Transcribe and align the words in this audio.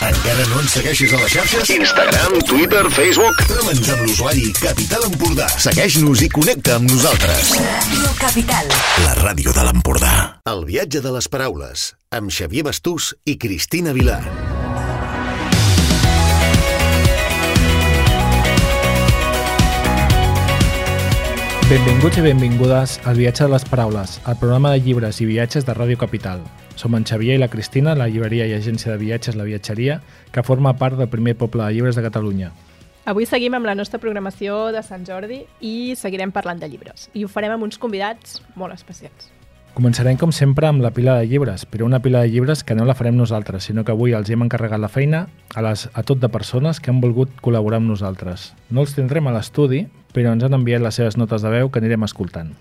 Encara 0.00 0.44
no 0.48 0.60
ens 0.62 0.72
segueixes 0.78 1.12
a 1.12 1.18
les 1.20 1.34
xarxes? 1.34 1.72
Instagram, 1.74 2.38
Twitter, 2.48 2.84
Facebook. 2.94 3.42
Tremens 3.50 3.90
amb 3.92 4.06
l'usuari 4.06 4.48
Capital 4.56 5.04
Empordà. 5.10 5.50
Segueix-nos 5.66 6.24
i 6.24 6.30
connecta 6.32 6.78
amb 6.78 6.88
nosaltres. 6.90 7.52
Ràdio 7.58 8.14
Capital. 8.22 8.72
La 9.04 9.18
ràdio 9.20 9.52
de 9.52 9.66
l'Empordà. 9.68 10.14
El 10.48 10.64
viatge 10.70 11.04
de 11.04 11.12
les 11.18 11.28
paraules, 11.28 11.92
amb 12.10 12.32
Xavier 12.32 12.64
Bastús 12.70 13.12
i 13.28 13.36
Cristina 13.36 13.92
Vilar. 13.92 14.51
Benvinguts 21.72 22.18
i 22.18 22.22
benvingudes 22.26 22.98
al 23.08 23.16
Viatge 23.16 23.46
de 23.46 23.52
les 23.54 23.64
Paraules, 23.64 24.18
el 24.28 24.36
programa 24.36 24.74
de 24.74 24.82
llibres 24.84 25.22
i 25.22 25.24
viatges 25.24 25.64
de 25.64 25.72
Ràdio 25.72 25.96
Capital. 25.96 26.42
Som 26.76 26.92
en 26.98 27.06
Xavier 27.08 27.38
i 27.38 27.40
la 27.40 27.48
Cristina, 27.48 27.94
la 27.96 28.10
llibreria 28.12 28.44
i 28.44 28.52
agència 28.52 28.92
de 28.92 28.98
viatges 29.00 29.38
La 29.40 29.46
Viatgeria, 29.48 30.02
que 30.36 30.44
forma 30.44 30.74
part 30.76 31.00
del 31.00 31.08
primer 31.08 31.32
poble 31.40 31.64
de 31.64 31.72
llibres 31.72 31.96
de 31.96 32.04
Catalunya. 32.04 32.50
Avui 33.08 33.24
seguim 33.24 33.56
amb 33.56 33.64
la 33.64 33.74
nostra 33.74 34.02
programació 34.02 34.66
de 34.68 34.82
Sant 34.84 35.08
Jordi 35.08 35.46
i 35.64 35.94
seguirem 35.96 36.34
parlant 36.36 36.60
de 36.60 36.68
llibres. 36.68 37.08
I 37.16 37.24
ho 37.24 37.32
farem 37.32 37.56
amb 37.56 37.64
uns 37.64 37.80
convidats 37.80 38.42
molt 38.52 38.76
especials. 38.76 39.32
Començarem, 39.72 40.18
com 40.20 40.28
sempre, 40.36 40.68
amb 40.68 40.84
la 40.84 40.90
pila 40.92 41.14
de 41.16 41.24
llibres, 41.30 41.64
però 41.64 41.86
una 41.88 42.02
pila 42.04 42.20
de 42.20 42.28
llibres 42.28 42.60
que 42.60 42.74
no 42.76 42.84
la 42.84 42.92
farem 42.92 43.16
nosaltres, 43.16 43.64
sinó 43.64 43.86
que 43.88 43.96
avui 43.96 44.12
els 44.12 44.28
hem 44.28 44.44
encarregat 44.44 44.76
la 44.76 44.92
feina 44.92 45.22
a, 45.54 45.62
les, 45.64 45.88
a 45.88 46.04
tot 46.04 46.20
de 46.20 46.28
persones 46.28 46.84
que 46.84 46.92
han 46.92 47.00
volgut 47.00 47.32
col·laborar 47.40 47.80
amb 47.80 47.88
nosaltres. 47.88 48.50
No 48.68 48.84
els 48.84 48.92
tindrem 48.92 49.32
a 49.32 49.32
l'estudi, 49.32 49.86
però 50.12 50.32
ens 50.32 50.44
han 50.44 50.54
enviat 50.56 50.84
les 50.84 51.00
seves 51.00 51.18
notes 51.20 51.42
de 51.42 51.52
veu 51.52 51.70
que 51.70 51.82
anirem 51.82 52.08
escoltant. 52.08 52.54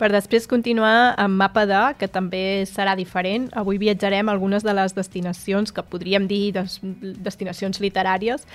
Per 0.00 0.08
després 0.08 0.46
continuar 0.48 1.12
amb 1.20 1.36
Mapa 1.36 1.66
de, 1.68 1.78
que 2.00 2.06
també 2.08 2.64
serà 2.64 2.94
diferent. 2.96 3.50
Avui 3.52 3.76
viatjarem 3.76 4.30
a 4.30 4.32
algunes 4.32 4.64
de 4.64 4.72
les 4.72 4.94
destinacions 4.96 5.74
que 5.76 5.84
podríem 5.84 6.24
dir 6.24 6.54
des, 6.56 6.78
destinacions 7.20 7.82
literàries 7.84 8.46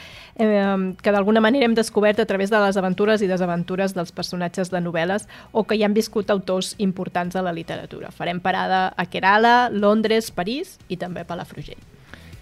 eh, 0.42 0.96
que 0.98 1.14
d'alguna 1.14 1.44
manera 1.46 1.70
hem 1.70 1.76
descobert 1.78 2.24
a 2.24 2.26
través 2.26 2.50
de 2.50 2.62
les 2.64 2.80
aventures 2.82 3.22
i 3.22 3.30
desaventures 3.30 3.94
dels 3.94 4.10
personatges 4.10 4.74
de 4.74 4.82
novel·les 4.82 5.30
o 5.54 5.68
que 5.70 5.78
hi 5.78 5.86
han 5.86 5.94
viscut 5.94 6.34
autors 6.34 6.74
importants 6.82 7.38
de 7.38 7.46
la 7.46 7.54
literatura. 7.54 8.10
Farem 8.10 8.42
parada 8.42 8.88
a 8.98 9.06
Kerala, 9.06 9.70
Londres, 9.70 10.32
París 10.34 10.80
i 10.90 10.98
també 10.98 11.30
Palafrugell. 11.30 11.84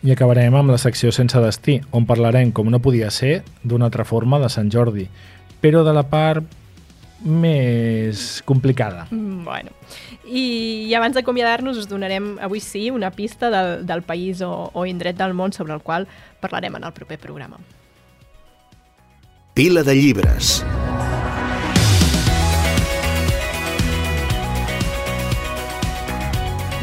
I 0.03 0.15
acabarem 0.15 0.55
amb 0.55 0.71
la 0.71 0.79
secció 0.79 1.11
Sense 1.15 1.39
destí, 1.43 1.77
on 1.91 2.07
parlarem, 2.07 2.55
com 2.55 2.71
no 2.71 2.79
podia 2.83 3.11
ser, 3.11 3.43
d'una 3.63 3.91
altra 3.91 4.03
forma 4.07 4.39
de 4.39 4.49
Sant 4.51 4.71
Jordi, 4.71 5.09
però 5.63 5.85
de 5.87 5.93
la 5.95 6.03
part 6.03 6.59
més 7.23 8.41
complicada. 8.43 9.07
Mm, 9.11 9.31
Bueno, 9.43 9.71
i, 10.23 10.87
i 10.87 10.93
abans 10.95 11.15
d'acomiadar-nos 11.15 11.77
us 11.81 11.87
donarem 11.87 12.37
avui 12.43 12.59
sí 12.63 12.89
una 12.91 13.11
pista 13.11 13.49
del, 13.51 13.85
del 13.87 14.03
país 14.03 14.41
o, 14.43 14.71
o 14.73 14.85
indret 14.87 15.17
del 15.19 15.35
món 15.35 15.55
sobre 15.55 15.75
el 15.75 15.81
qual 15.83 16.07
parlarem 16.43 16.75
en 16.79 16.87
el 16.87 16.93
proper 16.95 17.19
programa. 17.19 17.59
Pila 19.53 19.83
de 19.83 19.95
llibres. 19.95 20.63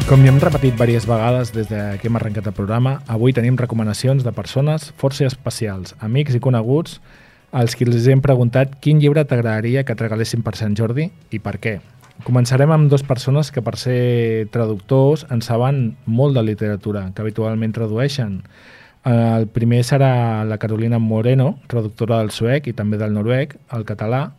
Com 0.08 0.24
ja 0.24 0.32
hem 0.32 0.40
repetit 0.42 0.74
diverses 0.74 1.06
vegades 1.06 1.52
des 1.54 1.68
de 1.70 1.80
que 2.00 2.08
hem 2.08 2.16
arrencat 2.18 2.48
el 2.50 2.54
programa, 2.56 2.96
avui 3.06 3.32
tenim 3.32 3.58
recomanacions 3.60 4.24
de 4.26 4.32
persones 4.34 4.88
força 4.98 5.28
especials, 5.28 5.94
amics 6.00 6.34
i 6.34 6.40
coneguts, 6.42 6.98
als 7.52 7.74
qui 7.74 7.86
els 7.86 8.06
hem 8.06 8.22
preguntat 8.22 8.76
quin 8.82 9.00
llibre 9.02 9.24
t'agradaria 9.24 9.82
que 9.84 9.94
et 9.96 10.02
regalessin 10.02 10.42
per 10.46 10.54
Sant 10.58 10.76
Jordi 10.78 11.10
i 11.30 11.40
per 11.42 11.58
què. 11.58 11.78
Començarem 12.24 12.70
amb 12.70 12.90
dues 12.92 13.02
persones 13.06 13.48
que 13.50 13.62
per 13.64 13.78
ser 13.80 14.48
traductors 14.52 15.24
en 15.32 15.40
saben 15.40 15.96
molt 16.04 16.36
de 16.36 16.44
literatura, 16.44 17.08
que 17.14 17.22
habitualment 17.24 17.72
tradueixen. 17.72 18.42
El 19.08 19.46
primer 19.48 19.80
serà 19.88 20.44
la 20.44 20.58
Carolina 20.60 20.98
Moreno, 21.00 21.54
traductora 21.66 22.20
del 22.20 22.30
suec 22.30 22.68
i 22.68 22.76
també 22.76 23.00
del 23.00 23.16
noruec, 23.16 23.56
al 23.72 23.86
català, 23.88 24.34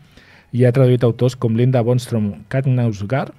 i 0.54 0.66
ha 0.66 0.72
traduït 0.76 1.04
autors 1.04 1.36
com 1.36 1.58
Linda 1.58 1.82
Bonstrom 1.82 2.33
Katnausgaard, 2.54 3.33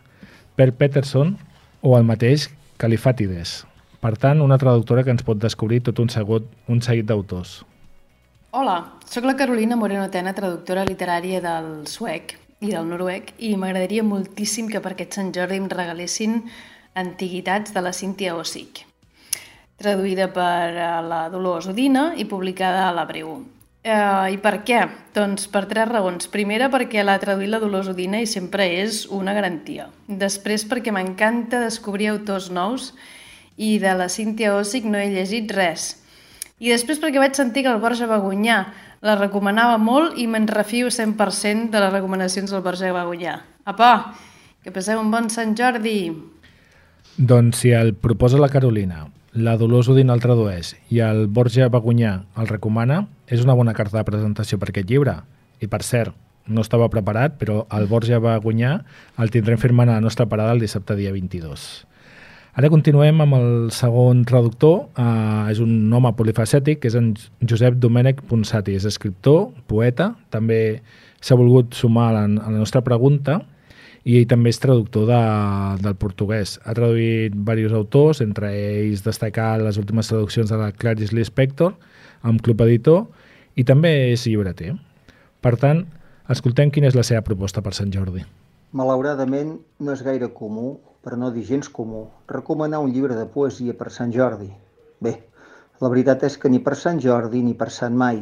Per 0.57 0.73
Peterson 0.77 1.37
o 1.81 1.97
el 1.97 2.05
mateix 2.05 2.51
Califàtides. 2.83 3.63
Per 4.03 4.17
tant, 4.19 4.43
una 4.45 4.59
traductora 4.59 5.05
que 5.07 5.15
ens 5.15 5.25
pot 5.25 5.39
descobrir 5.41 5.81
tot 5.87 6.03
un, 6.03 6.11
segut, 6.11 6.51
un 6.69 6.83
seguit 6.83 7.07
d'autors. 7.07 7.63
Hola, 8.55 8.99
sóc 9.09 9.25
la 9.25 9.33
Carolina 9.33 9.79
Moreno 9.81 10.11
Tena, 10.13 10.35
traductora 10.37 10.83
literària 10.85 11.39
del 11.41 11.87
suec 11.89 12.35
i 12.61 12.69
del 12.69 12.85
noruec, 12.85 13.31
i 13.41 13.55
m'agradaria 13.57 14.03
moltíssim 14.05 14.67
que 14.69 14.83
per 14.85 14.91
aquest 14.93 15.17
Sant 15.17 15.31
Jordi 15.33 15.57
em 15.57 15.71
regalessin 15.73 16.35
Antiguitats 17.01 17.73
de 17.73 17.81
la 17.81 17.95
Cíntia 17.97 18.35
Ossic, 18.37 18.83
traduïda 19.81 20.27
per 20.37 20.69
eh, 20.69 20.91
la 21.07 21.23
Dolors 21.33 21.71
Udina 21.73 22.11
i 22.13 22.27
publicada 22.29 22.91
a 22.91 22.93
la 22.93 23.07
Breu. 23.09 23.39
Uh, 23.41 24.29
I 24.29 24.37
per 24.45 24.59
què? 24.69 24.83
Doncs 25.17 25.49
per 25.49 25.65
tres 25.73 25.89
raons. 25.89 26.29
Primera, 26.37 26.69
perquè 26.69 27.01
l'ha 27.09 27.17
traduït 27.25 27.55
la 27.55 27.63
Dolors 27.65 27.89
Udina 27.95 28.21
i 28.21 28.29
sempre 28.29 28.69
és 28.85 29.07
una 29.09 29.33
garantia. 29.33 29.89
Després, 30.27 30.69
perquè 30.69 30.93
m'encanta 30.93 31.65
descobrir 31.65 32.13
autors 32.13 32.53
nous 32.53 32.93
i 33.57 33.79
de 33.81 33.97
la 33.97 34.13
Cíntia 34.13 34.53
Ossic 34.61 34.85
no 34.85 35.01
he 35.01 35.09
llegit 35.17 35.57
res. 35.57 36.02
I 36.63 36.71
després 36.71 37.01
perquè 37.03 37.19
vaig 37.19 37.35
sentir 37.35 37.65
que 37.67 37.73
el 37.73 37.81
Borja 37.83 38.07
Bagunyà 38.07 38.57
la 39.03 39.17
recomanava 39.19 39.81
molt 39.83 40.15
i 40.23 40.29
me'n 40.31 40.45
refio 40.47 40.93
100% 40.95 41.73
de 41.73 41.81
les 41.83 41.91
recomanacions 41.91 42.53
del 42.55 42.63
Borja 42.63 42.93
Bagunyà. 42.95 43.35
Apa, 43.67 44.15
que 44.63 44.71
passeu 44.71 45.01
un 45.03 45.11
bon 45.11 45.27
Sant 45.27 45.57
Jordi! 45.59 46.13
Doncs 47.19 47.65
si 47.65 47.75
el 47.75 47.97
proposa 47.99 48.39
la 48.39 48.51
Carolina, 48.53 49.09
la 49.35 49.57
Dolors 49.59 49.91
Udina 49.91 50.15
el 50.15 50.23
tradueix 50.23 50.77
i 50.95 51.03
el 51.03 51.27
Borja 51.27 51.67
Bagunyà 51.67 52.15
el 52.39 52.47
recomana, 52.47 53.09
és 53.27 53.43
una 53.43 53.59
bona 53.59 53.75
carta 53.75 53.99
de 53.99 54.07
presentació 54.07 54.63
per 54.63 54.71
aquest 54.71 54.87
llibre. 54.87 55.19
I 55.59 55.67
per 55.67 55.83
cert, 55.83 56.15
no 56.47 56.63
estava 56.63 56.91
preparat, 56.95 57.41
però 57.43 57.65
el 57.75 57.91
Borja 57.91 58.23
Bagunyà 58.23 58.77
el 59.19 59.35
tindrem 59.35 59.59
firmant 59.59 59.91
a 59.91 59.99
la 59.99 60.05
nostra 60.05 60.31
parada 60.31 60.55
el 60.55 60.63
dissabte 60.63 60.95
dia 60.95 61.11
22. 61.11 61.89
Ara 62.53 62.69
continuem 62.69 63.17
amb 63.25 63.33
el 63.39 63.47
segon 63.73 64.27
traductor, 64.29 64.83
uh, 65.01 65.49
és 65.49 65.57
un 65.65 65.87
home 65.97 66.11
polifacètic, 66.19 66.83
que 66.83 66.91
és 66.91 66.97
en 66.99 67.15
Josep 67.49 67.79
Domènec 67.81 68.21
Ponsati, 68.29 68.75
és 68.77 68.85
escriptor, 68.85 69.47
poeta, 69.73 70.11
també 70.29 70.83
s'ha 71.25 71.39
volgut 71.41 71.73
sumar 71.79 72.11
a 72.11 72.13
la, 72.19 72.27
a 72.29 72.53
la 72.53 72.59
nostra 72.59 72.83
pregunta 72.85 73.39
i 74.05 74.19
ell 74.19 74.29
també 74.29 74.53
és 74.53 74.61
traductor 74.61 75.09
de, 75.09 75.23
del 75.81 75.97
portuguès. 75.97 76.59
Ha 76.67 76.77
traduït 76.77 77.33
diversos 77.33 77.79
autors, 77.79 78.21
entre 78.21 78.53
ells 78.53 79.07
destacar 79.07 79.55
les 79.63 79.81
últimes 79.81 80.13
traduccions 80.13 80.53
de 80.53 80.61
la 80.61 80.69
Clarice 80.77 81.17
Lispector, 81.17 81.73
amb 82.21 82.45
Club 82.45 82.67
Editor, 82.69 83.07
i 83.57 83.65
també 83.65 84.13
és 84.13 84.29
llibreter. 84.29 84.75
Per 85.41 85.57
tant, 85.57 85.87
escoltem 86.29 86.69
quina 86.75 86.93
és 86.93 87.01
la 87.01 87.07
seva 87.07 87.25
proposta 87.25 87.65
per 87.65 87.73
Sant 87.79 87.97
Jordi. 87.97 88.27
Malauradament, 88.77 89.57
no 89.81 89.97
és 89.97 90.05
gaire 90.05 90.29
comú, 90.37 90.77
per 91.03 91.17
no 91.19 91.31
dir 91.35 91.43
gens 91.49 91.69
comú, 91.69 92.05
recomanar 92.31 92.81
un 92.85 92.93
llibre 92.95 93.17
de 93.19 93.27
poesia 93.37 93.75
per 93.79 93.91
Sant 93.91 94.13
Jordi. 94.15 94.49
Bé, 95.03 95.15
la 95.83 95.91
veritat 95.91 96.23
és 96.29 96.37
que 96.39 96.51
ni 96.53 96.61
per 96.63 96.77
Sant 96.79 97.01
Jordi 97.03 97.41
ni 97.43 97.55
per 97.59 97.69
Sant 97.75 97.97
Mai. 98.03 98.21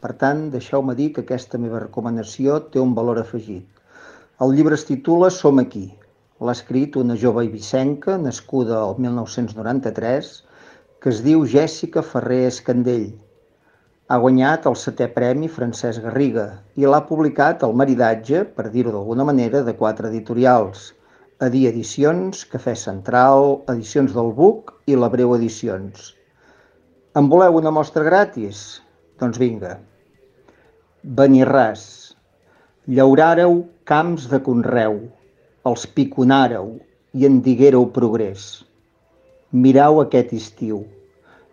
Per 0.00 0.12
tant, 0.20 0.44
deixeu-me 0.52 0.94
dir 0.98 1.08
que 1.14 1.24
aquesta 1.24 1.58
meva 1.58 1.80
recomanació 1.82 2.60
té 2.74 2.78
un 2.82 2.92
valor 2.98 3.18
afegit. 3.22 3.66
El 4.44 4.54
llibre 4.56 4.78
es 4.78 4.86
titula 4.88 5.32
Som 5.36 5.58
aquí. 5.62 5.88
L'ha 6.40 6.54
escrit 6.56 6.94
una 6.96 7.16
jove 7.22 7.44
ibicenca, 7.48 8.14
nascuda 8.28 8.78
el 8.84 8.94
1993, 9.06 10.30
que 11.02 11.10
es 11.12 11.24
diu 11.26 11.42
Jèssica 11.56 12.06
Ferrer 12.12 12.46
Escandell. 12.52 13.10
Ha 14.10 14.16
guanyat 14.22 14.70
el 14.70 14.78
setè 14.78 15.10
premi 15.18 15.50
Francesc 15.58 16.06
Garriga 16.06 16.46
i 16.80 16.86
l'ha 16.86 17.02
publicat 17.10 17.66
al 17.66 17.76
maridatge, 17.82 18.46
per 18.56 18.70
dir-ho 18.70 18.94
d'alguna 18.94 19.26
manera, 19.28 19.60
de 19.66 19.74
quatre 19.82 20.08
editorials. 20.14 20.88
Adi 21.40 21.62
Edicions, 21.64 22.42
Cafè 22.52 22.74
Central, 22.76 23.62
Edicions 23.72 24.12
del 24.12 24.26
Buc 24.36 24.74
i 24.92 24.96
la 24.98 25.08
Breu 25.08 25.32
Edicions. 25.38 26.10
En 27.16 27.30
voleu 27.32 27.56
una 27.56 27.72
mostra 27.72 28.04
gratis? 28.04 28.60
Doncs 29.22 29.40
vinga. 29.40 29.78
Benirràs. 31.00 31.86
Llauràreu 32.92 33.56
camps 33.88 34.28
de 34.28 34.42
conreu, 34.44 35.00
els 35.64 35.88
piconàreu 35.96 36.74
i 37.16 37.24
en 37.24 37.40
diguéreu 37.48 37.88
progrés. 37.96 38.50
Mirau 39.50 40.04
aquest 40.04 40.36
estiu. 40.36 40.84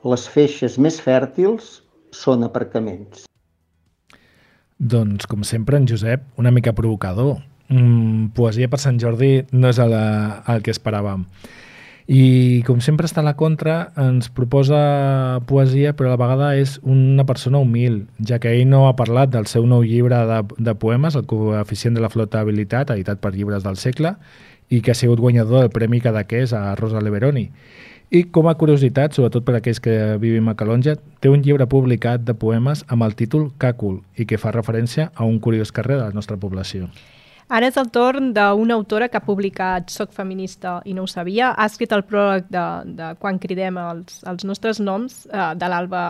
Les 0.03 0.27
feixes 0.35 0.75
més 0.75 0.99
fèrtils 0.99 1.77
són 2.11 2.43
aparcaments. 2.43 3.23
Doncs, 4.77 5.31
com 5.31 5.47
sempre, 5.47 5.79
en 5.79 5.87
Josep, 5.87 6.27
una 6.35 6.51
mica 6.51 6.75
provocador. 6.75 7.37
Mm, 7.69 8.31
poesia 8.37 8.69
per 8.71 8.79
Sant 8.79 8.99
Jordi 9.01 9.41
no 9.51 9.71
és 9.71 9.79
el, 9.83 9.93
el 9.93 10.63
que 10.63 10.71
esperàvem. 10.71 11.25
I, 12.07 12.63
com 12.63 12.79
sempre 12.79 13.03
està 13.03 13.19
a 13.19 13.25
la 13.27 13.33
contra, 13.35 13.89
ens 13.99 14.29
proposa 14.31 15.41
poesia, 15.49 15.91
però 15.91 16.07
a 16.07 16.13
la 16.13 16.19
vegada 16.21 16.53
és 16.55 16.77
una 16.87 17.25
persona 17.27 17.59
humil, 17.59 18.05
ja 18.23 18.39
que 18.39 18.53
ell 18.55 18.69
no 18.71 18.85
ha 18.87 18.95
parlat 18.95 19.33
del 19.33 19.49
seu 19.51 19.67
nou 19.67 19.83
llibre 19.83 20.21
de, 20.29 20.37
de 20.55 20.75
poemes, 20.79 21.17
el 21.19 21.25
coeficient 21.27 21.99
de 21.99 22.05
la 22.05 22.11
flotabilitat, 22.13 22.93
editat 22.95 23.19
per 23.19 23.33
llibres 23.35 23.67
del 23.67 23.75
segle, 23.75 24.15
i 24.71 24.79
que 24.79 24.95
ha 24.95 24.95
sigut 24.95 25.19
guanyador 25.19 25.65
del 25.65 25.75
Premi 25.75 25.99
Cadaqués 25.99 26.55
a 26.55 26.77
Rosa 26.79 27.03
Leveroni. 27.03 27.49
I 28.07 28.23
com 28.31 28.47
a 28.47 28.55
curiositat, 28.55 29.11
sobretot 29.11 29.43
per 29.43 29.57
aquells 29.57 29.83
que 29.83 30.15
vivim 30.23 30.47
a 30.47 30.55
Calonja, 30.55 30.95
té 31.19 31.27
un 31.27 31.43
llibre 31.43 31.67
publicat 31.67 32.23
de 32.23 32.37
poemes 32.39 32.85
amb 32.87 33.03
el 33.03 33.19
títol 33.19 33.49
Càcul 33.59 33.99
i 34.15 34.23
que 34.23 34.39
fa 34.39 34.55
referència 34.55 35.11
a 35.11 35.27
un 35.27 35.41
curiós 35.43 35.75
carrer 35.75 35.99
de 35.99 36.05
la 36.07 36.15
nostra 36.15 36.39
població. 36.39 36.87
Ara 37.47 37.69
és 37.71 37.77
el 37.79 37.87
torn 37.95 38.33
d'una 38.35 38.75
autora 38.75 39.07
que 39.07 39.15
ha 39.21 39.23
publicat 39.23 39.87
Soc 39.93 40.11
feminista 40.11 40.81
i 40.83 40.93
no 40.93 41.05
ho 41.05 41.07
sabia. 41.07 41.53
Ha 41.55 41.67
escrit 41.71 41.93
el 41.95 42.03
pròleg 42.03 42.49
de, 42.51 42.63
de 42.97 43.13
Quan 43.21 43.39
cridem 43.39 43.79
els, 43.79 44.19
els 44.27 44.43
nostres 44.43 44.81
noms, 44.83 45.21
eh, 45.31 45.53
de 45.55 45.69
l'Alba 45.71 46.09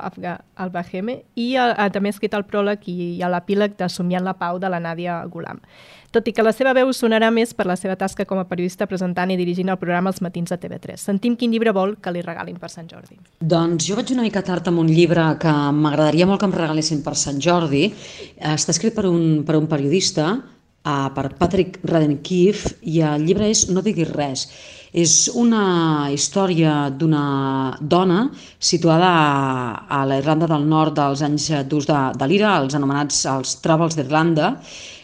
Alba 0.57 0.83
Geme, 0.87 1.19
i 1.37 1.51
ha 1.61 1.89
també 1.93 2.09
ha 2.09 2.15
escrit 2.15 2.33
el 2.33 2.47
pròleg 2.49 2.89
i, 2.89 2.97
i 3.19 3.29
l'epíleg 3.29 3.77
de 3.77 3.89
Somiant 3.89 4.25
la 4.25 4.33
Pau 4.39 4.57
de 4.57 4.71
la 4.73 4.81
Nàdia 4.81 5.19
Gulam. 5.29 5.61
Tot 6.09 6.25
i 6.25 6.33
que 6.33 6.41
la 6.41 6.53
seva 6.55 6.71
veu 6.73 6.89
sonarà 6.95 7.29
més 7.35 7.51
per 7.53 7.67
la 7.69 7.75
seva 7.77 7.97
tasca 7.99 8.25
com 8.25 8.39
a 8.41 8.47
periodista 8.49 8.87
presentant 8.89 9.29
i 9.29 9.37
dirigint 9.37 9.69
el 9.69 9.77
programa 9.77 10.09
Els 10.09 10.23
Matins 10.25 10.49
de 10.49 10.57
TV3. 10.57 10.97
Sentim 10.97 11.35
quin 11.37 11.53
llibre 11.53 11.73
vol 11.75 11.97
que 12.01 12.13
li 12.15 12.23
regalin 12.25 12.57
per 12.57 12.71
Sant 12.73 12.87
Jordi. 12.89 13.19
Doncs 13.37 13.85
jo 13.85 13.99
vaig 13.99 14.15
una 14.15 14.25
mica 14.25 14.41
tard 14.41 14.71
amb 14.71 14.81
un 14.81 14.89
llibre 14.89 15.29
que 15.37 15.53
m'agradaria 15.53 16.25
molt 16.25 16.41
que 16.41 16.49
em 16.49 16.55
regalessin 16.57 17.03
per 17.05 17.13
Sant 17.19 17.37
Jordi. 17.43 17.89
Està 18.39 18.73
escrit 18.73 18.95
per 18.95 19.05
un, 19.05 19.43
per 19.45 19.59
un 19.59 19.67
periodista, 19.69 20.31
uh, 20.87 21.09
per 21.13 21.27
Patrick 21.37 21.81
Radenkief 21.83 22.65
i 22.87 23.01
el 23.03 23.27
llibre 23.27 23.51
és 23.51 23.67
No 23.69 23.83
diguis 23.83 24.11
res. 24.15 24.47
És 24.97 25.27
una 25.35 26.07
història 26.15 26.87
d'una 26.89 27.75
dona 27.81 28.21
situada 28.57 29.09
a, 29.11 29.71
a 29.99 30.03
la 30.07 30.17
Irlanda 30.21 30.47
del 30.49 30.63
Nord 30.65 30.95
dels 30.97 31.21
anys 31.27 31.49
d'ús 31.67 31.89
de, 31.89 31.97
de 32.17 32.29
l'ira, 32.31 32.55
els 32.63 32.77
anomenats 32.79 33.25
els 33.29 33.57
Troubles 33.61 33.99
d'Irlanda, 33.99 34.55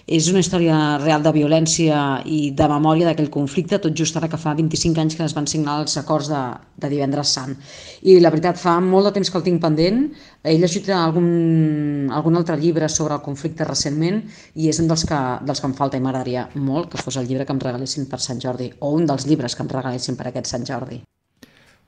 és 0.06 0.28
una 0.28 0.42
història 0.44 0.98
real 1.00 1.24
de 1.24 1.32
violència 1.32 1.98
i 2.28 2.52
de 2.52 2.68
memòria 2.68 3.08
d'aquell 3.08 3.30
conflicte, 3.32 3.80
tot 3.80 3.96
just 3.96 4.18
ara 4.20 4.28
que 4.28 4.40
fa 4.40 4.54
25 4.58 5.00
anys 5.00 5.16
que 5.16 5.24
es 5.24 5.36
van 5.38 5.48
signar 5.48 5.78
els 5.82 5.96
acords 5.98 6.28
de, 6.28 6.42
de 6.76 6.90
divendres 6.92 7.32
sant. 7.38 7.56
I 8.04 8.20
la 8.20 8.32
veritat, 8.34 8.60
fa 8.60 8.76
molt 8.84 9.08
de 9.08 9.14
temps 9.16 9.32
que 9.32 9.40
el 9.40 9.48
tinc 9.48 9.62
pendent. 9.64 10.04
He 10.44 10.58
llegit 10.60 10.90
algun, 10.92 12.12
algun 12.12 12.36
altre 12.36 12.60
llibre 12.60 12.90
sobre 12.90 13.16
el 13.16 13.24
conflicte 13.24 13.64
recentment 13.64 14.20
i 14.56 14.68
és 14.68 14.84
un 14.84 14.92
dels 14.92 15.08
que, 15.08 15.24
dels 15.48 15.64
que 15.64 15.72
em 15.72 15.78
falta 15.80 15.98
i 15.98 16.04
m'agradaria 16.04 16.50
molt 16.56 16.92
que 16.92 17.00
fos 17.00 17.18
el 17.18 17.30
llibre 17.32 17.48
que 17.48 17.56
em 17.56 17.64
regalessin 17.64 18.12
per 18.12 18.20
Sant 18.20 18.44
Jordi 18.44 18.74
o 18.82 18.92
un 18.98 19.08
dels 19.08 19.28
llibres 19.30 19.56
que 19.56 19.64
em 19.64 19.72
regalessin 19.72 20.20
per 20.20 20.28
aquest 20.28 20.52
Sant 20.52 20.68
Jordi. 20.68 21.00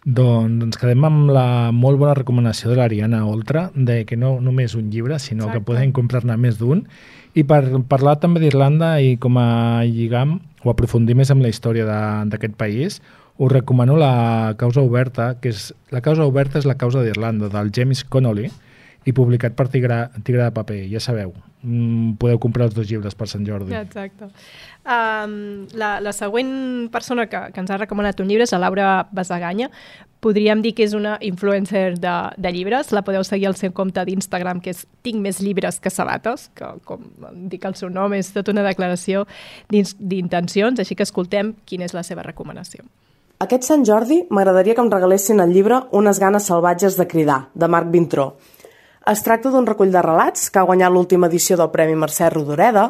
Doncs 0.06 0.68
ens 0.68 0.78
quedem 0.78 1.02
amb 1.07 1.31
la 1.34 1.72
molt 1.74 1.98
bona 1.98 2.13
recomanació 2.13 2.69
de 2.69 2.75
l'Ariana 2.78 3.24
Oltra 3.25 3.72
de 3.74 4.04
que 4.06 4.13
no 4.16 4.36
només 4.38 4.75
un 4.78 4.92
llibre, 4.94 5.18
sinó 5.18 5.48
Exacte. 5.48 5.57
que 5.57 5.66
podem 5.66 5.94
comprar-ne 5.98 6.36
més 6.38 6.60
d'un. 6.60 6.84
I 7.34 7.42
per 7.44 7.63
parlar 7.90 8.19
també 8.22 8.40
d'Irlanda 8.44 9.00
i 9.02 9.16
com 9.18 9.40
a 9.42 9.81
lligam 9.90 10.38
o 10.62 10.69
aprofundir 10.69 11.18
més 11.18 11.34
en 11.34 11.42
la 11.42 11.50
història 11.50 11.88
d'aquest 12.30 12.54
país, 12.54 13.02
us 13.38 13.52
recomano 13.52 13.98
la 13.98 14.54
causa 14.62 14.86
oberta, 14.86 15.34
que 15.42 15.50
és 15.50 15.74
la 15.90 16.02
causa 16.06 16.24
oberta 16.30 16.62
és 16.62 16.69
la 16.69 16.78
causa 16.78 17.02
d'Irlanda, 17.02 17.50
del 17.50 17.74
James 17.74 18.06
Connolly, 18.06 18.52
i 19.06 19.13
publicat 19.13 19.54
per 19.54 19.68
Tigre, 19.69 20.07
Tigre 20.25 20.44
de 20.44 20.54
Paper, 20.54 20.80
ja 20.90 21.02
sabeu. 21.04 21.34
Mm, 21.66 22.16
podeu 22.22 22.40
comprar 22.42 22.68
els 22.68 22.75
dos 22.75 22.88
llibres 22.90 23.16
per 23.18 23.28
Sant 23.30 23.46
Jordi. 23.46 23.74
Exacte. 23.78 24.30
Um, 24.86 25.66
la, 25.78 25.96
la 26.02 26.13
següent 26.13 26.90
persona 26.94 27.25
que, 27.30 27.40
que 27.54 27.62
ens 27.62 27.72
ha 27.74 27.80
recomanat 27.81 28.19
un 28.22 28.30
llibre 28.30 28.46
és 28.46 28.54
la 28.54 28.63
Laura 28.66 28.90
Basaganya. 29.13 29.69
Podríem 30.25 30.62
dir 30.62 30.74
que 30.78 30.86
és 30.86 30.94
una 30.98 31.16
influencer 31.25 32.00
de, 32.02 32.13
de 32.38 32.52
llibres. 32.54 32.90
La 32.94 33.04
podeu 33.06 33.25
seguir 33.25 33.50
al 33.50 33.57
seu 33.57 33.74
compte 33.78 34.02
d'Instagram, 34.06 34.62
que 34.62 34.74
és 34.74 34.86
Tinc 35.06 35.22
més 35.22 35.42
llibres 35.42 35.78
que 35.81 35.94
sabates, 35.94 36.50
que 36.57 36.72
com 36.86 37.06
dic 37.50 37.66
el 37.66 37.78
seu 37.78 37.94
nom 37.94 38.13
és 38.18 38.31
tota 38.34 38.54
una 38.54 38.66
declaració 38.66 39.28
d'intencions, 39.69 40.81
així 40.81 40.98
que 40.98 41.06
escoltem 41.06 41.54
quina 41.66 41.86
és 41.86 41.94
la 41.94 42.06
seva 42.06 42.25
recomanació. 42.25 42.86
Aquest 43.46 43.66
Sant 43.68 43.84
Jordi 43.86 44.24
m'agradaria 44.34 44.74
que 44.74 44.81
em 44.81 44.90
regalessin 44.90 45.42
el 45.44 45.52
llibre 45.54 45.81
Unes 45.94 46.22
ganes 46.24 46.46
salvatges 46.50 46.98
de 46.98 47.06
cridar, 47.06 47.50
de 47.54 47.68
Marc 47.69 47.90
Vintró. 47.94 48.36
Es 49.06 49.22
tracta 49.22 49.52
d'un 49.54 49.68
recull 49.69 49.92
de 49.94 50.02
relats 50.02 50.48
que 50.50 50.57
ha 50.57 50.66
guanyat 50.66 50.90
l'última 50.90 51.28
edició 51.30 51.54
del 51.60 51.69
Premi 51.69 51.94
Mercè 51.94 52.25
Rodoreda 52.34 52.88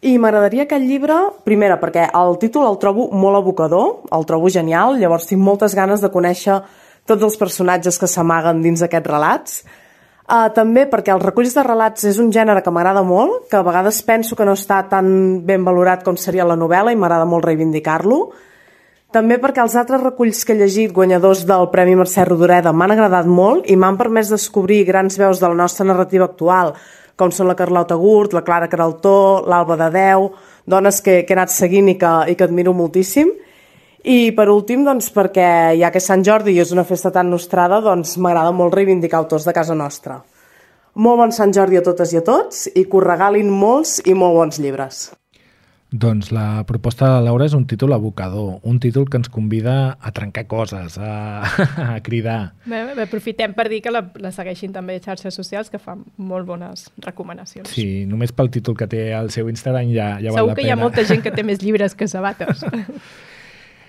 i 0.00 0.14
m'agradaria 0.16 0.64
aquest 0.64 0.86
llibre, 0.88 1.18
primera, 1.44 1.76
perquè 1.82 2.06
el 2.16 2.38
títol 2.40 2.64
el 2.64 2.78
trobo 2.80 3.10
molt 3.12 3.42
abocador, 3.42 3.90
el 4.16 4.24
trobo 4.24 4.48
genial, 4.48 4.96
llavors 4.96 5.28
tinc 5.28 5.44
moltes 5.44 5.76
ganes 5.76 6.00
de 6.00 6.08
conèixer 6.08 6.56
tots 7.04 7.28
els 7.28 7.36
personatges 7.36 8.00
que 8.00 8.08
s'amaguen 8.08 8.62
dins 8.64 8.80
d'aquests 8.80 9.12
relats. 9.12 9.60
Uh, 10.30 10.48
també 10.56 10.86
perquè 10.88 11.12
els 11.12 11.26
reculls 11.26 11.52
de 11.52 11.66
relats 11.66 12.08
és 12.08 12.16
un 12.22 12.32
gènere 12.32 12.62
que 12.64 12.72
m'agrada 12.72 13.04
molt, 13.04 13.50
que 13.50 13.60
a 13.60 13.66
vegades 13.66 14.00
penso 14.08 14.38
que 14.38 14.48
no 14.48 14.56
està 14.56 14.80
tan 14.88 15.42
ben 15.44 15.66
valorat 15.66 16.06
com 16.06 16.16
seria 16.16 16.48
la 16.48 16.56
novel·la 16.56 16.94
i 16.94 16.96
m'agrada 16.96 17.28
molt 17.28 17.44
reivindicar-lo. 17.44 18.22
També 19.10 19.40
perquè 19.42 19.58
els 19.58 19.74
altres 19.74 20.04
reculls 20.04 20.44
que 20.46 20.54
he 20.54 20.58
llegit, 20.60 20.92
guanyadors 20.94 21.40
del 21.42 21.66
Premi 21.72 21.96
Mercè 21.98 22.22
Rodoreda, 22.28 22.70
m'han 22.70 22.92
agradat 22.94 23.26
molt 23.26 23.66
i 23.66 23.74
m'han 23.74 23.98
permès 23.98 24.30
descobrir 24.30 24.84
grans 24.86 25.18
veus 25.18 25.40
de 25.42 25.48
la 25.50 25.58
nostra 25.58 25.86
narrativa 25.88 26.28
actual, 26.28 26.76
com 27.18 27.32
són 27.34 27.50
la 27.50 27.56
Carlota 27.58 27.98
Gurt, 27.98 28.36
la 28.38 28.44
Clara 28.46 28.68
Caraltó, 28.70 29.42
l'Alba 29.50 29.74
de 29.80 29.90
Deu, 29.96 30.28
dones 30.62 31.02
que, 31.02 31.24
que 31.26 31.34
he 31.34 31.38
anat 31.40 31.50
seguint 31.50 31.90
i 31.90 31.98
que, 31.98 32.14
i 32.30 32.38
que 32.38 32.46
admiro 32.46 32.70
moltíssim. 32.70 33.34
I 34.06 34.30
per 34.38 34.46
últim, 34.48 34.86
doncs, 34.86 35.10
perquè 35.10 35.74
ja 35.82 35.90
que 35.90 36.00
Sant 36.00 36.22
Jordi 36.22 36.54
és 36.62 36.70
una 36.70 36.86
festa 36.86 37.10
tan 37.10 37.34
nostrada, 37.34 37.82
doncs 37.82 38.14
m'agrada 38.14 38.54
molt 38.54 38.78
reivindicar 38.78 39.24
autors 39.24 39.48
de 39.48 39.56
casa 39.58 39.74
nostra. 39.74 40.20
Molt 40.94 41.18
bon 41.18 41.34
Sant 41.34 41.50
Jordi 41.50 41.82
a 41.82 41.82
totes 41.82 42.14
i 42.14 42.22
a 42.22 42.22
tots 42.22 42.68
i 42.76 42.86
que 42.86 43.02
us 43.02 43.10
regalin 43.10 43.50
molts 43.50 43.98
i 44.06 44.14
molt 44.14 44.38
bons 44.38 44.62
llibres. 44.62 45.08
Doncs 45.90 46.30
la 46.30 46.62
proposta 46.70 47.08
de 47.16 47.22
Laura 47.26 47.48
és 47.48 47.54
un 47.56 47.64
títol 47.66 47.90
abocador, 47.96 48.60
un 48.62 48.78
títol 48.78 49.08
que 49.10 49.18
ens 49.18 49.28
convida 49.28 49.96
a 49.98 50.12
trencar 50.14 50.44
coses, 50.46 50.94
a, 51.02 51.42
a 51.96 51.98
cridar. 52.06 52.52
Bé, 52.64 52.84
bé, 52.94 53.08
aprofitem 53.08 53.56
per 53.58 53.66
dir 53.72 53.80
que 53.82 53.90
la, 53.90 54.04
la 54.22 54.30
segueixin 54.30 54.70
també 54.76 55.00
a 55.00 55.02
xarxes 55.02 55.34
socials, 55.34 55.72
que 55.72 55.82
fan 55.82 56.04
molt 56.14 56.46
bones 56.46 56.86
recomanacions. 57.02 57.74
Sí, 57.74 58.06
només 58.06 58.30
pel 58.30 58.52
títol 58.54 58.78
que 58.78 58.86
té 58.86 59.10
al 59.18 59.34
seu 59.34 59.50
Instagram 59.50 59.90
ja, 59.90 60.14
ja 60.22 60.30
Segur 60.30 60.38
val 60.38 60.52
la 60.52 60.54
que 60.54 60.62
pena. 60.62 60.68
hi 60.68 60.76
ha 60.76 60.80
molta 60.84 61.06
gent 61.10 61.26
que 61.26 61.34
té 61.34 61.42
més 61.50 61.58
llibres 61.66 61.98
que 61.98 62.06
sabates. 62.06 62.62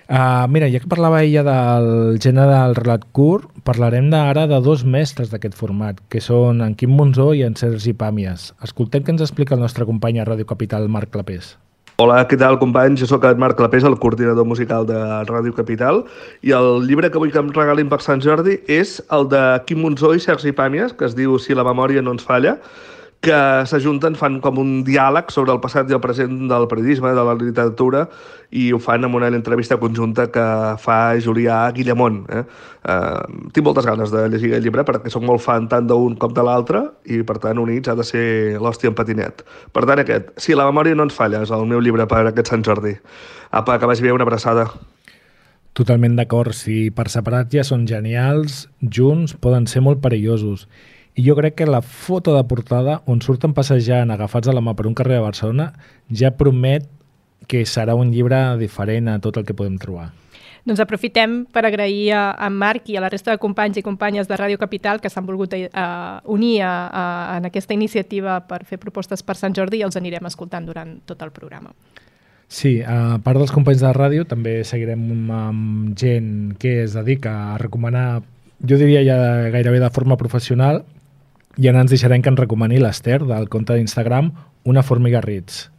Uh, 0.10 0.50
mira, 0.54 0.74
ja 0.74 0.82
que 0.82 0.90
parlava 0.90 1.22
ella 1.22 1.46
del 1.46 2.18
gènere 2.18 2.50
del 2.66 2.78
relat 2.82 3.06
curt, 3.14 3.46
parlarem 3.62 4.10
ara 4.18 4.50
de 4.50 4.58
dos 4.58 4.82
mestres 4.82 5.30
d'aquest 5.30 5.54
format, 5.54 6.02
que 6.10 6.18
són 6.18 6.66
en 6.66 6.74
Quim 6.74 6.98
Monzó 6.98 7.36
i 7.38 7.46
en 7.46 7.54
Sergi 7.54 7.94
Pàmies. 7.94 8.56
Escoltem 8.66 9.06
què 9.06 9.14
ens 9.14 9.22
explica 9.22 9.54
el 9.54 9.62
nostre 9.62 9.86
company 9.86 10.18
a 10.18 10.26
Ràdio 10.26 10.50
Capital, 10.50 10.90
Marc 10.90 11.14
Clapés. 11.14 11.60
Hola, 12.02 12.24
què 12.26 12.38
tal, 12.40 12.56
companys? 12.58 12.98
Jo 12.98 13.06
sóc 13.06 13.26
el 13.30 13.36
Marc 13.38 13.60
Clapés, 13.60 13.84
el 13.86 13.94
coordinador 14.02 14.48
musical 14.50 14.88
de 14.90 14.98
Ràdio 15.28 15.54
Capital, 15.54 16.00
i 16.42 16.54
el 16.58 16.88
llibre 16.88 17.12
que 17.14 17.20
vull 17.22 17.30
que 17.30 17.38
em 17.38 17.52
regalin 17.54 17.92
per 17.92 18.00
Sant 18.02 18.24
Jordi 18.26 18.56
és 18.74 18.96
el 19.14 19.28
de 19.30 19.42
Quim 19.68 19.84
Monzó 19.86 20.10
i 20.18 20.24
Sergi 20.24 20.50
Pàmies, 20.58 20.96
que 20.98 21.06
es 21.06 21.14
diu 21.20 21.38
Si 21.38 21.54
la 21.54 21.68
memòria 21.68 22.02
no 22.02 22.16
ens 22.16 22.26
falla, 22.26 22.56
que 23.22 23.38
s'ajunten, 23.70 24.16
fan 24.18 24.40
com 24.42 24.58
un 24.58 24.70
diàleg 24.86 25.30
sobre 25.30 25.54
el 25.54 25.60
passat 25.62 25.90
i 25.92 25.94
el 25.94 26.02
present 26.02 26.48
del 26.50 26.66
periodisme, 26.70 27.12
de 27.14 27.26
la 27.26 27.36
literatura, 27.38 28.08
i 28.50 28.72
ho 28.74 28.80
fan 28.82 29.06
amb 29.06 29.20
una 29.20 29.30
entrevista 29.30 29.78
conjunta 29.80 30.26
que 30.34 30.46
fa 30.82 30.98
Julià 31.22 31.60
Guillemont. 31.76 32.24
Eh? 32.34 32.42
Eh, 32.90 33.44
tinc 33.54 33.68
moltes 33.68 33.86
ganes 33.86 34.10
de 34.12 34.26
llegir 34.34 34.56
el 34.58 34.66
llibre 34.66 34.84
perquè 34.88 35.12
sóc 35.14 35.22
molt 35.28 35.44
fan 35.46 35.68
tant 35.70 35.86
d'un 35.88 36.18
com 36.18 36.34
de 36.34 36.46
l'altre 36.48 36.82
i, 37.06 37.22
per 37.22 37.38
tant, 37.44 37.62
units 37.62 37.92
ha 37.92 37.96
de 37.96 38.06
ser 38.08 38.24
l'hòstia 38.58 38.90
en 38.90 38.98
patinet. 38.98 39.46
Per 39.72 39.86
tant, 39.86 40.02
aquest, 40.02 40.34
si 40.42 40.58
la 40.58 40.66
memòria 40.72 40.98
no 40.98 41.06
ens 41.06 41.16
falla, 41.16 41.44
és 41.46 41.54
el 41.54 41.68
meu 41.70 41.84
llibre 41.84 42.10
per 42.10 42.24
aquest 42.26 42.50
Sant 42.50 42.66
Jordi. 42.66 42.96
Apa, 43.52 43.78
que 43.78 43.92
vagi 43.92 44.08
bé, 44.08 44.16
una 44.16 44.26
abraçada. 44.26 44.66
Totalment 45.78 46.18
d'acord, 46.18 46.58
si 46.58 46.90
per 46.92 47.06
separat 47.14 47.54
ja 47.54 47.62
són 47.64 47.86
genials, 47.88 48.66
junts 48.82 49.38
poden 49.40 49.70
ser 49.72 49.86
molt 49.86 50.02
perillosos. 50.04 50.66
I 51.16 51.26
jo 51.28 51.36
crec 51.36 51.58
que 51.60 51.68
la 51.68 51.82
foto 51.82 52.36
de 52.38 52.44
portada 52.48 53.02
on 53.06 53.20
surten 53.22 53.54
passejant 53.54 54.12
agafats 54.14 54.48
a 54.48 54.56
la 54.56 54.64
mà 54.64 54.76
per 54.76 54.88
un 54.88 54.96
carrer 54.96 55.20
de 55.20 55.26
Barcelona 55.26 55.72
ja 56.08 56.32
promet 56.32 56.88
que 57.48 57.66
serà 57.66 57.96
un 58.00 58.12
llibre 58.14 58.40
diferent 58.58 59.10
a 59.12 59.20
tot 59.20 59.38
el 59.38 59.46
que 59.46 59.58
podem 59.58 59.78
trobar. 59.82 60.12
Doncs 60.62 60.80
aprofitem 60.84 61.40
per 61.50 61.64
agrair 61.66 62.12
a 62.14 62.22
en 62.46 62.54
Marc 62.54 62.92
i 62.94 62.96
a 62.96 63.02
la 63.02 63.10
resta 63.10 63.34
de 63.34 63.42
companys 63.42 63.80
i 63.82 63.84
companyes 63.84 64.30
de 64.30 64.38
Ràdio 64.38 64.60
Capital 64.62 65.02
que 65.02 65.10
s'han 65.10 65.26
volgut 65.26 65.56
uh, 65.58 66.22
unir 66.30 66.62
a, 66.62 66.74
a, 66.88 67.06
en 67.40 67.50
aquesta 67.50 67.74
iniciativa 67.74 68.38
per 68.46 68.62
fer 68.70 68.78
propostes 68.78 69.26
per 69.26 69.36
Sant 69.40 69.58
Jordi 69.58 69.82
i 69.82 69.86
els 69.88 69.98
anirem 69.98 70.30
escoltant 70.30 70.70
durant 70.70 71.00
tot 71.10 71.26
el 71.26 71.34
programa. 71.34 71.74
Sí, 72.52 72.82
a 72.84 73.18
part 73.24 73.40
dels 73.40 73.52
companys 73.56 73.82
de 73.82 73.90
ràdio, 73.96 74.28
també 74.28 74.62
seguirem 74.68 75.32
amb 75.32 75.98
gent 75.98 76.32
que 76.60 76.82
es 76.84 76.94
dedica 76.94 77.34
a 77.54 77.58
recomanar, 77.58 78.22
jo 78.62 78.78
diria 78.78 79.02
ja 79.08 79.18
gairebé 79.56 79.80
de 79.80 79.90
forma 79.90 80.18
professional, 80.20 80.84
i 81.58 81.68
ara 81.68 81.82
ens 81.82 81.92
deixarem 81.92 82.22
que 82.22 82.30
ens 82.32 82.40
recomani 82.40 82.80
l'Ester 82.80 83.20
del 83.26 83.50
compte 83.50 83.76
d'Instagram 83.76 84.32
Una 84.64 84.84
Formiga 84.84 85.22
Ritz, 85.22 85.70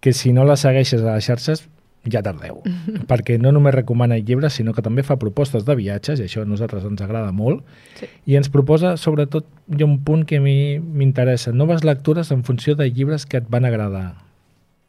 que 0.00 0.12
si 0.12 0.32
no 0.32 0.44
la 0.44 0.56
segueixes 0.56 1.02
a 1.02 1.16
les 1.16 1.26
xarxes 1.28 1.66
ja 2.08 2.22
tardeu, 2.24 2.62
perquè 3.10 3.36
no 3.38 3.52
només 3.52 3.74
recomana 3.74 4.16
llibres, 4.16 4.54
sinó 4.56 4.72
que 4.72 4.80
també 4.80 5.02
fa 5.04 5.18
propostes 5.20 5.66
de 5.66 5.74
viatges, 5.76 6.20
i 6.20 6.24
això 6.24 6.46
a 6.46 6.48
nosaltres 6.48 6.86
ens 6.88 7.02
agrada 7.04 7.32
molt, 7.32 7.60
Sí. 8.00 8.08
i 8.24 8.36
ens 8.40 8.48
proposa, 8.48 8.94
sobretot, 8.96 9.44
hi 9.68 9.82
ha 9.82 9.86
un 9.86 9.98
punt 10.04 10.24
que 10.24 10.38
a 10.40 10.40
mi 10.40 10.78
m'interessa, 10.80 11.52
noves 11.52 11.84
lectures 11.84 12.30
en 12.32 12.42
funció 12.44 12.74
de 12.74 12.88
llibres 12.88 13.26
que 13.26 13.36
et 13.42 13.50
van 13.52 13.66
agradar. 13.68 14.14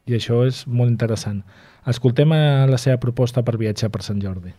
I 0.07 0.15
això 0.15 0.45
és 0.47 0.63
molt 0.67 0.89
interessant. 0.89 1.43
Escoltem 1.85 2.31
a 2.31 2.65
la 2.69 2.77
seva 2.77 2.97
proposta 2.97 3.43
per 3.43 3.57
viatjar 3.57 3.89
per 3.91 4.01
Sant 4.05 4.21
Jordi. 4.23 4.53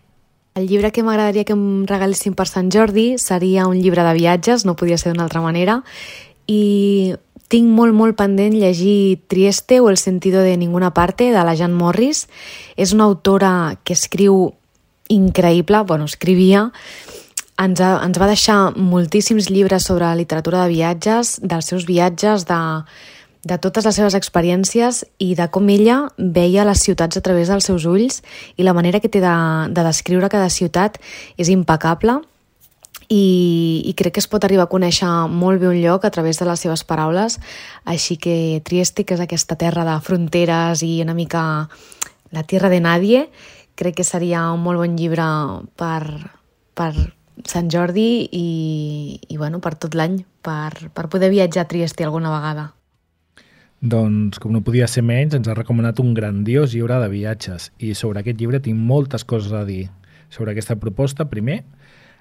El 0.54 0.68
llibre 0.68 0.92
que 0.92 1.02
m'agradaria 1.02 1.47
que 1.49 1.54
em 1.56 1.85
regalessin 1.88 2.35
per 2.37 2.44
Sant 2.49 2.68
Jordi 2.73 3.16
seria 3.16 3.66
un 3.71 3.78
llibre 3.80 4.04
de 4.04 4.12
viatges, 4.18 4.66
no 4.68 4.76
podia 4.76 4.99
ser 5.00 5.12
d'una 5.12 5.25
altra 5.25 5.40
manera, 5.40 5.80
i 6.44 7.14
tinc 7.52 7.68
molt, 7.73 7.92
molt 7.97 8.16
pendent 8.16 8.54
llegir 8.56 9.21
Trieste 9.28 9.80
o 9.80 9.88
El 9.88 9.97
sentido 9.97 10.40
de 10.40 10.56
ninguna 10.56 10.92
parte, 10.92 11.30
de 11.32 11.44
la 11.44 11.54
Jean 11.54 11.73
Morris. 11.73 12.26
És 12.76 12.92
una 12.92 13.04
autora 13.04 13.78
que 13.85 13.92
escriu 13.92 14.54
increïble, 15.09 15.82
bueno, 15.88 16.04
escrivia, 16.04 16.71
ens, 17.61 17.80
ha, 17.80 17.99
ens 18.04 18.21
va 18.21 18.28
deixar 18.28 18.73
moltíssims 18.76 19.50
llibres 19.52 19.85
sobre 19.88 20.09
literatura 20.16 20.64
de 20.64 20.73
viatges, 20.73 21.38
dels 21.42 21.68
seus 21.68 21.85
viatges, 21.88 22.47
de, 22.49 22.61
de 23.44 23.58
totes 23.58 23.84
les 23.84 23.96
seves 23.99 24.14
experiències 24.14 25.02
i 25.18 25.32
de 25.34 25.49
com 25.50 25.66
ella 25.72 26.04
veia 26.16 26.66
les 26.68 26.82
ciutats 26.84 27.18
a 27.18 27.22
través 27.26 27.50
dels 27.50 27.66
seus 27.66 27.87
ulls 27.90 28.20
i 28.56 28.62
la 28.62 28.75
manera 28.75 29.00
que 29.02 29.11
té 29.11 29.22
de, 29.22 29.37
de 29.75 29.87
descriure 29.87 30.30
cada 30.30 30.50
ciutat 30.50 31.00
és 31.37 31.50
impecable 31.50 32.20
i, 33.08 33.82
i 33.84 33.92
crec 33.99 34.14
que 34.16 34.22
es 34.22 34.28
pot 34.30 34.44
arribar 34.46 34.68
a 34.68 34.72
conèixer 34.72 35.11
molt 35.28 35.61
bé 35.61 35.68
un 35.68 35.80
lloc 35.82 36.06
a 36.06 36.12
través 36.14 36.38
de 36.38 36.46
les 36.49 36.62
seves 36.62 36.84
paraules, 36.88 37.38
així 37.84 38.16
que 38.16 38.62
Trieste, 38.64 39.04
que 39.04 39.18
és 39.18 39.25
aquesta 39.25 39.58
terra 39.61 39.84
de 39.88 39.99
fronteres 40.06 40.84
i 40.87 41.00
una 41.02 41.16
mica 41.18 41.42
la 42.32 42.44
tierra 42.49 42.70
de 42.72 42.80
nadie, 42.80 43.26
crec 43.76 43.99
que 44.00 44.06
seria 44.06 44.46
un 44.52 44.62
molt 44.64 44.80
bon 44.80 44.96
llibre 44.96 45.26
per, 45.76 46.30
per 46.78 46.92
Sant 47.49 47.68
Jordi 47.72 48.28
i, 48.32 48.46
i 49.28 49.37
bueno, 49.37 49.61
per 49.61 49.75
tot 49.80 49.96
l'any, 49.99 50.22
per, 50.44 50.92
per 50.94 51.08
poder 51.12 51.32
viatjar 51.32 51.66
a 51.66 51.68
Trieste 51.68 52.06
alguna 52.06 52.32
vegada. 52.32 52.70
Doncs, 53.82 54.38
com 54.38 54.52
no 54.54 54.60
podia 54.62 54.86
ser 54.86 55.02
menys, 55.02 55.34
ens 55.34 55.48
ha 55.50 55.56
recomanat 55.58 55.98
un 55.98 56.12
grandiós 56.14 56.70
llibre 56.70 57.00
de 57.02 57.08
viatges 57.10 57.72
i 57.82 57.96
sobre 57.98 58.20
aquest 58.20 58.38
llibre 58.38 58.60
tinc 58.62 58.78
moltes 58.78 59.26
coses 59.26 59.50
a 59.58 59.64
dir. 59.66 59.88
Sobre 60.30 60.52
aquesta 60.52 60.76
proposta, 60.78 61.26
primer, 61.26 61.64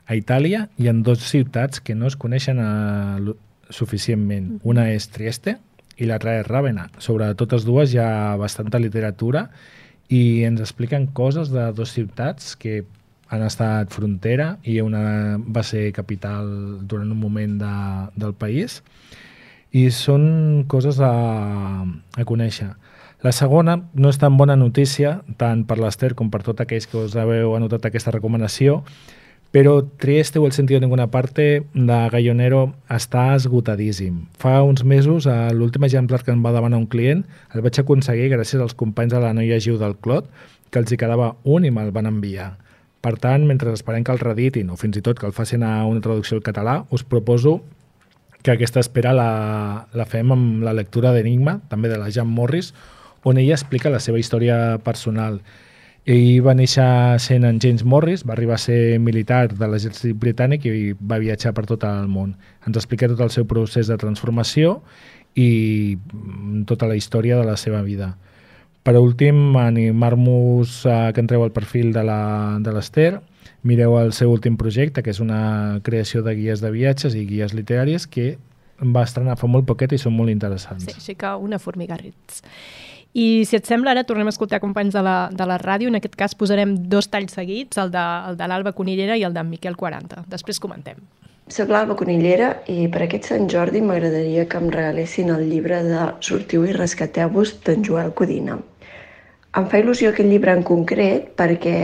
a 0.10 0.18
Itàlia 0.18 0.64
hi 0.82 0.90
ha 0.90 0.96
dues 0.98 1.22
ciutats 1.30 1.80
que 1.86 1.94
no 1.94 2.10
es 2.10 2.18
coneixen 2.18 2.58
a, 2.58 3.20
eh, 3.22 3.36
suficientment. 3.70 4.58
Una 4.64 4.90
és 4.90 5.08
Trieste 5.14 5.60
i 5.98 6.10
l'altra 6.10 6.40
és 6.40 6.48
Ravenna. 6.48 6.90
Sobre 6.98 7.30
totes 7.36 7.64
dues 7.64 7.94
hi 7.94 8.02
ha 8.02 8.36
bastanta 8.42 8.82
literatura 8.82 9.52
i 10.10 10.42
ens 10.44 10.60
expliquen 10.60 11.12
coses 11.14 11.54
de 11.54 11.72
dues 11.78 11.94
ciutats 11.94 12.56
que 12.56 12.86
han 13.30 13.44
estat 13.46 13.94
frontera 13.94 14.58
i 14.64 14.82
una 14.82 15.38
va 15.38 15.62
ser 15.62 15.92
capital 15.94 16.82
durant 16.82 17.12
un 17.12 17.20
moment 17.20 17.60
de, 17.62 17.76
del 18.18 18.34
país 18.34 18.82
i 18.82 19.31
són 19.92 20.66
coses 20.68 21.00
a, 21.00 21.14
a 22.18 22.26
conèixer. 22.28 22.74
La 23.22 23.32
segona 23.32 23.78
no 23.94 24.10
és 24.10 24.18
tan 24.18 24.36
bona 24.38 24.56
notícia, 24.58 25.22
tant 25.38 25.64
per 25.70 25.78
l'Ester 25.78 26.16
com 26.18 26.32
per 26.34 26.42
tots 26.44 26.64
aquells 26.64 26.88
que 26.90 27.04
us 27.06 27.16
haveu 27.16 27.54
anotat 27.56 27.86
aquesta 27.86 28.12
recomanació, 28.12 28.82
però 29.52 29.82
Trieste 30.02 30.40
o 30.40 30.48
el 30.48 30.54
sentido 30.56 30.80
de 30.80 30.86
ninguna 30.88 31.12
parte 31.12 31.68
de 31.74 32.00
Gallonero 32.10 32.74
està 32.90 33.36
esgotadíssim. 33.36 34.26
Fa 34.40 34.64
uns 34.64 34.84
mesos, 34.88 35.28
a 35.28 35.52
l'últim 35.54 35.84
exemplar 35.86 36.24
que 36.24 36.32
em 36.32 36.42
va 36.44 36.56
demanar 36.56 36.80
un 36.80 36.88
client, 36.88 37.26
el 37.54 37.62
vaig 37.62 37.78
aconseguir 37.80 38.32
gràcies 38.32 38.64
als 38.64 38.74
companys 38.80 39.14
de 39.14 39.22
la 39.22 39.34
noia 39.36 39.60
Giu 39.60 39.78
del 39.78 39.98
Clot, 40.00 40.32
que 40.72 40.80
els 40.80 40.92
hi 40.92 40.98
quedava 40.98 41.36
un 41.44 41.68
i 41.68 41.72
me'l 41.72 41.92
van 41.92 42.08
enviar. 42.08 42.56
Per 43.04 43.18
tant, 43.20 43.46
mentre 43.46 43.74
esperem 43.76 44.06
que 44.08 44.14
el 44.16 44.24
reditin 44.24 44.72
o 44.72 44.80
fins 44.80 44.98
i 44.98 45.04
tot 45.04 45.20
que 45.20 45.28
el 45.28 45.36
facin 45.36 45.64
a 45.68 45.84
una 45.86 46.02
traducció 46.02 46.38
al 46.38 46.46
català, 46.46 46.86
us 46.90 47.04
proposo 47.04 47.60
que 48.42 48.54
aquesta 48.54 48.82
espera 48.82 49.14
la, 49.14 49.88
la 49.94 50.06
fem 50.10 50.32
amb 50.34 50.64
la 50.66 50.74
lectura 50.74 51.14
d'Enigma, 51.14 51.60
també 51.70 51.90
de 51.92 52.00
la 52.02 52.10
Jean 52.10 52.30
Morris, 52.30 52.74
on 53.24 53.38
ella 53.38 53.54
explica 53.58 53.94
la 53.94 54.02
seva 54.02 54.20
història 54.20 54.80
personal 54.84 55.42
ell 56.10 56.42
va 56.42 56.56
néixer 56.58 57.20
sent 57.22 57.46
en 57.46 57.60
James 57.62 57.84
Morris, 57.86 58.24
va 58.26 58.34
arribar 58.34 58.56
a 58.56 58.64
ser 58.64 58.98
militar 59.00 59.52
de 59.54 59.68
l'exèrcit 59.70 60.18
britànic 60.18 60.66
i 60.66 60.94
va 60.98 61.20
viatjar 61.22 61.54
per 61.54 61.68
tot 61.70 61.84
el 61.86 62.08
món. 62.10 62.34
Ens 62.66 62.78
explica 62.78 63.10
tot 63.12 63.22
el 63.22 63.30
seu 63.30 63.46
procés 63.46 63.88
de 63.88 63.98
transformació 64.02 64.80
i 65.36 65.98
mm, 65.98 66.64
tota 66.66 66.90
la 66.90 66.98
història 66.98 67.38
de 67.38 67.46
la 67.46 67.56
seva 67.58 67.84
vida. 67.86 68.16
Per 68.82 68.96
últim, 68.98 69.56
animar-vos 69.62 70.88
a 70.90 71.12
que 71.14 71.22
entreu 71.22 71.44
al 71.44 71.54
perfil 71.54 71.94
de 71.94 72.02
l'Ester, 72.02 73.22
mireu 73.64 73.98
el 74.00 74.14
seu 74.14 74.32
últim 74.32 74.58
projecte, 74.58 75.04
que 75.04 75.12
és 75.14 75.20
una 75.24 75.80
creació 75.84 76.24
de 76.26 76.36
guies 76.38 76.62
de 76.62 76.72
viatges 76.74 77.16
i 77.16 77.26
guies 77.30 77.56
literàries 77.58 78.08
que 78.08 78.36
va 78.82 79.04
estrenar 79.06 79.38
fa 79.38 79.50
molt 79.50 79.68
poquet 79.70 79.94
i 79.94 80.00
són 80.02 80.16
molt 80.18 80.34
interessants. 80.34 80.88
Sí, 80.88 80.98
així 80.98 81.16
que 81.20 81.36
una 81.38 81.60
formiga 81.62 81.98
rits. 82.00 82.42
I 83.14 83.44
si 83.44 83.58
et 83.58 83.68
sembla, 83.68 83.92
ara 83.92 84.06
tornem 84.08 84.30
a 84.30 84.32
escoltar 84.32 84.62
companys 84.64 84.96
de 84.96 85.02
la, 85.04 85.16
de 85.36 85.46
la 85.48 85.58
ràdio. 85.60 85.92
En 85.92 86.00
aquest 86.00 86.16
cas 86.16 86.36
posarem 86.38 86.78
dos 86.90 87.10
talls 87.12 87.36
seguits, 87.36 87.78
el 87.82 87.92
de, 87.92 88.04
el 88.30 88.38
de 88.40 88.48
l'Alba 88.48 88.72
Conillera 88.78 89.18
i 89.20 89.26
el 89.28 89.36
d'en 89.36 89.50
Miquel 89.52 89.76
40. 89.76 90.24
Després 90.32 90.62
comentem. 90.64 91.02
Soc 91.52 91.68
l'Alba 91.74 91.98
Conillera 92.00 92.54
i 92.72 92.86
per 92.88 93.02
aquest 93.04 93.28
Sant 93.28 93.50
Jordi 93.52 93.82
m'agradaria 93.84 94.46
que 94.48 94.62
em 94.62 94.70
regalessin 94.72 95.34
el 95.34 95.44
llibre 95.50 95.82
de 95.84 96.06
Sortiu 96.24 96.64
i 96.64 96.76
rescateu-vos 96.78 97.58
d'en 97.66 97.84
Joel 97.84 98.14
Codina. 98.16 98.56
Em 99.60 99.68
fa 99.68 99.82
il·lusió 99.82 100.14
aquest 100.14 100.32
llibre 100.32 100.56
en 100.56 100.64
concret 100.64 101.34
perquè 101.36 101.76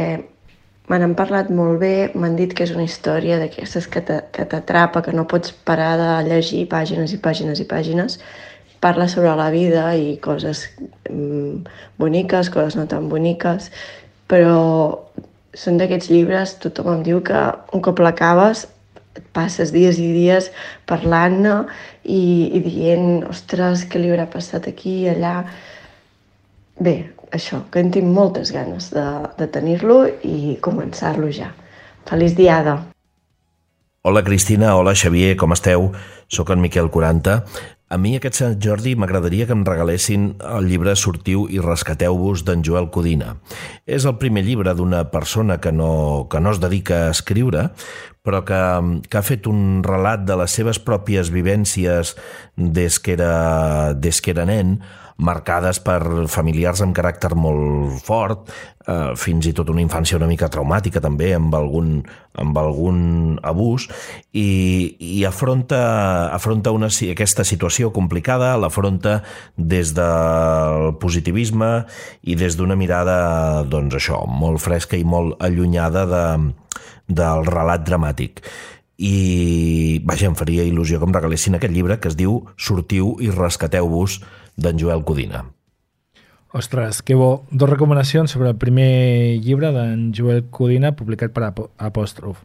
me 0.87 0.99
n'han 0.99 1.15
parlat 1.19 1.49
molt 1.51 1.81
bé, 1.81 2.11
m'han 2.15 2.37
dit 2.39 2.53
que 2.55 2.63
és 2.63 2.71
una 2.75 2.85
història 2.87 3.39
d'aquestes 3.41 3.89
que 3.91 4.01
t'atrapa, 4.03 5.03
que 5.03 5.15
no 5.15 5.27
pots 5.27 5.51
parar 5.67 5.95
de 5.99 6.11
llegir 6.29 6.67
pàgines 6.71 7.11
i 7.11 7.19
pàgines 7.19 7.59
i 7.59 7.67
pàgines, 7.67 8.19
parla 8.79 9.07
sobre 9.11 9.33
la 9.35 9.49
vida 9.51 9.89
i 9.97 10.15
coses 10.23 10.63
mm, 11.09 11.67
boniques, 11.99 12.51
coses 12.53 12.77
no 12.79 12.87
tan 12.87 13.09
boniques, 13.11 13.71
però 14.31 15.03
són 15.57 15.79
d'aquests 15.81 16.11
llibres, 16.13 16.55
tothom 16.63 16.93
em 16.97 17.05
diu 17.05 17.21
que 17.25 17.43
un 17.73 17.83
cop 17.83 17.99
l'acabes 17.99 18.67
et 19.17 19.25
passes 19.33 19.73
dies 19.73 19.97
i 19.99 20.11
dies 20.13 20.51
parlant-ne 20.89 21.63
i, 22.03 22.21
i 22.53 22.61
dient, 22.63 23.25
ostres, 23.27 23.87
què 23.89 23.99
li 23.99 24.11
haurà 24.13 24.27
passat 24.29 24.69
aquí 24.69 25.01
i 25.03 25.09
allà. 25.15 25.39
Bé, 26.77 26.99
això, 27.31 27.63
que 27.71 27.81
en 27.83 27.91
tinc 27.91 28.07
moltes 28.11 28.51
ganes 28.55 28.91
de, 28.93 29.05
de 29.39 29.47
tenir-lo 29.51 30.03
i 30.23 30.57
començar-lo 30.63 31.31
ja. 31.31 31.51
Feliç 32.07 32.37
diada! 32.37 32.77
Hola 34.07 34.23
Cristina, 34.23 34.75
hola 34.79 34.93
Xavier, 34.95 35.35
com 35.35 35.51
esteu? 35.51 35.89
Soc 36.31 36.53
en 36.53 36.61
Miquel 36.63 36.87
40. 36.93 37.41
A 37.87 37.97
mi 37.99 38.13
aquest 38.17 38.35
Sant 38.39 38.55
Jordi 38.63 38.93
m'agradaria 38.99 39.45
que 39.47 39.55
em 39.55 39.63
regalessin 39.67 40.29
el 40.43 40.67
llibre 40.67 40.93
Sortiu 40.99 41.45
i 41.51 41.59
rescateu-vos 41.63 42.43
d'en 42.47 42.63
Joel 42.63 42.89
Codina. 42.91 43.37
És 43.87 44.03
el 44.07 44.17
primer 44.19 44.43
llibre 44.43 44.73
d'una 44.75 45.05
persona 45.11 45.57
que 45.63 45.71
no, 45.71 46.27
que 46.31 46.39
no 46.43 46.51
es 46.51 46.59
dedica 46.63 47.05
a 47.05 47.13
escriure, 47.15 47.69
però 48.27 48.43
que, 48.47 48.59
que 49.07 49.19
ha 49.19 49.23
fet 49.23 49.47
un 49.47 49.81
relat 49.87 50.27
de 50.27 50.35
les 50.39 50.55
seves 50.59 50.79
pròpies 50.83 51.31
vivències 51.31 52.15
des 52.55 52.99
que 52.99 53.15
era, 53.15 53.93
des 53.95 54.19
que 54.19 54.35
era 54.35 54.47
nen, 54.47 54.81
marcades 55.17 55.79
per 55.81 55.99
familiars 56.29 56.81
amb 56.85 56.95
caràcter 56.95 57.33
molt 57.37 57.97
fort, 58.05 58.51
eh, 58.85 59.13
fins 59.17 59.47
i 59.49 59.53
tot 59.57 59.69
una 59.73 59.81
infància 59.81 60.17
una 60.17 60.29
mica 60.29 60.49
traumàtica 60.49 61.01
també, 61.01 61.31
amb 61.35 61.53
algun, 61.57 62.03
amb 62.37 62.57
algun 62.61 62.99
abús, 63.41 63.87
i, 64.33 64.95
i 64.99 65.25
afronta, 65.25 65.81
afronta 66.33 66.71
una, 66.75 66.91
aquesta 67.11 67.43
situació 67.47 67.91
complicada, 67.95 68.55
l'afronta 68.57 69.21
des 69.57 69.93
del 69.97 70.93
positivisme 71.01 71.71
i 72.23 72.37
des 72.37 72.57
d'una 72.57 72.77
mirada, 72.77 73.63
doncs 73.65 73.97
això, 73.97 74.23
molt 74.27 74.61
fresca 74.61 74.97
i 74.97 75.03
molt 75.03 75.41
allunyada 75.41 76.05
de, 76.05 76.25
del 77.07 77.45
relat 77.49 77.85
dramàtic 77.87 78.43
i 78.97 80.01
vaja, 80.05 80.25
em 80.27 80.35
faria 80.35 80.65
il·lusió 80.65 80.97
que 80.97 81.05
em 81.05 81.13
regalessin 81.13 81.55
aquest 81.55 81.73
llibre 81.73 81.99
que 82.01 82.09
es 82.09 82.17
diu 82.17 82.41
Sortiu 82.57 83.15
i 83.21 83.29
rescateu-vos 83.29 84.19
d'en 84.57 84.79
Joel 84.81 85.05
Codina. 85.05 85.45
Ostres, 86.57 87.03
que 87.03 87.13
bo. 87.13 87.43
Dos 87.51 87.69
recomanacions 87.69 88.31
sobre 88.31 88.49
el 88.49 88.57
primer 88.57 89.37
llibre 89.43 89.69
d'en 89.75 90.09
Joel 90.15 90.47
Codina 90.49 90.95
publicat 90.97 91.35
per 91.35 91.51
Apòstrof. 91.77 92.39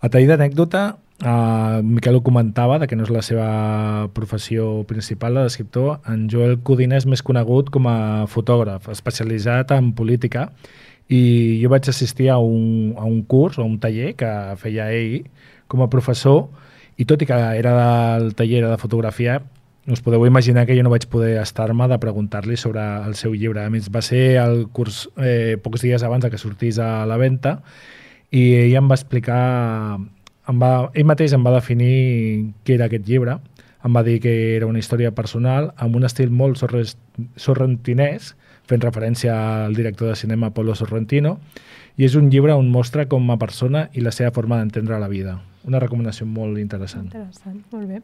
A 0.00 0.08
tall 0.10 0.26
d'anècdota, 0.26 0.96
eh, 1.22 1.80
Miquel 1.82 2.16
ho 2.16 2.22
comentava, 2.22 2.78
de 2.78 2.86
que 2.86 2.96
no 2.96 3.04
és 3.04 3.10
la 3.10 3.22
seva 3.22 4.08
professió 4.14 4.84
principal, 4.88 5.34
la 5.34 5.44
d'escriptor. 5.46 6.00
En 6.06 6.28
Joel 6.30 6.58
Codina 6.62 6.96
és 6.96 7.06
més 7.06 7.22
conegut 7.22 7.70
com 7.70 7.86
a 7.86 8.26
fotògraf, 8.26 8.88
especialitzat 8.88 9.70
en 9.76 9.92
política, 9.92 10.48
i 11.08 11.60
jo 11.62 11.70
vaig 11.70 11.88
assistir 11.88 12.28
a 12.30 12.38
un, 12.38 12.94
a 12.96 13.04
un 13.04 13.22
curs, 13.22 13.58
a 13.58 13.62
un 13.62 13.78
taller 13.78 14.14
que 14.16 14.30
feia 14.60 14.90
ell 14.92 15.24
com 15.68 15.84
a 15.84 15.90
professor, 15.92 16.48
i 16.98 17.06
tot 17.06 17.22
i 17.22 17.28
que 17.28 17.36
era 17.60 17.74
del 17.78 18.34
taller 18.34 18.64
de 18.66 18.76
fotografia, 18.80 19.38
us 19.88 20.02
podeu 20.04 20.26
imaginar 20.26 20.66
que 20.66 20.76
jo 20.76 20.82
no 20.84 20.92
vaig 20.92 21.06
poder 21.08 21.38
estar-me 21.40 21.88
de 21.88 21.98
preguntar-li 21.98 22.58
sobre 22.60 22.82
el 23.06 23.14
seu 23.16 23.32
llibre. 23.32 23.64
A 23.64 23.70
més, 23.72 23.88
va 23.88 24.02
ser 24.04 24.36
el 24.42 24.66
curs 24.74 25.06
eh, 25.16 25.56
pocs 25.62 25.84
dies 25.84 26.02
abans 26.04 26.24
de 26.24 26.30
que 26.30 26.40
sortís 26.40 26.78
a 26.82 27.06
la 27.08 27.16
venda 27.16 27.58
i 28.30 28.42
ell 28.66 28.76
em 28.82 28.90
va 28.90 28.98
explicar, 28.98 29.96
em 30.48 30.60
va, 30.60 30.72
ell 30.92 31.08
mateix 31.08 31.32
em 31.32 31.46
va 31.46 31.54
definir 31.54 32.52
què 32.66 32.76
era 32.76 32.90
aquest 32.90 33.08
llibre, 33.08 33.38
em 33.84 33.94
va 33.94 34.02
dir 34.04 34.18
que 34.20 34.34
era 34.56 34.68
una 34.68 34.82
història 34.82 35.14
personal 35.16 35.72
amb 35.76 35.96
un 35.96 36.04
estil 36.04 36.30
molt 36.34 36.60
sorrentinès, 36.60 38.34
fent 38.68 38.84
referència 38.84 39.34
al 39.64 39.74
director 39.74 40.12
de 40.12 40.16
cinema 40.20 40.52
Polo 40.54 40.76
Sorrentino, 40.76 41.38
i 41.98 42.06
és 42.06 42.14
un 42.14 42.28
llibre 42.30 42.54
on 42.54 42.68
mostra 42.70 43.08
com 43.10 43.26
a 43.32 43.38
persona 43.40 43.88
i 43.92 44.04
la 44.04 44.12
seva 44.14 44.30
forma 44.34 44.60
d'entendre 44.60 45.00
la 45.02 45.08
vida. 45.10 45.38
Una 45.66 45.80
recomanació 45.82 46.28
molt 46.30 46.60
interessant. 46.62 47.08
Interessant, 47.10 47.58
molt 47.72 47.88
bé. 47.90 48.02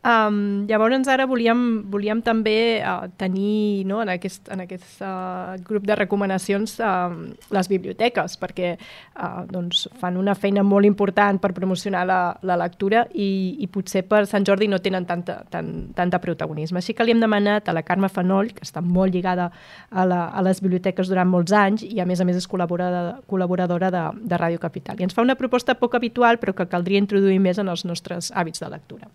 Um, 0.00 0.64
llavors 0.64 1.08
ara 1.12 1.26
volíem, 1.28 1.82
volíem 1.92 2.22
també 2.24 2.80
uh, 2.80 3.10
tenir 3.20 3.84
no, 3.84 3.98
en 4.00 4.08
aquest, 4.08 4.48
en 4.48 4.62
aquest 4.64 5.02
uh, 5.04 5.58
grup 5.60 5.84
de 5.84 5.92
recomanacions 5.98 6.78
uh, 6.80 7.12
les 7.52 7.68
biblioteques 7.68 8.38
perquè 8.40 8.70
uh, 8.78 9.44
doncs, 9.44 9.82
fan 10.00 10.16
una 10.16 10.32
feina 10.32 10.64
molt 10.64 10.88
important 10.88 11.36
per 11.42 11.52
promocionar 11.52 12.06
la, 12.08 12.20
la 12.48 12.56
lectura 12.62 13.04
i, 13.12 13.60
i 13.60 13.68
potser 13.68 14.06
per 14.08 14.22
Sant 14.30 14.48
Jordi 14.48 14.70
no 14.72 14.80
tenen 14.80 15.04
tanta, 15.04 15.42
tan, 15.52 15.92
tanta 15.92 16.22
protagonisme. 16.24 16.80
Així 16.80 16.96
que 16.96 17.04
li 17.04 17.12
hem 17.12 17.20
demanat 17.20 17.68
a 17.68 17.76
la 17.76 17.84
Carme 17.84 18.08
Fanoll, 18.08 18.54
que 18.56 18.64
està 18.64 18.80
molt 18.80 19.12
lligada 19.12 19.50
a, 19.52 20.08
la, 20.08 20.30
a 20.32 20.48
les 20.48 20.64
biblioteques 20.64 21.12
durant 21.12 21.28
molts 21.28 21.52
anys 21.52 21.84
i 21.84 22.00
a 22.00 22.08
més 22.08 22.24
a 22.24 22.24
més 22.24 22.40
és 22.40 22.48
col·laboradora, 22.48 23.18
col·laboradora 23.28 23.92
de, 23.92 24.06
de 24.32 24.40
Ràdio 24.40 24.64
Capital. 24.64 24.96
I 24.96 25.10
ens 25.10 25.12
fa 25.12 25.28
una 25.28 25.36
proposta 25.36 25.76
poc 25.76 26.00
habitual 26.00 26.40
però 26.40 26.56
que 26.56 26.72
caldria 26.72 27.04
introduir 27.04 27.36
més 27.36 27.60
en 27.60 27.68
els 27.68 27.84
nostres 27.84 28.32
hàbits 28.32 28.64
de 28.64 28.72
lectura. 28.72 29.12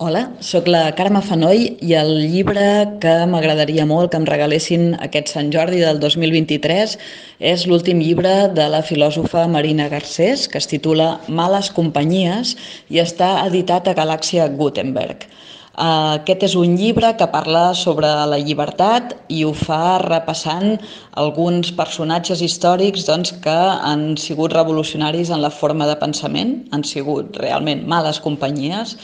Hola, 0.00 0.30
sóc 0.40 0.64
la 0.72 0.94
Carme 0.96 1.20
Fanoll 1.20 1.74
i 1.84 1.90
el 2.00 2.14
llibre 2.32 2.62
que 3.02 3.10
m'agradaria 3.28 3.84
molt 3.84 4.08
que 4.14 4.16
em 4.16 4.24
regalessin 4.24 4.94
aquest 5.06 5.28
Sant 5.34 5.50
Jordi 5.52 5.82
del 5.82 6.00
2023 6.00 6.94
és 7.50 7.66
l'últim 7.68 8.00
llibre 8.00 8.32
de 8.56 8.70
la 8.72 8.80
filòsofa 8.80 9.44
Marina 9.58 9.90
Garcés 9.92 10.46
que 10.48 10.56
es 10.64 10.70
titula 10.72 11.10
Males 11.28 11.68
companyies 11.76 12.54
i 12.88 13.04
està 13.04 13.28
editat 13.44 13.92
a 13.92 13.96
Galàxia 14.00 14.48
Gutenberg. 14.56 15.28
Aquest 15.80 16.42
és 16.48 16.54
un 16.58 16.74
llibre 16.76 17.12
que 17.16 17.28
parla 17.32 17.70
sobre 17.78 18.08
la 18.28 18.40
llibertat 18.40 19.14
i 19.32 19.44
ho 19.44 19.52
fa 19.56 20.00
repassant 20.02 20.74
alguns 21.22 21.70
personatges 21.76 22.42
històrics 22.44 23.06
doncs, 23.06 23.36
que 23.44 23.60
han 23.90 24.16
sigut 24.20 24.52
revolucionaris 24.56 25.30
en 25.30 25.40
la 25.44 25.52
forma 25.52 25.86
de 25.86 25.96
pensament, 26.00 26.56
han 26.72 26.84
sigut 26.84 27.36
realment 27.40 27.86
males 27.88 28.20
companyies, 28.20 28.96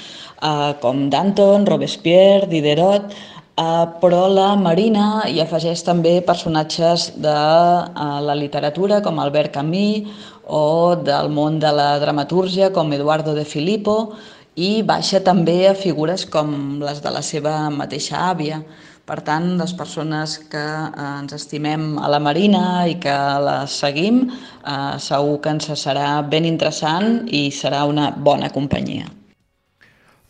eh, 0.42 0.72
com 0.80 1.08
Danton, 1.10 1.66
Robespierre, 1.66 2.46
Diderot, 2.50 3.12
eh, 3.12 3.86
però 4.00 4.26
la 4.28 4.54
Marina 4.56 5.24
hi 5.28 5.40
afegeix 5.40 5.82
també 5.86 6.20
personatges 6.24 7.12
de 7.16 7.36
eh, 7.36 8.08
la 8.28 8.38
literatura 8.38 9.02
com 9.02 9.20
Albert 9.20 9.54
Camus 9.56 10.32
o 10.46 10.94
del 10.96 11.28
món 11.34 11.58
de 11.58 11.72
la 11.74 11.98
dramatúrgia 11.98 12.72
com 12.72 12.92
Eduardo 12.92 13.34
de 13.34 13.44
Filippo 13.44 14.14
i 14.56 14.82
baixa 14.82 15.20
també 15.20 15.66
a 15.68 15.74
figures 15.76 16.24
com 16.32 16.78
les 16.80 17.02
de 17.04 17.10
la 17.12 17.22
seva 17.22 17.56
mateixa 17.70 18.30
àvia. 18.30 18.62
Per 19.06 19.20
tant, 19.22 19.52
les 19.60 19.72
persones 19.78 20.32
que 20.50 20.62
eh, 20.62 21.10
ens 21.20 21.36
estimem 21.36 21.94
a 22.02 22.08
la 22.10 22.18
Marina 22.18 22.62
i 22.90 22.96
que 23.02 23.14
la 23.44 23.60
seguim, 23.70 24.24
eh, 24.30 24.96
segur 24.98 25.38
que 25.44 25.54
ens 25.54 25.70
serà 25.78 26.08
ben 26.26 26.48
interessant 26.48 27.22
i 27.30 27.46
serà 27.54 27.84
una 27.86 28.10
bona 28.10 28.50
companyia. 28.50 29.06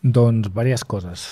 Doncs 0.07 0.47
diverses 0.47 0.85
coses. 0.87 1.23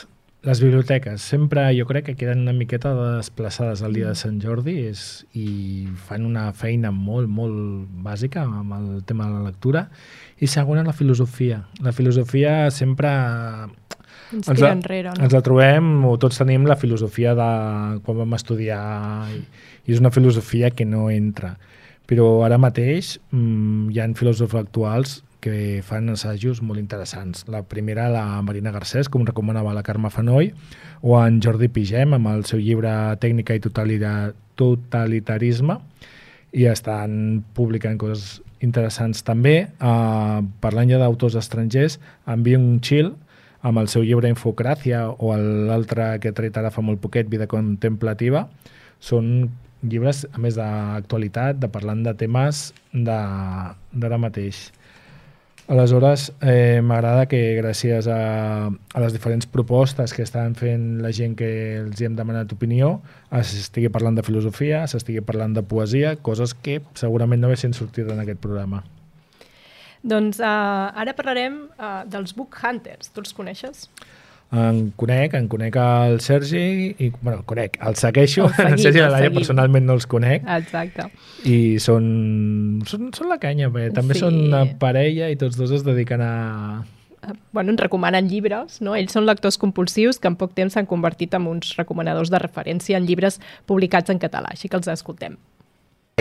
Les 0.45 0.59
biblioteques 0.61 1.23
sempre 1.23 1.63
jo 1.73 1.87
crec 1.87 2.09
que 2.09 2.15
queden 2.19 2.43
una 2.43 2.53
miqueta 2.53 2.91
desplaçades 3.17 3.81
al 3.87 3.95
dia 3.95 4.11
de 4.11 4.19
Sant 4.19 4.41
Jordi 4.43 4.75
és, 4.91 5.25
i 5.33 5.87
fan 6.09 6.27
una 6.27 6.49
feina 6.53 6.91
molt, 6.93 7.31
molt 7.31 7.87
bàsica 8.05 8.43
amb 8.43 8.75
el 8.77 8.89
tema 9.07 9.29
de 9.29 9.39
la 9.39 9.47
lectura. 9.47 9.87
I 10.43 10.51
segona, 10.51 10.83
la 10.85 10.93
filosofia. 10.93 11.63
La 11.87 11.95
filosofia 11.97 12.71
sempre... 12.75 13.13
Ens 14.35 14.51
tira 14.51 14.75
enrere, 14.75 15.15
no? 15.15 15.23
Ens 15.23 15.37
la 15.37 15.45
trobem, 15.47 15.95
o 16.11 16.17
tots 16.19 16.43
tenim 16.43 16.67
la 16.67 16.77
filosofia 16.77 17.37
de 17.39 17.49
quan 18.05 18.19
vam 18.25 18.35
estudiar, 18.37 18.83
i, 19.33 19.45
i 19.87 19.95
és 19.95 20.03
una 20.03 20.13
filosofia 20.13 20.75
que 20.75 20.85
no 20.85 21.07
entra. 21.15 21.55
Però 22.11 22.43
ara 22.45 22.59
mateix 22.61 23.15
mmm, 23.31 23.95
hi 23.95 24.03
ha 24.03 24.11
filòsofs 24.19 24.59
actuals 24.61 25.23
que 25.45 25.85
fan 25.85 26.09
assajos 26.09 26.65
molt 26.65 26.81
interessants. 26.81 27.45
La 27.53 27.61
primera, 27.69 28.09
la 28.09 28.41
Marina 28.43 28.73
Garcés, 28.73 29.11
com 29.13 29.27
recomanava 29.29 29.75
la 29.77 29.85
Carme 29.85 30.09
Fanoll, 30.11 30.55
o 31.05 31.21
en 31.21 31.43
Jordi 31.45 31.69
Pigem, 31.69 32.17
amb 32.17 32.27
el 32.33 32.49
seu 32.49 32.59
llibre 32.63 32.89
Tècnica 33.21 33.53
i 33.53 33.61
Totalitarisme, 33.61 35.77
i 36.55 36.65
estan 36.71 37.43
publicant 37.53 37.99
coses 38.01 38.41
interessants 38.65 39.21
també. 39.27 39.67
Uh, 39.83 40.41
parlant 40.65 40.89
ja 40.89 40.99
d'autors 41.03 41.35
estrangers, 41.37 41.99
en 42.31 42.43
Byung 42.47 42.81
Chil, 42.81 43.13
amb 43.65 43.79
el 43.83 43.89
seu 43.93 44.03
llibre 44.05 44.29
Infocràcia, 44.33 45.09
o 45.13 45.37
l'altre 45.37 46.19
que 46.23 46.29
he 46.31 46.37
tret 46.37 46.57
ara 46.61 46.71
fa 46.73 46.83
molt 46.85 47.01
poquet, 47.03 47.29
Vida 47.29 47.47
Contemplativa, 47.51 48.47
són 49.03 49.51
llibres, 49.85 50.25
a 50.33 50.39
més 50.41 50.55
d'actualitat, 50.57 51.59
de 51.61 51.69
parlant 51.69 52.03
de 52.07 52.15
temes 52.17 52.73
d'ara 52.95 54.19
mateix. 54.21 54.71
Aleshores, 55.67 56.31
eh, 56.45 56.83
m'agrada 56.85 57.25
que 57.25 57.39
gràcies 57.57 58.05
a, 58.13 58.69
a 58.69 59.01
les 59.01 59.15
diferents 59.17 59.47
propostes 59.49 60.13
que 60.13 60.21
estan 60.27 60.53
fent 60.59 60.99
la 61.01 61.09
gent 61.17 61.39
que 61.39 61.49
els 61.79 62.03
hem 62.05 62.19
demanat 62.19 62.53
opinió, 62.53 62.99
s'estigui 63.33 63.89
parlant 63.89 64.19
de 64.19 64.25
filosofia, 64.27 64.83
s'estigui 64.85 65.25
parlant 65.25 65.57
de 65.57 65.63
poesia, 65.65 66.19
coses 66.21 66.53
que 66.53 66.83
segurament 67.01 67.41
no 67.41 67.49
haguessin 67.49 67.73
sortit 67.73 68.13
en 68.13 68.21
aquest 68.21 68.43
programa. 68.45 68.83
Doncs 70.05 70.43
uh, 70.45 70.93
ara 71.01 71.17
parlarem 71.17 71.63
uh, 71.79 72.03
dels 72.13 72.37
Book 72.37 72.61
Hunters. 72.61 73.09
Tu 73.09 73.25
els 73.25 73.33
coneixes? 73.33 73.87
En 74.55 74.81
conec, 74.97 75.35
en 75.39 75.49
conec 75.51 75.77
el 75.81 76.21
Sergi 76.25 76.65
i, 76.99 77.11
bueno, 77.21 77.41
el 77.41 77.45
conec, 77.49 77.79
el 77.83 77.97
segueixo 78.01 78.47
el, 78.47 78.55
seguim, 78.57 78.73
el 78.73 78.83
Sergi 78.87 79.01
i 79.01 79.05
la 79.05 79.13
Laia 79.17 79.33
personalment 79.35 79.87
no 79.89 79.99
els 79.99 80.07
conec 80.11 80.47
exacte 80.57 81.09
i 81.49 81.79
són, 81.83 82.05
són, 82.89 83.11
són 83.17 83.31
la 83.33 83.41
canya 83.43 83.71
bé. 83.75 83.91
també 83.95 84.19
sí. 84.19 84.25
són 84.25 84.39
una 84.47 84.65
parella 84.81 85.31
i 85.33 85.41
tots 85.41 85.59
dos 85.61 85.75
es 85.75 85.87
dediquen 85.87 86.23
a, 86.25 86.35
bueno, 87.53 87.73
ens 87.73 87.81
recomanen 87.81 88.29
llibres, 88.29 88.81
no? 88.85 88.95
Ells 88.99 89.15
són 89.17 89.27
lectors 89.29 89.59
compulsius 89.61 90.21
que 90.21 90.31
en 90.31 90.37
poc 90.41 90.55
temps 90.57 90.77
s'han 90.77 90.89
convertit 90.91 91.35
en 91.37 91.49
uns 91.51 91.75
recomanadors 91.79 92.33
de 92.33 92.41
referència 92.43 93.01
en 93.01 93.09
llibres 93.09 93.41
publicats 93.71 94.13
en 94.13 94.21
català, 94.23 94.53
així 94.53 94.69
que 94.69 94.81
els 94.81 94.91
escoltem. 94.93 95.39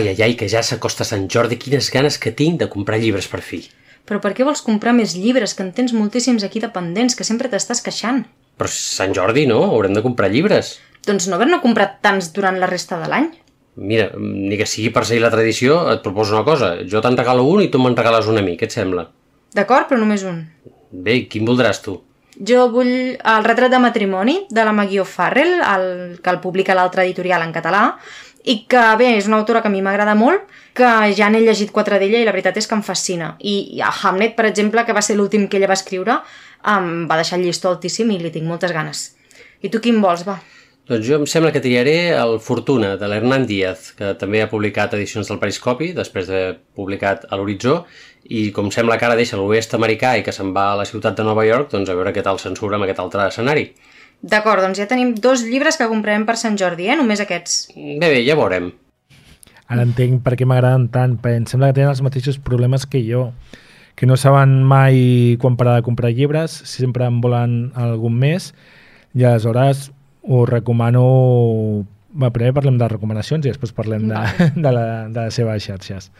Ai, 0.00 0.08
ai, 0.10 0.18
ai, 0.26 0.34
que 0.34 0.48
ja 0.50 0.62
s'acosta 0.66 1.06
Sant 1.06 1.28
Jordi, 1.30 1.58
quines 1.60 1.90
ganes 1.94 2.18
que 2.18 2.32
tinc 2.34 2.58
de 2.62 2.70
comprar 2.70 2.98
llibres 2.98 3.28
per 3.30 3.42
fi. 3.46 3.62
Però 4.04 4.20
per 4.20 4.34
què 4.36 4.44
vols 4.44 4.62
comprar 4.64 4.92
més 4.96 5.14
llibres, 5.16 5.54
que 5.56 5.64
en 5.64 5.72
tens 5.76 5.94
moltíssims 5.96 6.44
aquí 6.44 6.60
dependents, 6.60 7.16
que 7.16 7.24
sempre 7.24 7.48
t'estàs 7.48 7.80
queixant? 7.84 8.24
Però 8.60 8.68
Sant 8.70 9.14
Jordi, 9.16 9.46
no? 9.50 9.62
Haurem 9.70 9.96
de 9.96 10.02
comprar 10.04 10.28
llibres. 10.32 10.76
Doncs 11.08 11.28
no 11.28 11.38
haver-ne 11.38 11.62
comprat 11.62 11.98
tants 12.04 12.30
durant 12.36 12.60
la 12.60 12.68
resta 12.70 13.00
de 13.00 13.08
l'any. 13.10 13.30
Mira, 13.76 14.10
ni 14.16 14.56
que 14.60 14.68
sigui 14.70 14.92
per 14.94 15.02
seguir 15.08 15.24
la 15.24 15.32
tradició, 15.32 15.80
et 15.90 16.04
proposo 16.04 16.36
una 16.36 16.44
cosa. 16.46 16.74
Jo 16.86 17.02
te'n 17.02 17.16
regalo 17.18 17.46
un 17.50 17.64
i 17.64 17.70
tu 17.72 17.80
me'n 17.82 17.96
regales 17.96 18.28
un 18.30 18.38
a 18.38 18.44
mi. 18.44 18.58
Què 18.60 18.68
et 18.68 18.76
sembla? 18.76 19.08
D'acord, 19.56 19.88
però 19.88 19.98
només 20.00 20.22
un. 20.28 20.44
Bé, 20.94 21.24
quin 21.30 21.48
voldràs 21.48 21.82
tu? 21.82 21.98
Jo 22.34 22.68
vull 22.70 22.92
el 23.14 23.44
retrat 23.46 23.70
de 23.70 23.78
matrimoni 23.82 24.40
de 24.50 24.62
la 24.66 24.74
Maggie 24.74 25.02
O'Farrell, 25.02 25.56
el, 25.62 25.84
que 26.22 26.30
el 26.32 26.40
publica 26.42 26.74
l'altre 26.74 27.04
editorial 27.06 27.44
en 27.46 27.52
català, 27.54 27.84
i 28.44 28.58
que, 28.68 28.82
bé, 29.00 29.14
és 29.18 29.28
una 29.30 29.38
autora 29.40 29.62
que 29.64 29.70
a 29.70 29.72
mi 29.72 29.80
m'agrada 29.84 30.14
molt, 30.18 30.48
que 30.76 30.88
ja 31.16 31.30
n'he 31.32 31.40
llegit 31.40 31.72
quatre 31.72 31.98
d'ella 32.00 32.20
i 32.20 32.26
la 32.26 32.34
veritat 32.34 32.58
és 32.60 32.68
que 32.68 32.76
em 32.76 32.82
fascina. 32.84 33.34
I 33.40 33.80
a 33.80 33.92
Hamlet, 33.92 34.34
per 34.36 34.44
exemple, 34.50 34.84
que 34.84 34.96
va 34.96 35.02
ser 35.04 35.16
l'últim 35.16 35.46
que 35.48 35.56
ella 35.56 35.70
va 35.70 35.78
escriure, 35.78 36.18
em 36.74 37.06
va 37.08 37.20
deixar 37.20 37.38
el 37.38 37.46
llistó 37.46 37.72
altíssim 37.72 38.10
i 38.12 38.18
li 38.20 38.32
tinc 38.34 38.48
moltes 38.48 38.74
ganes. 38.76 39.06
I 39.64 39.70
tu 39.72 39.80
quin 39.80 40.02
vols, 40.04 40.26
va? 40.28 40.36
Doncs 40.84 41.06
jo 41.08 41.16
em 41.16 41.24
sembla 41.24 41.48
que 41.54 41.62
triaré 41.64 42.12
el 42.12 42.34
Fortuna, 42.44 42.98
de 43.00 43.08
l'Hernán 43.08 43.46
Díaz, 43.48 43.94
que 43.96 44.10
també 44.20 44.42
ha 44.44 44.50
publicat 44.50 44.92
edicions 44.98 45.30
del 45.30 45.40
Periscopi, 45.40 45.94
després 45.96 46.28
de 46.28 46.42
publicat 46.76 47.24
a 47.30 47.38
l'Horitzó, 47.40 47.78
i 48.28 48.50
com 48.52 48.68
sembla 48.72 48.98
que 49.00 49.08
ara 49.08 49.16
deixa 49.16 49.40
l'oest 49.40 49.72
americà 49.78 50.12
i 50.18 50.24
que 50.26 50.32
se'n 50.36 50.52
va 50.52 50.66
a 50.74 50.78
la 50.82 50.84
ciutat 50.84 51.16
de 51.16 51.24
Nova 51.24 51.46
York, 51.48 51.70
doncs 51.72 51.88
a 51.88 51.96
veure 51.96 52.12
què 52.12 52.24
tal 52.26 52.42
censura 52.42 52.76
amb 52.76 52.84
aquest 52.84 53.00
altre 53.00 53.30
escenari. 53.32 53.70
D'acord, 54.24 54.62
doncs 54.64 54.80
ja 54.80 54.86
tenim 54.88 55.12
dos 55.20 55.42
llibres 55.44 55.76
que 55.76 55.88
comprarem 55.90 56.24
per 56.24 56.38
Sant 56.40 56.56
Jordi, 56.60 56.88
eh? 56.88 56.96
Només 56.96 57.20
aquests. 57.20 57.58
Bé, 57.76 58.06
bé, 58.08 58.22
ja 58.24 58.36
veurem. 58.38 58.70
Ara 59.68 59.84
entenc 59.84 60.22
per 60.24 60.36
què 60.38 60.46
m'agraden 60.48 60.88
tant, 60.92 61.18
perquè 61.20 61.42
em 61.42 61.48
sembla 61.48 61.70
que 61.70 61.78
tenen 61.80 61.92
els 61.92 62.00
mateixos 62.04 62.38
problemes 62.40 62.86
que 62.88 63.02
jo, 63.04 63.26
que 63.96 64.08
no 64.08 64.16
saben 64.20 64.62
mai 64.68 65.36
quan 65.40 65.58
parar 65.60 65.76
de 65.78 65.84
comprar 65.86 66.12
llibres, 66.12 66.56
sempre 66.68 67.04
en 67.08 67.20
volen 67.24 67.72
algun 67.76 68.16
més, 68.20 68.52
i 69.14 69.26
aleshores 69.28 69.90
us 70.24 70.48
recomano... 70.48 71.04
Va, 72.14 72.30
primer 72.30 72.52
parlem 72.54 72.76
de 72.78 72.86
recomanacions 72.86 73.42
i 73.42 73.50
després 73.50 73.74
parlem 73.74 74.06
de, 74.06 74.20
de, 74.64 74.70
la, 74.70 74.84
de 75.10 75.24
les 75.26 75.36
seves 75.36 75.64
xarxes. 75.66 76.10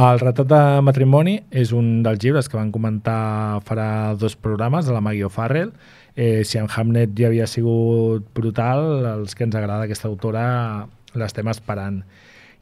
El 0.00 0.20
retrat 0.22 0.46
de 0.50 0.62
matrimoni 0.86 1.36
és 1.50 1.72
un 1.74 2.00
dels 2.04 2.20
llibres 2.22 2.50
que 2.50 2.58
van 2.58 2.70
comentar 2.74 3.60
farà 3.66 4.14
dos 4.18 4.36
programes 4.38 4.86
de 4.86 4.94
la 4.94 5.02
Maggie 5.02 5.26
O'Farrell, 5.26 5.72
eh, 6.16 6.42
si 6.44 6.58
en 6.58 6.68
Hamlet 6.68 7.12
ja 7.18 7.28
havia 7.28 7.46
sigut 7.46 8.26
brutal, 8.34 9.04
els 9.16 9.34
que 9.34 9.44
ens 9.46 9.56
agrada 9.56 9.86
aquesta 9.86 10.08
autora 10.08 10.88
l'estem 11.18 11.48
esperant. 11.50 12.02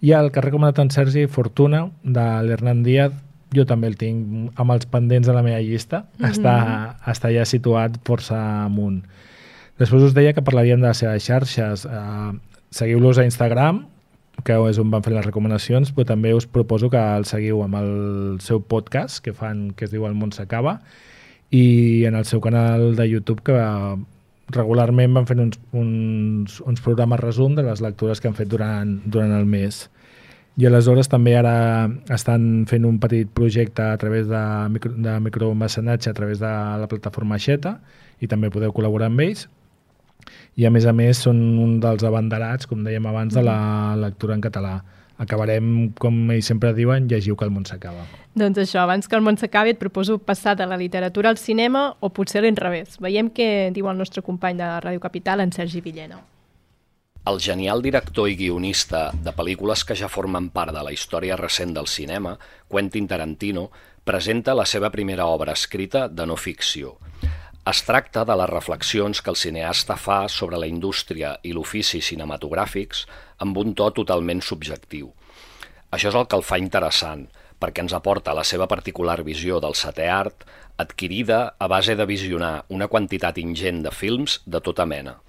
I 0.00 0.12
el 0.14 0.30
que 0.30 0.40
ha 0.40 0.46
recomanat 0.46 0.78
en 0.78 0.92
Sergi, 0.94 1.26
Fortuna, 1.26 1.88
de 2.02 2.26
l'Hernan 2.46 2.84
Díaz, 2.86 3.16
jo 3.54 3.64
també 3.66 3.88
el 3.88 3.96
tinc 3.98 4.58
amb 4.60 4.74
els 4.74 4.86
pendents 4.86 5.26
de 5.26 5.34
la 5.34 5.42
meva 5.42 5.60
llista, 5.60 6.04
mm 6.04 6.24
-hmm. 6.24 6.30
està, 6.30 6.96
està 7.06 7.32
ja 7.32 7.44
situat 7.44 7.98
força 8.04 8.64
amunt. 8.64 9.04
Després 9.78 10.02
us 10.02 10.14
deia 10.14 10.32
que 10.32 10.42
parlaríem 10.42 10.80
de 10.80 10.88
les 10.88 10.98
seves 10.98 11.24
xarxes. 11.24 11.84
Eh, 11.86 12.32
Seguiu-los 12.70 13.16
a 13.18 13.24
Instagram, 13.24 13.86
que 14.44 14.52
és 14.52 14.78
on 14.78 14.90
van 14.90 15.02
fer 15.02 15.12
les 15.14 15.24
recomanacions, 15.24 15.94
però 15.94 16.04
també 16.04 16.34
us 16.34 16.46
proposo 16.46 16.90
que 16.90 16.98
el 16.98 17.24
seguiu 17.24 17.62
amb 17.64 17.74
el 17.74 18.40
seu 18.40 18.60
podcast 18.60 19.24
que 19.24 19.32
fan 19.32 19.70
que 19.72 19.86
es 19.86 19.90
diu 19.90 20.06
El 20.06 20.14
món 20.14 20.32
s'acaba 20.32 20.80
i 21.50 22.04
en 22.04 22.14
el 22.14 22.24
seu 22.24 22.40
canal 22.40 22.94
de 22.96 23.08
YouTube 23.08 23.42
que 23.42 23.58
regularment 24.52 25.14
van 25.16 25.28
fent 25.28 25.40
uns, 25.40 25.60
uns, 25.76 26.58
uns 26.64 26.82
programes 26.84 27.20
resum 27.20 27.54
de 27.56 27.64
les 27.64 27.80
lectures 27.84 28.20
que 28.20 28.28
han 28.28 28.36
fet 28.36 28.48
durant, 28.48 28.98
durant 29.04 29.32
el 29.36 29.46
mes. 29.48 29.86
I 30.58 30.66
aleshores 30.66 31.06
també 31.06 31.36
ara 31.38 31.86
estan 32.10 32.64
fent 32.66 32.84
un 32.88 32.98
petit 32.98 33.28
projecte 33.30 33.84
a 33.84 33.96
través 34.00 34.26
de, 34.26 34.40
micro, 34.72 34.90
de 34.90 35.14
micromecenatge 35.22 36.10
a 36.10 36.16
través 36.16 36.40
de 36.42 36.50
la 36.50 36.88
plataforma 36.90 37.38
Xeta 37.38 37.76
i 38.18 38.26
també 38.26 38.50
podeu 38.50 38.74
col·laborar 38.74 39.06
amb 39.12 39.22
ells. 39.22 39.46
I 40.58 40.66
a 40.66 40.72
més 40.74 40.88
a 40.88 40.92
més 40.92 41.20
són 41.22 41.38
un 41.62 41.78
dels 41.80 42.02
abanderats, 42.04 42.66
com 42.66 42.82
dèiem 42.82 43.06
abans, 43.06 43.36
de 43.36 43.44
la 43.46 43.94
lectura 44.00 44.34
en 44.34 44.42
català. 44.42 44.80
Acabarem, 45.18 45.90
com 45.98 46.14
ells 46.30 46.46
sempre 46.46 46.70
diuen, 46.76 47.08
llegiu 47.10 47.36
que 47.36 47.46
el 47.46 47.50
món 47.50 47.66
s'acaba. 47.66 48.04
Doncs 48.38 48.60
això, 48.62 48.84
abans 48.84 49.10
que 49.10 49.18
el 49.18 49.24
món 49.26 49.36
s'acabi 49.36 49.74
et 49.74 49.80
proposo 49.80 50.20
passar 50.22 50.54
de 50.56 50.66
la 50.70 50.78
literatura 50.78 51.32
al 51.32 51.40
cinema 51.42 51.88
o 51.98 52.12
potser 52.14 52.38
a 52.38 52.46
l'inrevés. 52.46 53.00
Veiem 53.02 53.32
què 53.34 53.70
diu 53.74 53.90
el 53.90 53.98
nostre 53.98 54.22
company 54.22 54.60
de 54.60 54.68
Ràdio 54.84 55.02
Capital, 55.02 55.42
en 55.42 55.50
Sergi 55.52 55.82
Villena. 55.82 56.20
El 57.28 57.42
genial 57.42 57.82
director 57.82 58.30
i 58.30 58.38
guionista 58.38 59.08
de 59.12 59.34
pel·lícules 59.36 59.82
que 59.84 59.96
ja 59.98 60.08
formen 60.08 60.48
part 60.54 60.72
de 60.72 60.84
la 60.86 60.94
història 60.94 61.36
recent 61.36 61.74
del 61.76 61.90
cinema, 61.90 62.38
Quentin 62.70 63.10
Tarantino, 63.10 63.66
presenta 64.06 64.54
la 64.54 64.64
seva 64.64 64.88
primera 64.94 65.26
obra 65.26 65.52
escrita 65.52 66.06
de 66.08 66.24
no 66.30 66.38
ficció. 66.38 66.94
Es 67.68 67.82
tracta 67.84 68.22
de 68.24 68.32
les 68.40 68.48
reflexions 68.48 69.20
que 69.20 69.28
el 69.28 69.36
cineasta 69.36 69.98
fa 70.00 70.22
sobre 70.32 70.56
la 70.56 70.70
indústria 70.70 71.34
i 71.44 71.52
l'ofici 71.52 72.00
cinematogràfics 72.00 73.02
amb 73.38 73.58
un 73.58 73.74
to 73.74 73.90
totalment 74.00 74.42
subjectiu. 74.42 75.12
Això 75.90 76.10
és 76.10 76.18
el 76.18 76.26
que 76.26 76.36
el 76.36 76.44
fa 76.44 76.58
interessant, 76.60 77.28
perquè 77.58 77.82
ens 77.82 77.94
aporta 77.96 78.36
la 78.36 78.44
seva 78.44 78.68
particular 78.70 79.22
visió 79.26 79.60
del 79.60 79.74
setè 79.74 80.10
art, 80.12 80.44
adquirida 80.78 81.54
a 81.58 81.66
base 81.66 81.96
de 81.98 82.06
visionar 82.06 82.66
una 82.68 82.86
quantitat 82.88 83.38
ingent 83.38 83.82
de 83.82 83.94
films 83.94 84.40
de 84.46 84.60
tota 84.60 84.86
mena– 84.86 85.18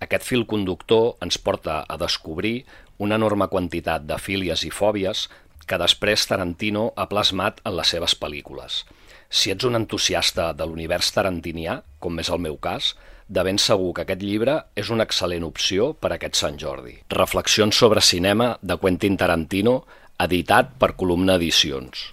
aquest 0.00 0.24
fil 0.24 0.46
conductor 0.48 1.18
ens 1.20 1.36
porta 1.36 1.82
a 1.84 1.96
descobrir 2.00 2.64
una 3.04 3.18
enorme 3.20 3.50
quantitat 3.52 4.06
de 4.08 4.16
fílies 4.16 4.62
i 4.64 4.70
fòbies 4.72 5.26
que 5.68 5.78
després 5.82 6.24
Tarantino 6.30 6.86
ha 6.96 7.06
plasmat 7.10 7.60
en 7.68 7.76
les 7.76 7.92
seves 7.92 8.14
pel·lícules. 8.22 8.80
Si 9.28 9.52
ets 9.52 9.66
un 9.68 9.76
entusiasta 9.76 10.48
de 10.56 10.66
l'univers 10.66 11.12
tarantinià, 11.12 11.82
com 12.00 12.16
és 12.18 12.32
el 12.32 12.40
meu 12.40 12.56
cas, 12.56 12.94
de 13.30 13.42
ben 13.46 13.60
segur 13.62 13.92
que 13.94 14.02
aquest 14.02 14.22
llibre 14.26 14.56
és 14.74 14.90
una 14.90 15.06
excel·lent 15.06 15.44
opció 15.46 15.92
per 15.94 16.10
a 16.10 16.16
aquest 16.16 16.38
Sant 16.40 16.56
Jordi. 16.58 16.96
Reflexions 17.14 17.78
sobre 17.78 18.02
cinema 18.02 18.56
de 18.60 18.76
Quentin 18.82 19.16
Tarantino, 19.20 19.84
editat 20.18 20.74
per 20.82 20.96
Columna 20.98 21.38
Edicions. 21.38 22.08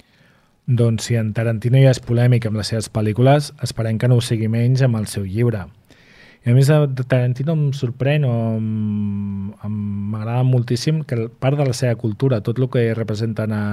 Doncs 0.67 1.08
si 1.10 1.17
en 1.17 1.32
Tarantino 1.34 1.80
ja 1.82 1.93
és 1.95 2.03
polèmic 2.03 2.45
amb 2.45 2.60
les 2.62 2.69
seves 2.69 2.91
pel·lícules, 2.93 3.49
esperem 3.65 3.97
que 3.97 4.10
no 4.12 4.19
ho 4.19 4.23
sigui 4.23 4.49
menys 4.51 4.84
amb 4.86 4.99
el 4.99 5.08
seu 5.10 5.25
llibre. 5.25 5.65
I 6.45 6.51
a 6.51 6.56
més, 6.56 6.69
de 6.69 7.03
Tarantino 7.10 7.56
em 7.58 7.63
sorprèn 7.75 8.23
o 8.27 8.36
m'agrada 8.62 10.43
moltíssim 10.47 11.01
que 11.08 11.25
part 11.41 11.58
de 11.60 11.65
la 11.65 11.73
seva 11.75 11.97
cultura, 11.99 12.43
tot 12.45 12.62
el 12.62 12.69
que 12.71 12.93
representen 12.93 13.56
a, 13.58 13.63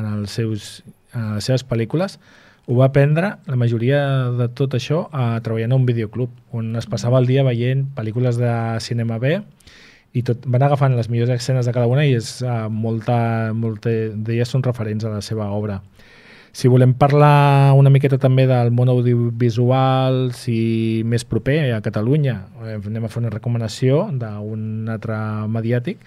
en, 0.00 0.08
els 0.16 0.38
seus, 0.40 0.70
en 1.12 1.34
les 1.36 1.50
seves 1.50 1.66
pel·lícules, 1.68 2.16
ho 2.66 2.76
va 2.78 2.86
aprendre, 2.86 3.36
la 3.46 3.56
majoria 3.60 4.00
de 4.32 4.48
tot 4.56 4.74
això, 4.76 5.04
a 5.12 5.40
treballant 5.44 5.74
a 5.74 5.78
un 5.80 5.84
videoclub, 5.88 6.30
on 6.56 6.72
es 6.80 6.88
passava 6.88 7.20
el 7.20 7.28
dia 7.28 7.44
veient 7.44 7.84
pel·lícules 7.96 8.38
de 8.40 8.52
cinema 8.80 9.18
B 9.20 9.36
i 10.14 10.22
tot, 10.24 10.46
van 10.48 10.62
agafant 10.64 10.94
les 10.96 11.10
millors 11.10 11.34
escenes 11.34 11.66
de 11.66 11.74
cada 11.76 11.90
una 11.90 12.06
i 12.06 12.14
és, 12.16 12.38
uh, 12.46 12.70
molta, 12.70 13.52
molta 13.52 13.92
d'elles 14.14 14.48
són 14.48 14.64
referents 14.64 15.04
a 15.04 15.12
la 15.12 15.20
seva 15.26 15.50
obra. 15.52 15.82
Si 16.54 16.70
volem 16.70 16.92
parlar 16.94 17.74
una 17.74 17.90
miqueta 17.90 18.16
també 18.22 18.44
del 18.46 18.70
món 18.70 18.88
audiovisual, 18.88 20.28
si 20.38 21.02
més 21.04 21.24
proper 21.26 21.56
a 21.74 21.80
Catalunya, 21.82 22.36
eh, 22.62 22.76
anem 22.78 23.04
a 23.04 23.10
fer 23.10 23.24
una 23.24 23.32
recomanació 23.34 24.04
d'un 24.14 24.86
altre 24.94 25.16
mediàtic, 25.50 25.98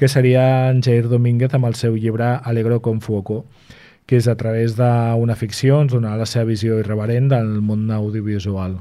que 0.00 0.08
seria 0.08 0.70
en 0.70 0.80
Jair 0.80 1.10
Domínguez 1.12 1.52
amb 1.52 1.68
el 1.68 1.76
seu 1.76 2.00
llibre 2.00 2.38
Alegro 2.40 2.80
con 2.80 3.04
Fuoco, 3.04 3.44
que 4.06 4.18
és 4.20 4.28
a 4.28 4.36
través 4.36 4.76
d'una 4.78 5.36
ficció 5.38 5.80
ens 5.82 5.92
dona 5.94 6.16
la 6.18 6.26
seva 6.28 6.50
visió 6.50 6.78
irreverent 6.82 7.30
del 7.32 7.60
món 7.64 7.90
audiovisual. 7.90 8.78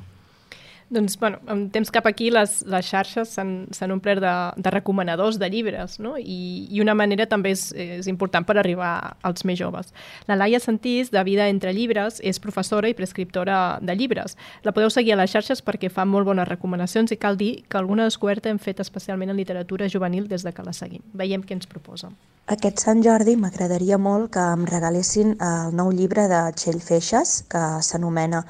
Doncs, 0.91 1.17
bueno, 1.19 1.39
en 1.47 1.69
temps 1.71 1.87
cap 1.89 2.05
aquí 2.09 2.27
les, 2.35 2.57
les 2.67 2.83
xarxes 2.83 3.29
s'han 3.31 3.93
omplert 3.95 4.19
de, 4.19 4.33
de 4.59 4.73
recomanadors 4.73 5.37
de 5.39 5.47
llibres, 5.49 6.01
no? 6.03 6.17
I, 6.19 6.67
i 6.67 6.81
una 6.83 6.95
manera 6.99 7.29
també 7.31 7.53
és, 7.55 7.69
és 7.71 8.09
important 8.11 8.43
per 8.43 8.57
arribar 8.59 9.15
als 9.23 9.45
més 9.47 9.55
joves. 9.61 9.93
La 10.27 10.35
Laia 10.35 10.59
Santís, 10.59 11.13
de 11.15 11.23
Vida 11.23 11.47
entre 11.47 11.71
llibres, 11.71 12.19
és 12.19 12.41
professora 12.43 12.91
i 12.91 12.97
prescriptora 12.97 13.79
de 13.79 13.95
llibres. 13.95 14.35
La 14.67 14.75
podeu 14.75 14.91
seguir 14.91 15.15
a 15.15 15.21
les 15.21 15.31
xarxes 15.31 15.63
perquè 15.63 15.87
fa 15.87 16.03
molt 16.03 16.27
bones 16.27 16.49
recomanacions 16.51 17.15
i 17.15 17.19
cal 17.21 17.39
dir 17.39 17.63
que 17.69 17.79
alguna 17.79 18.09
descoberta 18.09 18.51
hem 18.51 18.59
fet 18.59 18.83
especialment 18.83 19.31
en 19.31 19.39
literatura 19.39 19.87
juvenil 19.87 20.27
des 20.27 20.43
de 20.43 20.51
que 20.51 20.67
la 20.67 20.75
seguim. 20.75 21.07
Veiem 21.15 21.47
què 21.47 21.55
ens 21.55 21.71
proposa. 21.71 22.11
Aquest 22.51 22.81
Sant 22.83 22.99
Jordi 23.05 23.37
m'agradaria 23.39 23.95
molt 24.01 24.31
que 24.33 24.43
em 24.43 24.65
regalessin 24.67 25.37
el 25.45 25.75
nou 25.77 25.91
llibre 25.95 26.25
de 26.27 26.39
Txell 26.57 26.81
Feixes, 26.83 27.45
que 27.47 27.61
s'anomena 27.85 28.41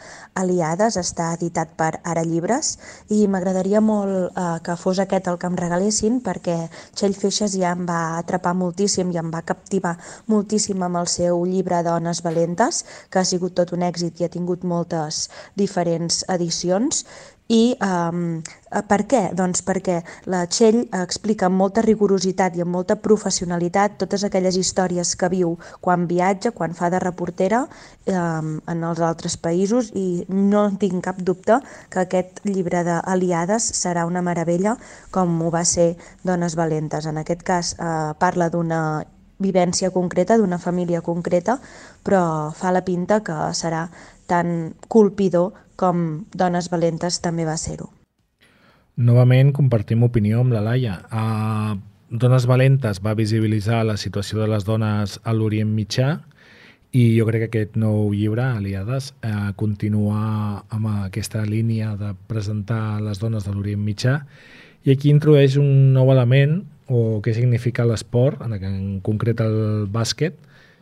Aliades, 0.42 0.98
està 0.98 1.28
editat 1.36 1.76
per 1.78 1.92
Ara 2.02 2.24
llibres 2.32 2.78
i 3.12 3.26
m'agradaria 3.28 3.82
molt 3.84 4.32
eh, 4.32 4.46
que 4.66 4.78
fos 4.80 5.02
aquest 5.04 5.28
el 5.32 5.40
que 5.42 5.50
em 5.52 5.60
regalessin 5.60 6.22
perquè 6.26 6.58
Txell 6.96 7.18
Feixes 7.18 7.58
ja 7.60 7.74
em 7.76 7.84
va 7.90 8.18
atrapar 8.22 8.56
moltíssim 8.58 9.12
i 9.12 9.20
em 9.22 9.30
va 9.34 9.44
captivar 9.46 9.98
moltíssim 10.32 10.82
amb 10.88 11.02
el 11.04 11.12
seu 11.12 11.44
llibre 11.46 11.84
Dones 11.84 12.24
Valentes, 12.24 12.86
que 13.12 13.20
ha 13.20 13.28
sigut 13.28 13.58
tot 13.60 13.76
un 13.76 13.86
èxit 13.88 14.22
i 14.22 14.28
ha 14.28 14.34
tingut 14.34 14.64
moltes 14.64 15.28
diferents 15.60 16.24
edicions 16.32 17.06
i 17.52 17.76
um, 17.84 18.40
per 18.88 19.02
què? 19.12 19.22
Doncs 19.36 19.64
perquè 19.68 19.98
la 20.32 20.46
Txell 20.48 20.86
explica 21.02 21.50
amb 21.50 21.60
molta 21.60 21.84
rigorositat 21.84 22.56
i 22.56 22.64
amb 22.64 22.72
molta 22.72 22.96
professionalitat 23.04 23.98
totes 24.00 24.24
aquelles 24.24 24.56
històries 24.56 25.14
que 25.20 25.30
viu 25.34 25.58
quan 25.84 26.08
viatja, 26.08 26.54
quan 26.56 26.76
fa 26.78 26.88
de 26.94 27.02
reportera 27.04 27.66
um, 27.66 28.54
en 28.72 28.86
els 28.88 29.04
altres 29.04 29.36
països 29.36 29.92
i 30.00 30.24
no 30.30 30.70
tinc 30.80 31.04
cap 31.10 31.20
dubte 31.20 31.60
que 31.92 32.06
aquest 32.06 32.40
llibre 32.48 32.86
d'Aliades 32.88 33.68
serà 33.82 34.08
una 34.08 34.24
meravella 34.24 34.78
com 35.12 35.36
ho 35.44 35.52
va 35.52 35.66
ser 35.68 35.96
Dones 36.24 36.56
Valentes. 36.56 37.10
En 37.10 37.20
aquest 37.20 37.44
cas 37.44 37.76
uh, 37.76 38.14
parla 38.20 38.48
d'una 38.54 38.82
vivència 39.42 39.90
concreta, 39.92 40.38
d'una 40.38 40.62
família 40.62 41.02
concreta, 41.02 41.58
però 42.06 42.52
fa 42.56 42.72
la 42.72 42.84
pinta 42.86 43.20
que 43.26 43.38
serà 43.58 43.88
tan 44.32 44.74
colpidor 44.88 45.52
com 45.76 46.24
Dones 46.32 46.72
Valentes 46.72 47.20
també 47.20 47.44
va 47.48 47.58
ser-ho. 47.60 47.90
Novament 49.02 49.52
compartim 49.56 50.04
opinió 50.08 50.42
amb 50.44 50.56
la 50.56 50.62
Laia. 50.64 50.98
Uh, 51.12 51.80
Dones 52.12 52.46
Valentes 52.48 53.00
va 53.04 53.16
visibilitzar 53.16 53.86
la 53.88 53.96
situació 53.98 54.42
de 54.42 54.50
les 54.52 54.66
dones 54.68 55.18
a 55.24 55.34
l'Orient 55.36 55.72
Mitjà 55.72 56.18
i 56.92 57.06
jo 57.16 57.24
crec 57.30 57.46
que 57.46 57.48
aquest 57.48 57.78
nou 57.80 58.10
llibre, 58.12 58.44
Aliades, 58.44 59.14
eh, 59.24 59.54
continua 59.56 60.66
amb 60.68 60.90
aquesta 60.92 61.46
línia 61.48 61.94
de 61.96 62.12
presentar 62.28 63.00
les 63.00 63.22
dones 63.24 63.48
de 63.48 63.54
l'Orient 63.56 63.80
Mitjà 63.80 64.18
i 64.84 64.92
aquí 64.92 65.08
introdueix 65.08 65.56
un 65.62 65.94
nou 65.96 66.12
element 66.12 66.60
o 66.92 67.22
què 67.24 67.32
significa 67.38 67.88
l'esport, 67.88 68.44
en, 68.44 69.00
concret 69.08 69.40
el 69.40 69.88
bàsquet, 69.88 70.36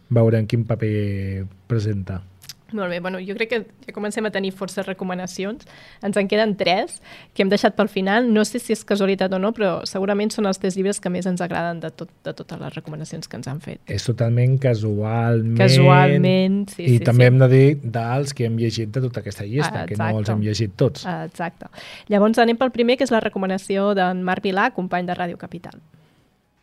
veurem 0.10 0.50
quin 0.50 0.66
paper 0.66 1.46
presenta. 1.70 2.24
Molt 2.71 2.89
bé, 2.89 2.99
bueno, 2.99 3.19
jo 3.19 3.36
crec 3.38 3.49
que 3.49 3.60
ja 3.88 3.93
comencem 3.93 4.25
a 4.25 4.32
tenir 4.32 4.51
forces 4.53 4.86
recomanacions. 4.86 5.65
Ens 6.05 6.17
en 6.17 6.29
queden 6.29 6.55
tres, 6.60 6.99
que 7.34 7.43
hem 7.43 7.51
deixat 7.51 7.75
pel 7.77 7.89
final. 7.89 8.29
No 8.34 8.45
sé 8.45 8.62
si 8.62 8.73
és 8.75 8.84
casualitat 8.88 9.34
o 9.34 9.39
no, 9.41 9.51
però 9.55 9.79
segurament 9.89 10.32
són 10.34 10.49
els 10.49 10.62
tres 10.62 10.77
llibres 10.77 11.01
que 11.01 11.12
més 11.13 11.27
ens 11.29 11.41
agraden 11.41 11.82
de, 11.84 11.91
tot, 11.91 12.12
de 12.25 12.34
totes 12.34 12.62
les 12.62 12.75
recomanacions 12.75 13.27
que 13.27 13.39
ens 13.39 13.49
han 13.51 13.62
fet. 13.63 13.82
És 13.89 14.05
totalment 14.08 14.58
casualment. 14.62 15.58
Casualment, 15.60 16.62
sí, 16.73 16.86
I 16.86 16.97
sí. 16.97 17.03
també 17.05 17.27
sí. 17.27 17.34
hem 17.34 17.39
de 17.43 17.51
dir 17.53 17.67
dels 17.84 18.36
que 18.36 18.49
hem 18.49 18.60
llegit 18.62 18.93
de 18.95 19.05
tota 19.08 19.23
aquesta 19.23 19.47
llista, 19.47 19.84
ah, 19.84 19.88
que 19.89 19.99
no 19.99 20.12
els 20.21 20.34
hem 20.34 20.43
llegit 20.45 20.75
tots. 20.79 21.05
Ah, 21.10 21.23
exacte. 21.29 21.71
Llavors 22.10 22.41
anem 22.41 22.60
pel 22.60 22.73
primer, 22.75 22.99
que 22.99 23.08
és 23.08 23.13
la 23.13 23.23
recomanació 23.23 23.93
d'en 23.97 24.23
Marc 24.25 24.45
Vilà, 24.45 24.69
company 24.75 25.10
de 25.10 25.17
Ràdio 25.17 25.41
Capital. 25.41 25.79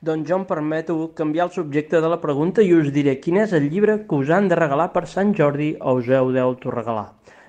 Doncs 0.06 0.28
jo 0.28 0.36
em 0.38 0.44
permeto 0.46 0.94
canviar 1.18 1.48
el 1.48 1.50
subjecte 1.50 1.98
de 2.00 2.08
la 2.10 2.20
pregunta 2.22 2.62
i 2.62 2.68
us 2.76 2.92
diré 2.94 3.16
quin 3.18 3.40
és 3.42 3.52
el 3.56 3.64
llibre 3.72 3.96
que 4.06 4.14
us 4.14 4.28
han 4.30 4.46
de 4.46 4.54
regalar 4.58 4.92
per 4.94 5.02
Sant 5.10 5.32
Jordi 5.34 5.72
o 5.80 5.94
us 5.98 6.06
heu 6.06 6.28
d'autoregalar. 6.36 7.08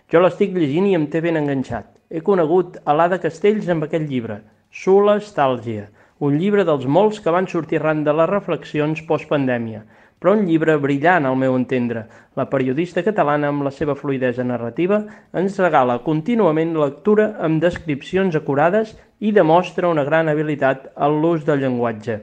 Jo 0.09 0.21
l'estic 0.23 0.55
llegint 0.55 0.87
i 0.89 0.95
em 0.97 1.03
té 1.13 1.19
ben 1.21 1.35
enganxat. 1.37 1.91
He 2.09 2.23
conegut 2.29 2.79
a 2.81 2.95
l'Ada 2.97 3.19
Castells 3.21 3.67
amb 3.69 3.85
aquest 3.85 4.07
llibre, 4.09 4.39
Solastàlgia, 4.73 5.83
un 6.17 6.39
llibre 6.41 6.65
dels 6.65 6.87
molts 6.95 7.19
que 7.21 7.33
van 7.35 7.45
sortir 7.51 7.77
arran 7.77 8.01
de 8.07 8.15
les 8.17 8.29
reflexions 8.31 9.03
postpandèmia, 9.11 9.83
però 10.17 10.33
un 10.33 10.47
llibre 10.47 10.79
brillant 10.81 11.27
al 11.29 11.37
meu 11.37 11.57
entendre. 11.59 12.07
La 12.41 12.47
periodista 12.49 13.03
catalana, 13.05 13.51
amb 13.53 13.67
la 13.67 13.73
seva 13.75 13.93
fluidesa 13.99 14.47
narrativa, 14.53 15.03
ens 15.43 15.59
regala 15.61 15.99
contínuament 16.07 16.73
lectura 16.81 17.35
amb 17.37 17.61
descripcions 17.61 18.39
acurades 18.41 18.95
i 19.19 19.35
demostra 19.37 19.93
una 19.93 20.07
gran 20.09 20.33
habilitat 20.33 20.89
en 20.95 21.21
l'ús 21.21 21.45
del 21.45 21.61
llenguatge. 21.61 22.17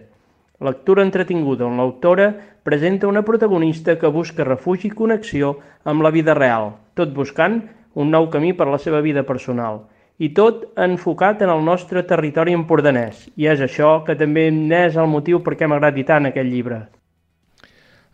Lectura 0.65 1.05
entretinguda 1.05 1.67
on 1.67 1.77
l'autora 1.77 2.31
presenta 2.65 3.09
una 3.11 3.23
protagonista 3.23 3.99
que 4.01 4.09
busca 4.09 4.47
refugi 4.49 4.89
i 4.89 4.95
connexió 4.97 5.59
amb 5.85 6.03
la 6.03 6.13
vida 6.15 6.33
real, 6.39 6.71
tot 6.97 7.13
buscant 7.13 7.59
un 7.95 8.11
nou 8.11 8.31
camí 8.33 8.55
per 8.57 8.67
a 8.67 8.73
la 8.73 8.81
seva 8.81 9.03
vida 9.05 9.27
personal. 9.29 9.83
I 10.19 10.31
tot 10.33 10.69
enfocat 10.79 11.43
en 11.43 11.51
el 11.51 11.65
nostre 11.67 12.05
territori 12.09 12.55
empordanès. 12.55 13.27
I 13.37 13.51
és 13.51 13.61
això 13.61 14.05
que 14.07 14.15
també 14.17 14.47
n'és 14.55 14.97
el 14.97 15.11
motiu 15.11 15.43
per 15.43 15.57
què 15.59 15.69
m'agradi 15.69 16.05
tant 16.07 16.31
aquest 16.31 16.49
llibre. 16.49 16.79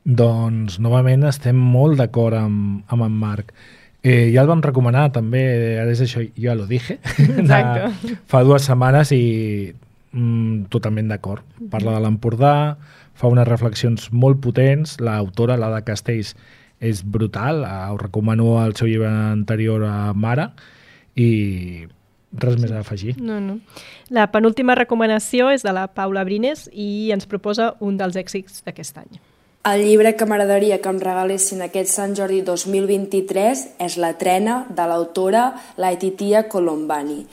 Doncs, 0.05 0.79
novament, 0.81 1.27
estem 1.29 1.59
molt 1.61 2.01
d'acord 2.01 2.39
amb, 2.41 2.81
amb 2.89 3.05
en 3.05 3.21
Marc. 3.21 3.53
Eh, 4.03 4.33
ja 4.33 4.41
el 4.41 4.49
vam 4.49 4.65
recomanar 4.65 5.11
també, 5.13 5.45
ara 5.83 5.93
és 5.93 6.01
això, 6.01 6.25
ja 6.41 6.57
lo 6.57 6.65
dije, 6.67 6.97
Exacte. 7.21 7.91
de, 8.09 8.17
fa 8.33 8.41
dues 8.49 8.65
setmanes 8.65 9.13
i 9.13 9.23
mm, 10.13 10.71
totalment 10.73 11.09
d'acord. 11.11 11.45
Parla 11.71 11.97
de 11.97 12.03
l'Empordà, 12.05 12.55
fa 13.15 13.31
unes 13.31 13.49
reflexions 13.49 14.11
molt 14.13 14.41
potents, 14.41 14.99
l'autora, 15.01 15.59
la 15.61 15.71
de 15.75 15.85
Castells, 15.87 16.35
és 16.81 17.03
brutal, 17.05 17.65
ho 17.65 17.97
recomano 18.01 18.59
al 18.59 18.75
seu 18.77 18.89
llibre 18.89 19.09
anterior 19.09 19.85
a 19.85 20.13
Mare, 20.17 20.49
i 21.15 21.87
res 22.41 22.57
més 22.61 22.71
a 22.73 22.81
afegir. 22.81 23.17
No, 23.21 23.41
no. 23.41 23.59
La 24.09 24.31
penúltima 24.33 24.77
recomanació 24.79 25.51
és 25.53 25.67
de 25.67 25.75
la 25.77 25.89
Paula 25.93 26.25
Brines 26.25 26.69
i 26.73 27.11
ens 27.13 27.29
proposa 27.29 27.75
un 27.81 27.99
dels 28.01 28.17
èxits 28.17 28.63
d'aquest 28.65 29.03
any. 29.03 29.21
El 29.69 29.83
llibre 29.85 30.15
que 30.17 30.25
m'agradaria 30.25 30.79
que 30.81 30.89
em 30.89 30.99
regalessin 31.03 31.61
aquest 31.61 31.93
Sant 31.93 32.15
Jordi 32.17 32.41
2023 32.47 33.65
és 33.85 33.97
La 34.01 34.15
trena, 34.17 34.63
de 34.73 34.87
l'autora 34.89 35.51
Laetitia 35.77 36.47
Colombani. 36.49 37.27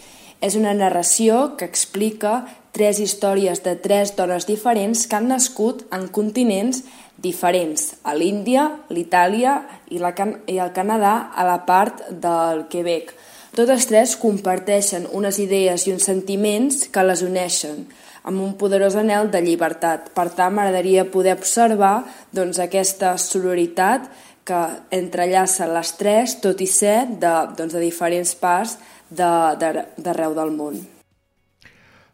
És 0.44 0.58
una 0.60 0.74
narració 0.76 1.56
que 1.58 1.66
explica 1.66 2.42
tres 2.78 3.02
històries 3.02 3.64
de 3.66 3.74
tres 3.82 4.14
dones 4.14 4.46
diferents 4.46 5.08
que 5.10 5.18
han 5.18 5.32
nascut 5.32 5.82
en 5.96 6.06
continents 6.14 6.84
diferents, 7.18 7.96
a 8.06 8.14
l'Índia, 8.14 8.68
l'Itàlia 8.94 9.58
i, 9.90 9.98
la 9.98 10.14
Can 10.14 10.36
i 10.46 10.60
el 10.62 10.74
Canadà 10.76 11.32
a 11.34 11.46
la 11.48 11.64
part 11.66 12.06
del 12.12 12.68
Quebec. 12.70 13.16
Totes 13.58 13.88
tres 13.90 14.14
comparteixen 14.22 15.08
unes 15.18 15.40
idees 15.42 15.88
i 15.88 15.94
uns 15.96 16.06
sentiments 16.06 16.86
que 16.94 17.06
les 17.06 17.24
uneixen, 17.26 17.88
amb 18.28 18.44
un 18.44 18.54
poderós 18.60 18.98
anel 19.00 19.32
de 19.34 19.42
llibertat. 19.42 20.12
Per 20.14 20.28
tant, 20.38 20.54
m'agradaria 20.54 21.08
poder 21.10 21.34
observar 21.40 22.04
doncs, 22.30 22.60
aquesta 22.62 23.16
sororitat 23.18 24.06
que 24.48 24.60
entrellaça 24.94 25.66
les 25.72 25.96
tres, 25.98 26.38
tot 26.44 26.62
i 26.62 26.70
ser 26.70 27.00
de, 27.18 27.34
doncs, 27.58 27.74
de 27.74 27.82
diferents 27.82 28.36
parts 28.38 28.78
d'arreu 29.10 29.90
de, 29.98 30.38
del 30.38 30.54
món. 30.54 30.97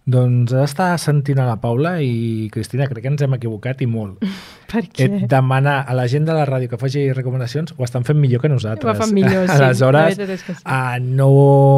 Doncs 0.04 0.52
està 0.60 0.90
sentint 1.00 1.40
a 1.40 1.46
la 1.48 1.56
Paula 1.64 1.94
i 2.04 2.50
Cristina, 2.52 2.90
crec 2.92 3.06
que 3.06 3.12
ens 3.14 3.22
hem 3.24 3.38
equivocat 3.38 3.84
i 3.86 3.88
molt. 3.88 4.24
Per 4.74 4.82
què? 4.90 5.06
Et 5.06 5.28
demanar 5.32 5.78
a 5.88 5.96
la 5.96 6.08
gent 6.12 6.26
de 6.28 6.36
la 6.36 6.44
ràdio 6.50 6.72
que 6.72 6.80
faci 6.82 7.06
recomanacions 7.16 7.76
ho 7.78 7.86
estan 7.86 8.04
fent 8.04 8.20
millor 8.20 8.42
que 8.44 8.52
nosaltres. 8.52 8.98
Ho 8.98 9.04
fan 9.06 9.14
millor, 9.16 9.46
sí. 9.48 9.56
Aleshores, 9.56 10.18
sí. 10.18 10.58
uh, 10.66 10.98
no, 11.00 11.30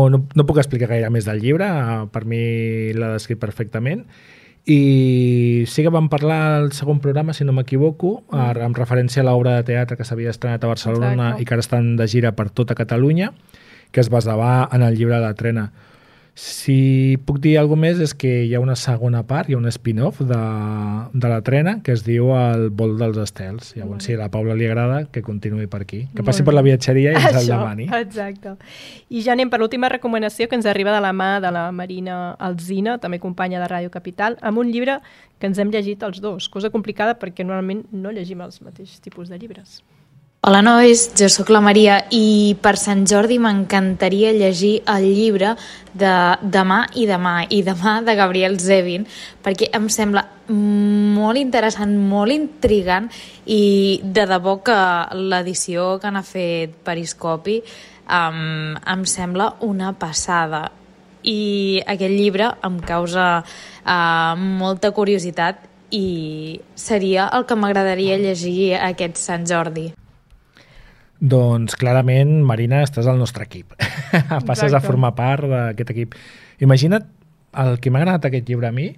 no, 0.10 0.24
no 0.26 0.48
puc 0.48 0.64
explicar 0.64 0.90
gaire 0.96 1.12
més 1.14 1.28
del 1.30 1.44
llibre, 1.44 1.70
uh, 1.70 2.08
per 2.10 2.24
mi 2.26 2.42
l'ha 2.98 3.14
descrit 3.20 3.42
perfectament, 3.42 4.08
i 4.66 5.66
sí 5.70 5.84
que 5.86 5.94
vam 5.94 6.08
parlar 6.10 6.40
al 6.58 6.72
segon 6.74 6.98
programa, 7.04 7.36
si 7.38 7.46
no 7.46 7.54
m'equivoco, 7.54 8.24
mm. 8.32 8.64
amb 8.66 8.80
referència 8.80 9.22
a 9.22 9.28
l'obra 9.28 9.60
de 9.60 9.68
teatre 9.68 10.00
que 10.00 10.08
s'havia 10.08 10.34
estrenat 10.34 10.66
a 10.66 10.72
Barcelona 10.72 11.12
Exacte. 11.14 11.44
i 11.44 11.46
que 11.46 11.54
ara 11.54 11.66
estan 11.68 11.92
de 12.00 12.08
gira 12.10 12.34
per 12.34 12.50
tota 12.50 12.74
Catalunya, 12.74 13.30
que 13.94 14.02
es 14.02 14.10
basava 14.10 14.64
en 14.74 14.82
el 14.82 14.98
llibre 14.98 15.20
de 15.20 15.22
la 15.22 15.36
trena. 15.38 15.68
Si 16.36 17.16
puc 17.24 17.38
dir 17.40 17.54
alguna 17.56 17.86
més 17.86 18.00
és 18.04 18.12
que 18.12 18.30
hi 18.44 18.50
ha 18.58 18.60
una 18.60 18.76
segona 18.76 19.22
part, 19.24 19.48
hi 19.48 19.56
ha 19.56 19.60
un 19.62 19.70
spin-off 19.72 20.20
de, 20.20 20.40
de 21.16 21.30
la 21.32 21.38
trena 21.48 21.78
que 21.80 21.94
es 21.96 22.04
diu 22.04 22.34
El 22.36 22.68
vol 22.76 22.98
dels 23.00 23.22
estels. 23.24 23.72
Llavors, 23.78 24.04
si 24.04 24.18
a 24.18 24.20
la 24.20 24.28
Paula 24.34 24.58
li 24.60 24.68
agrada, 24.68 25.06
que 25.08 25.24
continuï 25.24 25.70
per 25.72 25.86
aquí. 25.86 26.02
Que 26.12 26.28
passi 26.28 26.44
per 26.44 26.58
la 26.58 26.66
viatgeria 26.66 27.16
i 27.16 27.22
ens 27.22 27.40
el 27.40 27.48
demani. 27.54 27.88
Exacte. 28.02 28.58
I 29.08 29.24
ja 29.24 29.32
anem 29.32 29.48
per 29.54 29.62
l'última 29.64 29.88
recomanació 29.96 30.50
que 30.52 30.60
ens 30.60 30.68
arriba 30.68 30.92
de 30.92 31.00
la 31.08 31.16
mà 31.16 31.40
de 31.40 31.56
la 31.56 31.70
Marina 31.72 32.20
Alzina, 32.36 33.00
també 33.00 33.24
companya 33.24 33.64
de 33.64 33.72
Ràdio 33.72 33.96
Capital, 33.96 34.36
amb 34.44 34.60
un 34.60 34.76
llibre 34.76 35.00
que 35.40 35.48
ens 35.48 35.60
hem 35.64 35.72
llegit 35.72 36.04
els 36.04 36.20
dos, 36.20 36.52
cosa 36.52 36.68
complicada 36.74 37.16
perquè 37.16 37.48
normalment 37.48 37.86
no 37.96 38.12
llegim 38.12 38.44
els 38.44 38.60
mateixos 38.60 39.00
tipus 39.00 39.32
de 39.32 39.40
llibres. 39.40 39.80
Hola 40.46 40.60
nois, 40.62 41.08
jo 41.18 41.26
sóc 41.26 41.48
la 41.50 41.58
Maria 41.58 41.96
i 42.14 42.54
per 42.62 42.76
Sant 42.78 43.00
Jordi 43.10 43.40
m'encantaria 43.42 44.30
llegir 44.30 44.76
el 44.94 45.08
llibre 45.18 45.56
de 45.98 46.12
Demà 46.54 46.84
i 46.94 47.08
Demà 47.10 47.32
i 47.50 47.64
Demà 47.66 47.96
de 48.06 48.14
Gabriel 48.20 48.60
Zevin 48.62 49.08
perquè 49.42 49.72
em 49.74 49.88
sembla 49.90 50.22
molt 50.54 51.42
interessant, 51.42 51.98
molt 51.98 52.36
intrigant 52.36 53.10
i 53.50 53.98
de 54.04 54.28
debò 54.30 54.60
que 54.62 54.78
l'edició 55.18 55.96
que 55.98 56.14
n'ha 56.14 56.22
fet 56.22 56.78
Periscopi 56.86 57.58
um, 58.06 58.78
em 58.78 59.10
sembla 59.10 59.56
una 59.66 59.96
passada 59.98 60.68
i 61.26 61.82
aquest 61.82 62.18
llibre 62.22 62.54
em 62.70 62.78
causa 62.86 63.28
uh, 63.42 64.38
molta 64.38 64.94
curiositat 64.94 65.66
i 65.90 66.08
seria 66.78 67.32
el 67.34 67.50
que 67.50 67.58
m'agradaria 67.58 68.22
llegir 68.22 68.76
aquest 68.78 69.18
Sant 69.26 69.50
Jordi. 69.50 69.90
Doncs 71.20 71.78
clarament, 71.80 72.42
Marina, 72.44 72.82
estàs 72.84 73.08
al 73.08 73.20
nostre 73.20 73.46
equip. 73.48 73.76
Passes 74.50 74.74
a 74.76 74.82
formar 74.84 75.14
part 75.16 75.48
d'aquest 75.48 75.94
equip. 75.96 76.16
Imagina't 76.64 77.08
el 77.64 77.80
que 77.80 77.92
m'ha 77.92 78.02
agradat 78.04 78.28
aquest 78.30 78.50
llibre 78.50 78.68
a 78.68 78.76
mi, 78.76 78.90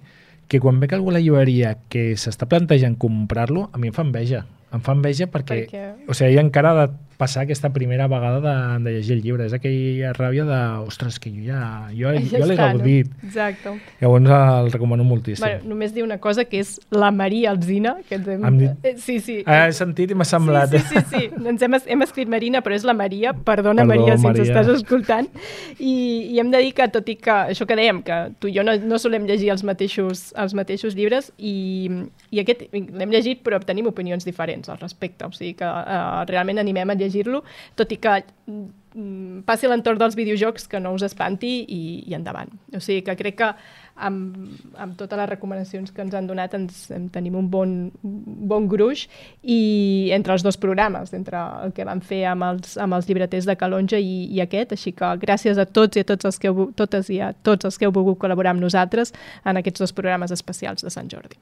que 0.47 0.61
quan 0.63 0.79
veig 0.81 0.95
algú 0.95 1.11
a 1.11 1.17
la 1.17 1.21
llibreria 1.21 1.75
que 1.91 2.15
s'està 2.17 2.47
plantejant 2.49 2.95
comprar-lo, 2.97 3.67
a 3.71 3.77
mi 3.77 3.91
em 3.91 3.95
fa 3.95 4.05
enveja. 4.07 4.45
Em 4.73 4.81
fa 4.83 4.91
enveja 4.97 5.27
perquè, 5.31 5.61
Perquè- 5.65 6.09
o 6.09 6.13
sigui, 6.13 6.35
ha 6.37 6.41
encara 6.43 6.73
de 6.75 6.93
passar 7.17 7.41
aquesta 7.47 7.71
primera 7.73 8.05
vegada 8.05 8.37
de, 8.77 8.83
de 8.83 8.91
llegir 8.97 9.13
el 9.15 9.21
llibre. 9.23 9.45
És 9.47 9.53
aquella 9.55 10.11
ràbia 10.13 10.43
de, 10.45 10.57
ostres, 10.85 11.15
que 11.23 11.31
jo 11.33 11.45
ja, 11.47 11.87
jo, 11.89 12.11
Ja 12.11 12.19
jo 12.41 12.45
l'he 12.45 12.53
està, 12.53 12.67
no? 12.73 12.77
gaudit. 12.77 13.07
Exacte. 13.25 13.71
Llavors 14.01 14.27
el 14.65 14.71
recomano 14.75 15.03
moltíssim. 15.07 15.41
Bueno, 15.45 15.63
només 15.71 15.95
dir 15.95 16.03
una 16.03 16.19
cosa, 16.19 16.45
que 16.45 16.59
és 16.59 16.75
la 16.91 17.09
Maria 17.09 17.49
Alzina, 17.55 17.95
que 18.09 18.19
ens 18.19 18.27
hem... 18.27 18.43
Hem 18.45 18.59
dit- 18.59 18.85
Eh, 18.85 18.93
Sí, 19.01 19.19
sí. 19.19 19.39
Ah, 19.47 19.63
he 19.69 19.73
sentit 19.73 20.11
i 20.11 20.15
m'ha 20.19 20.27
semblat. 20.27 20.69
Sí, 20.69 20.77
sí, 20.83 20.95
sí, 21.09 21.15
sí. 21.15 21.47
Ens 21.47 21.61
hem, 21.65 21.73
hem 21.87 22.01
escrit 22.05 22.29
Marina, 22.29 22.61
però 22.61 22.75
és 22.75 22.83
la 22.85 22.93
Maria. 22.93 23.33
Perdona, 23.33 23.87
Perdó, 23.87 24.01
Maria, 24.03 24.17
si 24.17 24.27
Maria. 24.27 24.43
ens 24.43 24.51
estàs 24.51 24.69
escoltant. 24.75 25.31
I, 25.79 25.95
I 26.35 26.39
hem 26.43 26.51
de 26.53 26.61
dir 26.67 26.73
que, 26.77 26.89
tot 26.93 27.07
i 27.09 27.15
que, 27.15 27.31
això 27.55 27.65
que 27.65 27.79
dèiem, 27.79 28.03
que 28.05 28.19
tu 28.37 28.51
i 28.51 28.53
jo 28.59 28.67
no, 28.67 28.75
no 28.83 28.99
solem 29.01 29.25
llegir 29.25 29.49
els 29.55 29.63
mateixos, 29.63 30.33
els 30.37 30.53
mateixos 30.53 30.93
llibres, 30.93 31.31
i, 31.39 31.87
i 32.29 32.43
aquest 32.43 32.67
l'hem 32.73 33.09
llegit, 33.15 33.41
però 33.47 33.57
tenim 33.63 33.87
opinions 33.89 34.27
diferents 34.27 34.56
al 34.65 34.81
respecte. 34.81 35.27
O 35.27 35.35
sigui 35.35 35.53
que 35.59 35.69
uh, 35.69 36.25
realment 36.29 36.59
animem 36.63 36.89
a 36.89 36.97
llegir-lo, 36.97 37.43
tot 37.77 37.93
i 37.93 37.99
que 38.01 38.17
mm, 38.49 39.43
passi 39.45 39.69
l'entorn 39.69 39.99
dels 40.01 40.17
videojocs 40.17 40.65
que 40.71 40.79
no 40.81 40.95
us 40.97 41.05
espanti 41.05 41.51
i, 41.63 41.81
i 42.09 42.15
endavant. 42.17 42.49
O 42.73 42.81
sigui 42.81 43.03
que 43.05 43.15
crec 43.19 43.37
que 43.43 43.49
amb, 43.97 44.35
amb 44.77 44.95
totes 44.97 45.19
les 45.19 45.29
recomanacions 45.29 45.91
que 45.93 46.03
ens 46.03 46.15
han 46.17 46.29
donat 46.29 46.53
ens, 46.57 46.85
en 46.93 47.07
tenim 47.13 47.37
un 47.37 47.49
bon, 47.53 47.75
bon 48.01 48.67
gruix 48.69 49.07
i 49.43 50.09
entre 50.15 50.35
els 50.37 50.45
dos 50.45 50.57
programes, 50.61 51.13
entre 51.17 51.41
el 51.65 51.73
que 51.77 51.85
vam 51.87 52.01
fer 52.01 52.23
amb 52.31 52.47
els, 52.51 52.77
amb 52.81 52.97
els 52.97 53.09
llibreters 53.09 53.49
de 53.49 53.57
Calonja 53.59 54.01
i, 54.01 54.25
i 54.33 54.41
aquest, 54.45 54.73
així 54.77 54.93
que 54.97 55.13
gràcies 55.21 55.61
a 55.61 55.65
tots 55.65 55.97
i 55.97 56.05
a 56.05 56.07
tots 56.07 56.29
els 56.29 56.41
que 56.41 56.51
heu, 56.51 56.69
totes 56.77 57.11
i 57.13 57.21
a 57.21 57.33
tots 57.33 57.69
els 57.69 57.77
que 57.77 57.89
heu 57.89 57.93
volgut 57.95 58.21
col·laborar 58.21 58.55
amb 58.55 58.65
nosaltres 58.65 59.13
en 59.45 59.61
aquests 59.61 59.85
dos 59.85 59.95
programes 59.97 60.33
especials 60.33 60.85
de 60.85 60.93
Sant 60.93 61.09
Jordi. 61.13 61.37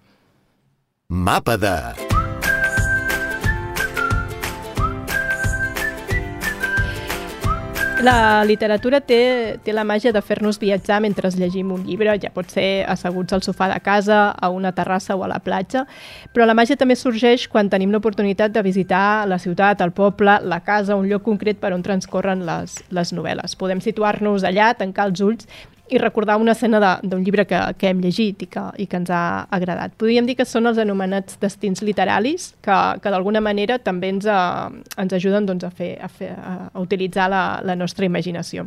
Mapa 1.08 1.58
de... 1.62 2.05
La 8.06 8.44
literatura 8.46 9.00
té, 9.02 9.58
té 9.66 9.74
la 9.74 9.82
màgia 9.88 10.12
de 10.14 10.22
fer-nos 10.22 10.60
viatjar 10.62 11.00
mentre 11.02 11.32
llegim 11.34 11.72
un 11.74 11.82
llibre, 11.88 12.14
ja 12.22 12.30
pot 12.30 12.52
ser 12.54 12.84
asseguts 12.92 13.34
al 13.34 13.42
sofà 13.42 13.66
de 13.72 13.80
casa, 13.82 14.20
a 14.30 14.50
una 14.54 14.74
terrassa 14.78 15.16
o 15.16 15.24
a 15.26 15.30
la 15.32 15.40
platja, 15.42 15.88
però 16.36 16.46
la 16.46 16.54
màgia 16.54 16.78
també 16.78 16.94
sorgeix 17.00 17.48
quan 17.50 17.72
tenim 17.72 17.96
l'oportunitat 17.96 18.54
de 18.54 18.62
visitar 18.62 19.26
la 19.26 19.40
ciutat, 19.42 19.82
el 19.82 19.96
poble, 19.96 20.38
la 20.46 20.60
casa, 20.62 21.00
un 21.00 21.10
lloc 21.10 21.26
concret 21.26 21.58
per 21.58 21.74
on 21.74 21.82
transcorren 21.82 22.46
les, 22.46 22.78
les 22.94 23.14
novel·les. 23.16 23.58
Podem 23.58 23.82
situar-nos 23.82 24.46
allà, 24.46 24.76
tancar 24.78 25.10
els 25.10 25.26
ulls 25.26 25.50
i 25.90 26.00
recordar 26.02 26.38
una 26.42 26.56
escena 26.56 26.80
d'un 27.04 27.24
llibre 27.24 27.46
que, 27.46 27.60
que 27.78 27.90
hem 27.92 28.02
llegit 28.02 28.42
i 28.42 28.48
que, 28.50 28.64
i 28.82 28.88
que 28.90 28.98
ens 28.98 29.12
ha 29.14 29.46
agradat. 29.54 29.94
Podríem 30.02 30.26
dir 30.26 30.38
que 30.40 30.48
són 30.48 30.66
els 30.66 30.80
anomenats 30.82 31.38
destins 31.42 31.84
literaris 31.86 32.54
que, 32.66 32.78
que 33.02 33.14
d'alguna 33.14 33.42
manera 33.44 33.78
també 33.78 34.10
ens, 34.16 34.26
a, 34.26 34.72
ens 35.02 35.14
ajuden 35.14 35.46
doncs, 35.46 35.68
a, 35.68 35.70
fer, 35.70 35.94
a, 36.02 36.10
fer, 36.10 36.32
a 36.34 36.72
utilitzar 36.82 37.30
la, 37.30 37.44
la 37.66 37.78
nostra 37.78 38.08
imaginació. 38.10 38.66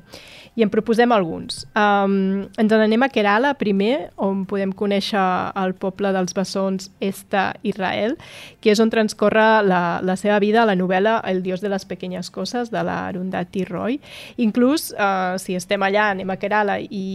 I 0.58 0.64
en 0.66 0.70
proposem 0.70 1.12
alguns. 1.14 1.64
Um, 1.78 2.46
ens 2.58 2.72
n'anem 2.72 3.04
a 3.06 3.10
Kerala 3.14 3.52
primer, 3.58 4.10
on 4.18 4.44
podem 4.50 4.72
conèixer 4.74 5.22
el 5.58 5.74
poble 5.78 6.10
dels 6.14 6.34
bessons 6.34 6.90
Esta 7.02 7.52
Israel, 7.62 8.16
que 8.62 8.72
és 8.74 8.82
on 8.82 8.90
transcorre 8.90 9.46
la, 9.66 9.82
la 10.02 10.18
seva 10.18 10.40
vida 10.42 10.66
la 10.66 10.74
novel·la 10.78 11.20
El 11.30 11.44
dios 11.44 11.62
de 11.62 11.70
les 11.70 11.86
pequeñas 11.86 12.30
coses, 12.34 12.72
de 12.74 12.82
la 12.82 13.04
Arundhati 13.06 13.64
Roy. 13.70 14.00
Inclús, 14.42 14.90
uh, 14.98 15.38
si 15.38 15.54
estem 15.58 15.82
allà, 15.86 16.10
anem 16.14 16.34
a 16.34 16.38
Kerala 16.42 16.78
i, 16.82 17.07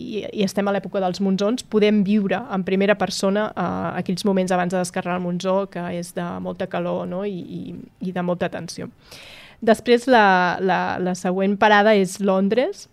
i, 0.00 0.22
i 0.36 0.44
estem 0.44 0.68
a 0.68 0.74
l'època 0.74 1.02
dels 1.02 1.20
monzons, 1.24 1.64
podem 1.72 2.02
viure 2.06 2.40
en 2.54 2.64
primera 2.66 2.96
persona 3.00 3.48
uh, 3.50 3.90
aquells 4.00 4.24
moments 4.28 4.54
abans 4.54 4.72
de 4.74 4.80
descarregar 4.80 5.18
el 5.18 5.26
monzó, 5.26 5.64
que 5.72 5.82
és 5.98 6.14
de 6.16 6.26
molta 6.44 6.68
calor 6.70 7.06
no? 7.10 7.24
I, 7.28 7.36
i, 7.40 7.76
i 8.08 8.14
de 8.16 8.24
molta 8.24 8.50
tensió. 8.52 8.88
Després, 9.60 10.06
la, 10.08 10.56
la, 10.64 10.80
la 11.02 11.12
següent 11.18 11.58
parada 11.60 11.92
és 11.98 12.16
Londres, 12.24 12.86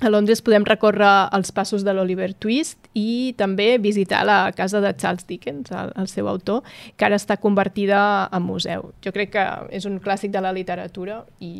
a 0.00 0.10
Londres 0.10 0.42
podem 0.42 0.64
recórrer 0.66 1.10
els 1.36 1.52
passos 1.54 1.84
de 1.86 1.92
l'Oliver 1.94 2.32
Twist 2.34 2.88
i 2.98 3.34
també 3.38 3.76
visitar 3.78 4.24
la 4.26 4.50
casa 4.56 4.80
de 4.82 4.90
Charles 4.98 5.26
Dickens, 5.28 5.70
el, 5.70 5.92
el 5.94 6.08
seu 6.10 6.26
autor, 6.28 6.62
que 6.96 7.06
ara 7.06 7.18
està 7.20 7.36
convertida 7.38 8.00
en 8.32 8.42
museu. 8.42 8.90
Jo 9.04 9.12
crec 9.14 9.34
que 9.36 9.44
és 9.70 9.86
un 9.86 10.00
clàssic 10.02 10.32
de 10.34 10.42
la 10.42 10.52
literatura 10.52 11.22
i, 11.38 11.52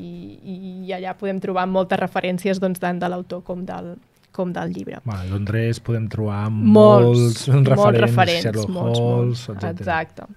i 0.42 0.96
allà 0.96 1.14
podem 1.18 1.38
trobar 1.44 1.68
moltes 1.70 2.00
referències 2.02 2.58
doncs, 2.62 2.82
tant 2.82 2.98
de 2.98 3.12
l'autor 3.12 3.44
com 3.46 3.62
del, 3.68 3.94
com 4.34 4.52
del 4.52 4.74
llibre. 4.74 4.98
Va, 5.06 5.20
a 5.22 5.30
Londres 5.30 5.78
podem 5.84 6.08
trobar 6.10 6.48
molts, 6.50 7.46
molts 7.46 7.46
referents, 7.46 7.82
molts 7.84 8.04
referents 8.08 8.46
Sherlock 8.48 8.74
molts, 8.74 8.98
Holmes, 8.98 9.48
molts, 9.48 9.48
etc. 9.54 9.76
Exacte. 9.76 10.30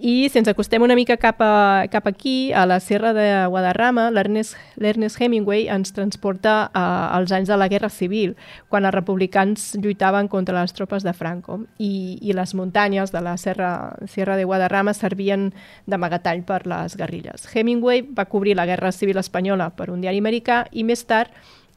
I 0.00 0.30
si 0.32 0.38
ens 0.40 0.48
acostem 0.48 0.80
una 0.80 0.94
mica 0.96 1.18
cap, 1.20 1.42
a, 1.44 1.84
cap 1.92 2.06
aquí, 2.08 2.54
a 2.56 2.62
la 2.64 2.78
Serra 2.80 3.12
de 3.12 3.44
Guadarrama, 3.52 4.06
l'Ernest 4.10 5.20
Hemingway 5.20 5.66
ens 5.68 5.92
transporta 5.92 6.70
a, 6.72 6.84
als 7.12 7.34
anys 7.36 7.50
de 7.52 7.58
la 7.60 7.68
Guerra 7.68 7.90
Civil, 7.92 8.32
quan 8.72 8.88
els 8.88 8.94
republicans 8.96 9.74
lluitaven 9.76 10.30
contra 10.32 10.56
les 10.56 10.72
tropes 10.72 11.04
de 11.04 11.12
Franco 11.12 11.58
i, 11.76 12.16
i 12.22 12.32
les 12.32 12.54
muntanyes 12.56 13.12
de 13.12 13.20
la 13.20 13.36
Serra, 13.36 13.92
Serra 14.08 14.38
de 14.40 14.48
Guadarrama 14.48 14.96
servien 14.96 15.50
d'amagatall 15.84 16.46
per 16.48 16.62
les 16.64 16.96
guerrilles. 16.96 17.44
Hemingway 17.52 18.00
va 18.16 18.24
cobrir 18.24 18.56
la 18.56 18.64
Guerra 18.64 18.94
Civil 18.96 19.20
espanyola 19.20 19.68
per 19.76 19.90
un 19.92 20.00
diari 20.00 20.24
americà 20.24 20.62
i 20.72 20.80
més 20.80 21.04
tard 21.04 21.28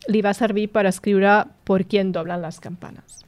li 0.07 0.23
va 0.23 0.31
servir 0.31 0.69
per 0.71 0.87
escriure 0.87 1.41
Por 1.67 1.83
quién 1.91 2.15
doblan 2.15 2.39
les 2.43 2.63
campanes. 2.63 3.22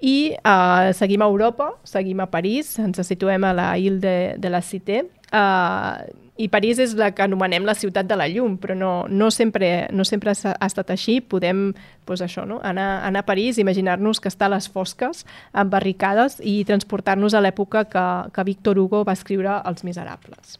I 0.00 0.34
uh, 0.42 0.90
seguim 0.96 1.22
a 1.22 1.30
Europa, 1.30 1.72
seguim 1.84 2.20
a 2.20 2.30
París, 2.30 2.74
ens 2.82 3.00
situem 3.06 3.44
a 3.44 3.54
la 3.56 3.70
Ile 3.78 4.00
de, 4.02 4.16
de 4.38 4.50
la 4.50 4.60
Cité, 4.62 5.04
uh, 5.32 6.02
i 6.34 6.48
París 6.50 6.80
és 6.82 6.96
la 6.98 7.12
que 7.14 7.22
anomenem 7.22 7.62
la 7.62 7.76
ciutat 7.78 8.08
de 8.10 8.16
la 8.18 8.26
llum, 8.26 8.56
però 8.58 8.74
no, 8.74 8.90
no 9.06 9.30
sempre, 9.30 9.86
no 9.94 10.02
sempre 10.08 10.32
ha, 10.34 10.54
estat 10.66 10.90
així. 10.90 11.20
Podem 11.22 11.68
pues 12.04 12.24
això, 12.26 12.42
no? 12.48 12.58
anar, 12.66 13.04
anar 13.06 13.22
a 13.22 13.28
París, 13.28 13.60
imaginar-nos 13.62 14.18
que 14.20 14.32
està 14.32 14.48
a 14.50 14.54
les 14.56 14.66
fosques, 14.66 15.22
amb 15.54 15.70
barricades, 15.70 16.40
i 16.42 16.64
transportar-nos 16.66 17.38
a 17.38 17.44
l'època 17.44 17.86
que, 17.86 18.06
que 18.34 18.48
Victor 18.50 18.82
Hugo 18.82 19.04
va 19.06 19.14
escriure 19.14 19.60
Els 19.62 19.86
Miserables. 19.86 20.58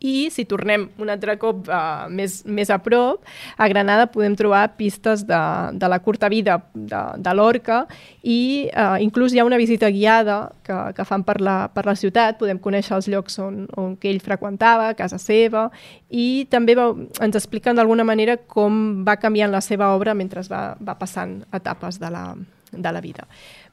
I 0.00 0.28
si 0.32 0.44
tornem 0.48 0.86
un 1.00 1.10
altre 1.12 1.36
cop 1.40 1.68
uh, 1.68 2.08
més, 2.12 2.40
més 2.44 2.70
a 2.72 2.78
prop, 2.80 3.24
a 3.56 3.68
Granada 3.68 4.06
podem 4.12 4.36
trobar 4.36 4.62
pistes 4.78 5.26
de, 5.28 5.40
de 5.76 5.90
la 5.92 5.98
curta 6.04 6.28
vida 6.32 6.58
de, 6.74 7.00
de 7.20 7.34
l'Orca 7.36 7.82
i 8.22 8.68
uh, 8.72 8.96
inclús 9.00 9.32
hi 9.32 9.40
ha 9.40 9.46
una 9.48 9.60
visita 9.60 9.90
guiada 9.92 10.38
que, 10.64 10.76
que 10.96 11.06
fan 11.08 11.24
per 11.24 11.38
la, 11.40 11.56
per 11.72 11.84
la 11.88 11.96
ciutat, 11.96 12.38
podem 12.40 12.60
conèixer 12.60 12.96
els 12.96 13.10
llocs 13.12 13.40
on, 13.40 13.64
on 13.80 13.96
que 14.00 14.12
ell 14.12 14.22
freqüentava, 14.24 14.92
casa 14.96 15.20
seva, 15.20 15.68
i 16.08 16.46
també 16.52 16.76
va, 16.76 16.90
ens 17.20 17.36
expliquen 17.36 17.76
d'alguna 17.76 18.04
manera 18.04 18.38
com 18.40 19.04
va 19.04 19.16
canviant 19.20 19.52
la 19.52 19.64
seva 19.64 19.94
obra 19.96 20.16
mentre 20.16 20.44
va, 20.48 20.64
va 20.80 20.96
passant 21.00 21.40
etapes 21.56 22.00
de 22.00 22.12
la, 22.12 22.24
de 22.72 22.92
la 22.92 23.02
vida 23.04 23.26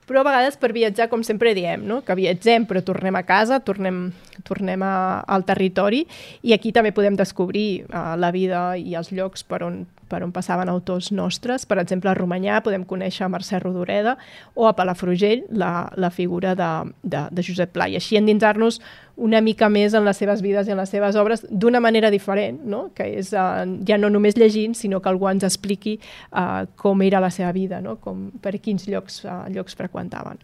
però 0.07 0.21
a 0.23 0.27
vegades 0.29 0.55
per 0.55 0.71
viatjar, 0.71 1.10
com 1.12 1.21
sempre 1.27 1.51
diem, 1.53 1.83
no? 1.83 1.99
que 2.07 2.15
viatgem 2.15 2.63
però 2.65 2.79
tornem 2.86 3.17
a 3.19 3.25
casa, 3.27 3.60
tornem, 3.60 4.05
tornem 4.47 4.83
a, 4.88 5.19
al 5.27 5.43
territori 5.43 6.05
i 6.47 6.55
aquí 6.55 6.71
també 6.71 6.93
podem 6.95 7.17
descobrir 7.19 7.83
uh, 7.89 8.15
la 8.15 8.31
vida 8.31 8.62
i 8.79 8.95
els 8.95 9.12
llocs 9.12 9.43
per 9.43 9.65
on, 9.67 9.81
per 10.10 10.24
on 10.26 10.34
passaven 10.36 10.70
autors 10.72 11.12
nostres. 11.12 11.65
Per 11.70 11.80
exemple, 11.82 12.12
a 12.12 12.15
Romanyà 12.17 12.62
podem 12.65 12.86
conèixer 12.88 13.30
Mercè 13.32 13.60
Rodoreda 13.62 14.17
o 14.56 14.67
a 14.67 14.74
Palafrugell 14.78 15.46
la, 15.50 15.89
la 15.96 16.10
figura 16.13 16.56
de, 16.58 16.72
de, 17.04 17.26
de 17.32 17.46
Josep 17.46 17.76
Pla 17.76 17.89
i 17.91 17.98
així 18.00 18.20
endinsar-nos 18.20 18.82
una 19.17 19.41
mica 19.41 19.67
més 19.74 19.96
en 19.98 20.06
les 20.06 20.20
seves 20.22 20.43
vides 20.46 20.67
i 20.70 20.76
en 20.76 20.80
les 20.80 20.91
seves 20.93 21.17
obres 21.17 21.43
d'una 21.50 21.82
manera 21.82 22.12
diferent, 22.13 22.60
no? 22.63 22.88
que 22.96 23.08
és 23.17 23.34
uh, 23.34 23.65
ja 23.88 23.98
no 23.98 24.12
només 24.13 24.38
llegint, 24.38 24.78
sinó 24.78 25.02
que 25.02 25.10
algú 25.10 25.28
ens 25.30 25.46
expliqui 25.48 25.98
uh, 26.32 26.67
com 26.78 27.02
era 27.02 27.22
la 27.24 27.32
seva 27.34 27.52
vida, 27.56 27.82
no? 27.82 27.98
com, 28.04 28.28
per 28.41 28.54
quins 28.62 28.86
llocs, 28.88 29.24
uh, 29.26 29.46
llocs 29.54 29.78
freqüentaven. 29.80 30.38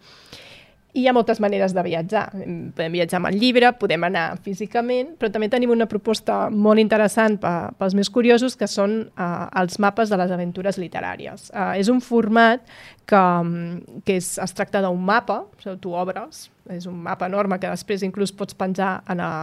I 0.93 1.01
hi 1.01 1.07
ha 1.09 1.13
moltes 1.15 1.39
maneres 1.41 1.73
de 1.73 1.81
viatjar. 1.85 2.27
Podem 2.77 2.93
viatjar 2.93 3.17
amb 3.17 3.31
el 3.31 3.39
llibre, 3.41 3.71
podem 3.81 4.03
anar 4.05 4.25
físicament, 4.45 5.15
però 5.17 5.31
també 5.33 5.49
tenim 5.49 5.73
una 5.73 5.87
proposta 5.89 6.51
molt 6.53 6.81
interessant 6.81 7.39
pels 7.41 7.97
més 7.97 8.11
curiosos, 8.13 8.53
que 8.59 8.69
són 8.69 8.99
uh, 9.09 9.47
els 9.61 9.79
mapes 9.81 10.13
de 10.13 10.19
les 10.21 10.33
aventures 10.35 10.77
literàries. 10.77 11.49
Uh, 11.49 11.73
és 11.81 11.89
un 11.89 12.01
format 12.03 12.61
que, 13.09 13.23
que 14.05 14.19
és, 14.21 14.35
es 14.37 14.53
tracta 14.53 14.83
d'un 14.85 15.01
mapa, 15.01 15.41
o 15.49 15.63
sigui, 15.63 15.79
tu 15.81 15.97
obres, 15.97 16.47
és 16.69 16.85
un 16.87 17.01
mapa 17.03 17.25
enorme 17.27 17.57
que 17.59 17.73
després 17.73 18.05
inclús 18.05 18.31
pots 18.31 18.53
penjar 18.55 18.99
en, 19.09 19.19
a, 19.19 19.33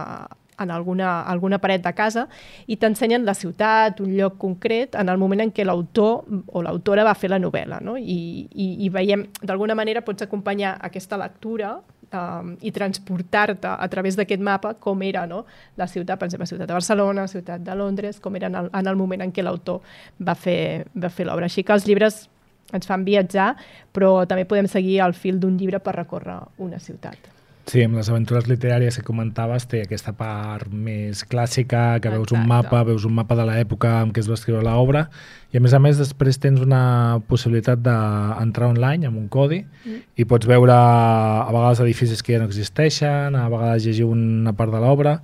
en 0.63 0.71
alguna, 0.71 1.21
alguna 1.29 1.59
paret 1.61 1.83
de 1.85 1.93
casa 1.97 2.27
i 2.67 2.77
t'ensenyen 2.81 3.25
la 3.25 3.35
ciutat, 3.37 4.01
un 4.03 4.15
lloc 4.17 4.37
concret, 4.41 4.95
en 4.95 5.09
el 5.09 5.19
moment 5.21 5.45
en 5.45 5.53
què 5.53 5.65
l'autor 5.65 6.25
o 6.47 6.63
l'autora 6.65 7.05
va 7.07 7.15
fer 7.17 7.31
la 7.31 7.39
novel·la. 7.41 7.81
No? 7.83 7.97
I, 7.97 8.47
i, 8.51 8.67
i 8.85 8.91
veiem, 8.93 9.27
d'alguna 9.41 9.75
manera 9.77 10.05
pots 10.05 10.27
acompanyar 10.27 10.77
aquesta 10.81 11.19
lectura 11.21 11.75
um, 12.13 12.55
i 12.61 12.71
transportar-te 12.71 13.71
a 13.71 13.87
través 13.91 14.17
d'aquest 14.19 14.43
mapa 14.43 14.73
com 14.79 15.01
era 15.05 15.25
no? 15.27 15.45
la 15.77 15.87
ciutat, 15.87 16.19
per 16.19 16.27
exemple, 16.29 16.45
la 16.45 16.53
ciutat 16.53 16.67
de 16.67 16.77
Barcelona, 16.77 17.27
la 17.27 17.31
ciutat 17.31 17.65
de 17.65 17.75
Londres, 17.75 18.19
com 18.19 18.35
era 18.35 18.51
en 18.51 18.59
el, 18.63 18.69
en 18.73 18.91
el 18.93 18.99
moment 18.99 19.25
en 19.25 19.33
què 19.33 19.45
l'autor 19.45 19.81
va 20.19 20.35
fer, 20.35 20.87
va 20.95 21.09
fer 21.09 21.27
l'obra. 21.27 21.49
Així 21.49 21.63
que 21.63 21.75
els 21.75 21.87
llibres 21.87 22.25
ens 22.71 22.87
fan 22.87 23.03
viatjar, 23.07 23.51
però 23.91 24.21
també 24.27 24.47
podem 24.47 24.69
seguir 24.71 25.01
el 25.03 25.15
fil 25.17 25.39
d'un 25.41 25.57
llibre 25.59 25.81
per 25.83 25.97
recórrer 25.97 26.39
una 26.63 26.79
ciutat. 26.79 27.40
Sí, 27.69 27.83
amb 27.85 27.95
les 27.99 28.09
aventures 28.09 28.47
literàries 28.49 28.97
que 28.97 29.03
comentaves 29.05 29.67
té 29.69 29.83
aquesta 29.83 30.11
part 30.17 30.71
més 30.73 31.21
clàssica, 31.29 31.99
que 32.01 32.09
veus 32.09 32.25
Exacte. 32.25 32.39
un 32.41 32.47
mapa, 32.49 32.81
veus 32.87 33.05
un 33.05 33.13
mapa 33.13 33.35
de 33.37 33.45
l'època 33.47 34.01
en 34.01 34.11
què 34.11 34.19
es 34.23 34.27
va 34.27 34.33
escriure 34.39 34.63
l'obra, 34.65 35.05
i 35.53 35.57
a 35.57 35.61
més 35.61 35.73
a 35.73 35.79
més 35.79 35.99
després 36.01 36.39
tens 36.41 36.59
una 36.63 37.19
possibilitat 37.27 37.79
d'entrar 37.85 38.71
online 38.73 39.07
amb 39.07 39.17
un 39.19 39.27
codi 39.29 39.61
Mm. 39.85 40.01
i 40.17 40.25
pots 40.25 40.45
veure 40.45 40.73
a 40.73 41.49
vegades 41.51 41.79
edificis 41.81 42.21
que 42.23 42.33
ja 42.33 42.39
no 42.39 42.45
existeixen, 42.49 43.35
a 43.35 43.47
vegades 43.49 43.85
llegir 43.85 44.05
una 44.05 44.53
part 44.53 44.71
de 44.71 44.79
l'obra. 44.79 45.21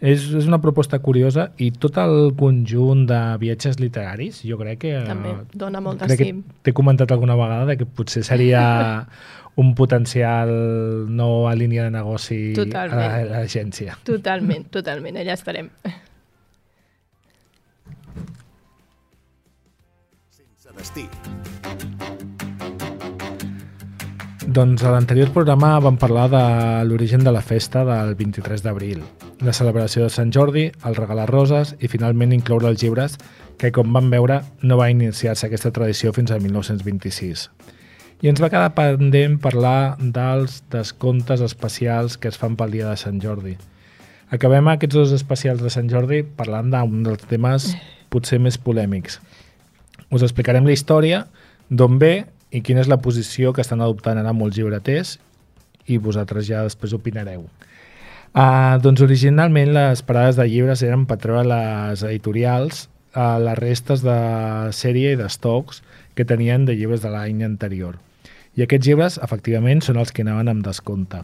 És, 0.00 0.30
és 0.32 0.46
una 0.48 0.56
proposta 0.62 0.98
curiosa 0.98 1.50
i 1.60 1.70
tot 1.76 1.98
el 2.00 2.32
conjunt 2.34 3.02
de 3.06 3.18
viatges 3.38 3.76
literaris, 3.78 4.38
jo 4.48 4.56
crec 4.56 4.78
que... 4.80 4.94
També 5.04 5.34
dona 5.52 5.82
molt 5.84 6.00
de 6.00 6.16
que 6.16 6.30
T'he 6.64 6.72
comentat 6.72 7.12
alguna 7.12 7.36
vegada 7.36 7.76
que 7.76 7.84
potser 7.84 8.22
seria 8.24 8.62
un 9.56 9.74
potencial 9.74 10.50
nova 11.08 11.54
línia 11.54 11.84
de 11.84 11.90
negoci 11.90 12.52
Totalment. 12.54 13.00
a 13.00 13.24
l'agència. 13.24 13.98
Totalment, 14.04 14.68
totalment, 14.70 15.18
allà 15.20 15.34
estarem. 15.34 15.70
Sense 20.30 20.76
destí. 20.76 21.08
Doncs 24.50 24.82
a 24.82 24.90
l'anterior 24.90 25.28
programa 25.30 25.76
vam 25.78 25.94
parlar 25.94 26.24
de 26.32 26.44
l'origen 26.88 27.22
de 27.22 27.30
la 27.30 27.42
festa 27.42 27.84
del 27.86 28.16
23 28.18 28.64
d'abril, 28.64 29.04
la 29.46 29.52
celebració 29.54 30.02
de 30.02 30.10
Sant 30.10 30.32
Jordi, 30.34 30.64
el 30.84 30.96
regalar 30.98 31.28
roses 31.30 31.76
i 31.78 31.86
finalment 31.86 32.32
incloure 32.34 32.66
els 32.66 32.82
llibres 32.82 33.14
que, 33.60 33.70
com 33.70 33.92
vam 33.94 34.10
veure, 34.10 34.40
no 34.62 34.80
va 34.80 34.90
iniciar-se 34.90 35.46
aquesta 35.46 35.70
tradició 35.70 36.10
fins 36.16 36.32
al 36.34 36.42
1926. 36.42 37.46
I 38.20 38.28
ens 38.28 38.40
va 38.42 38.50
quedar 38.52 38.74
pendent 38.76 39.38
parlar 39.40 39.96
dels 39.96 40.58
descomptes 40.68 41.40
especials 41.40 42.18
que 42.20 42.28
es 42.28 42.36
fan 42.36 42.52
pel 42.52 42.74
dia 42.74 42.90
de 42.90 42.98
Sant 43.00 43.16
Jordi. 43.22 43.54
Acabem 44.28 44.66
aquests 44.68 44.92
dos 44.98 45.14
especials 45.16 45.62
de 45.64 45.70
Sant 45.72 45.88
Jordi 45.88 46.18
parlant 46.36 46.68
d'un 46.68 46.98
dels 47.06 47.24
temes 47.30 47.70
potser 48.12 48.36
més 48.36 48.58
polèmics. 48.60 49.16
Us 50.12 50.26
explicarem 50.26 50.68
la 50.68 50.74
història, 50.76 51.22
d'on 51.70 51.96
ve 52.02 52.26
i 52.52 52.60
quina 52.60 52.82
és 52.84 52.90
la 52.92 53.00
posició 53.00 53.54
que 53.56 53.64
estan 53.64 53.80
adoptant 53.80 54.20
ara 54.20 54.36
molts 54.36 54.58
llibreters 54.58 55.14
i 55.88 55.96
vosaltres 55.96 56.44
ja 56.50 56.66
després 56.66 56.92
opinareu. 56.92 57.46
Uh, 58.36 58.76
doncs 58.84 59.00
originalment 59.00 59.72
les 59.72 60.04
parades 60.04 60.36
de 60.36 60.44
llibres 60.44 60.84
eren 60.84 61.08
per 61.08 61.16
treure 61.24 61.46
les 61.48 62.04
editorials 62.04 62.84
a 63.16 63.40
les 63.40 63.58
restes 63.64 64.04
de 64.04 64.20
sèrie 64.76 65.16
i 65.16 65.18
d'estocs 65.18 65.80
que 66.14 66.28
tenien 66.28 66.68
de 66.68 66.76
llibres 66.76 67.00
de 67.00 67.16
l'any 67.16 67.40
anterior. 67.48 67.96
I 68.60 68.66
aquests 68.66 68.84
llibres, 68.90 69.14
efectivament, 69.24 69.80
són 69.80 69.96
els 69.96 70.10
que 70.12 70.20
anaven 70.20 70.50
amb 70.52 70.64
descompte. 70.66 71.22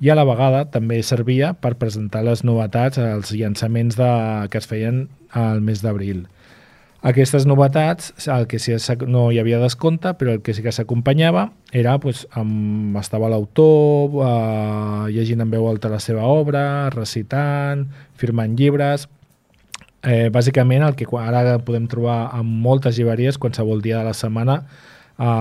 I 0.00 0.12
a 0.12 0.14
la 0.14 0.24
vegada 0.24 0.62
també 0.70 1.00
servia 1.02 1.50
per 1.58 1.74
presentar 1.80 2.22
les 2.22 2.44
novetats 2.46 3.00
als 3.02 3.32
llançaments 3.34 3.98
de, 3.98 4.10
que 4.52 4.60
es 4.62 4.68
feien 4.70 5.08
al 5.34 5.58
mes 5.66 5.82
d'abril. 5.82 6.28
Aquestes 7.10 7.46
novetats, 7.48 8.12
el 8.30 8.46
que 8.46 8.60
sí 8.62 8.76
no 9.08 9.26
hi 9.32 9.40
havia 9.42 9.58
descompte, 9.58 10.12
però 10.20 10.36
el 10.36 10.42
que 10.46 10.54
sí 10.54 10.62
que 10.62 10.70
s'acompanyava 10.70 11.48
era, 11.72 11.96
pues, 11.98 12.26
amb, 12.38 12.94
estava 13.00 13.32
l'autor 13.32 14.20
eh, 14.22 15.06
llegint 15.16 15.42
en 15.42 15.50
veu 15.50 15.66
alta 15.66 15.90
la 15.90 15.98
seva 15.98 16.28
obra, 16.28 16.62
recitant, 16.94 17.88
firmant 18.20 18.54
llibres, 18.54 19.08
Eh, 20.00 20.30
bàsicament, 20.32 20.80
el 20.80 20.94
que 20.96 21.04
ara 21.20 21.58
podem 21.60 21.84
trobar 21.84 22.30
en 22.38 22.46
moltes 22.64 22.96
llibreries 22.96 23.36
qualsevol 23.36 23.82
dia 23.84 23.98
de 23.98 24.06
la 24.06 24.14
setmana 24.16 24.62
a, 25.20 25.32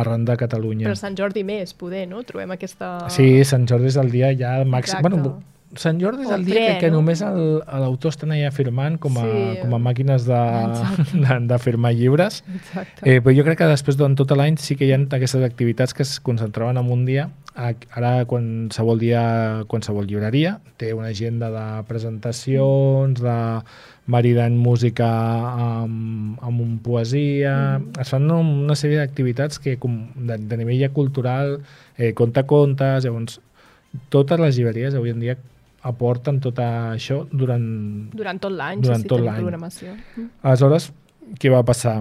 arran 0.00 0.24
de 0.24 0.36
Catalunya. 0.40 0.88
Però 0.88 0.96
Sant 0.96 1.16
Jordi 1.18 1.44
més, 1.44 1.74
poder, 1.76 2.06
no? 2.08 2.22
Trobem 2.24 2.56
aquesta... 2.56 2.94
Sí, 3.12 3.44
Sant 3.44 3.68
Jordi 3.68 3.92
és 3.92 4.00
el 4.00 4.08
dia 4.14 4.32
ja 4.38 4.56
màxim. 4.64 5.02
Bueno, 5.04 5.36
Sant 5.76 5.98
Jordi 6.00 6.24
és 6.24 6.30
el 6.32 6.44
dia 6.46 6.60
que, 6.76 6.86
que 6.86 6.88
no? 6.90 7.02
només 7.02 7.20
l'autor 7.20 8.12
estan 8.14 8.30
allà 8.32 8.48
firmant 8.54 8.96
com 9.02 9.18
a, 9.20 9.24
Sí. 9.26 9.58
com 9.60 9.74
a 9.76 9.80
màquines 9.82 10.24
de, 10.24 10.38
de, 11.12 11.38
de 11.50 11.58
firmar 11.60 11.90
llibres. 11.92 12.38
Exacte. 12.54 13.02
Eh, 13.04 13.18
però 13.20 13.34
jo 13.36 13.44
crec 13.44 13.58
que 13.60 13.68
després, 13.68 13.98
durant 13.98 14.14
tot 14.16 14.32
l'any, 14.38 14.56
sí 14.62 14.76
que 14.78 14.86
hi 14.88 14.94
ha 14.94 15.00
aquestes 15.18 15.42
activitats 15.44 15.92
que 15.92 16.06
es 16.06 16.14
concentraven 16.24 16.78
en 16.80 16.88
un 16.94 17.04
dia. 17.04 17.28
A- 17.56 17.74
Ara, 17.98 18.14
qualsevol 18.30 18.98
dia, 19.02 19.26
qualsevol 19.68 20.06
llibreria 20.08 20.58
té 20.80 20.94
una 20.94 21.08
agenda 21.12 21.50
de 21.52 21.66
presentacions, 21.88 23.20
de 23.20 23.36
maridant 24.06 24.54
música 24.56 25.06
amb, 25.82 26.38
amb 26.42 26.60
un 26.62 26.78
poesia... 26.84 27.78
Mm. 27.80 28.00
Es 28.02 28.12
fan 28.14 28.30
una 28.30 28.76
sèrie 28.78 29.00
d'activitats 29.00 29.58
que 29.62 29.76
com, 29.82 29.96
de, 30.16 30.36
de 30.38 30.58
nivell 30.60 30.78
ja 30.84 30.90
cultural, 30.94 31.56
eh, 31.98 32.12
conta 32.14 32.44
contes, 32.46 33.04
llavors 33.04 33.40
totes 34.12 34.38
les 34.42 34.58
llibreries 34.58 34.94
avui 34.94 35.10
en 35.14 35.20
dia 35.22 35.36
aporten 35.86 36.40
tot 36.42 36.58
això 36.62 37.22
durant, 37.30 37.64
Durant 38.12 38.40
tot 38.42 38.52
l'any, 38.52 38.80
durant 38.82 39.00
sí, 39.02 39.06
sí, 39.06 39.08
tot 39.08 39.22
l'any. 39.24 39.40
programació. 39.42 39.94
Mm. 40.16 40.30
Aleshores, 40.42 40.90
què 41.40 41.50
va 41.52 41.62
passar? 41.66 42.00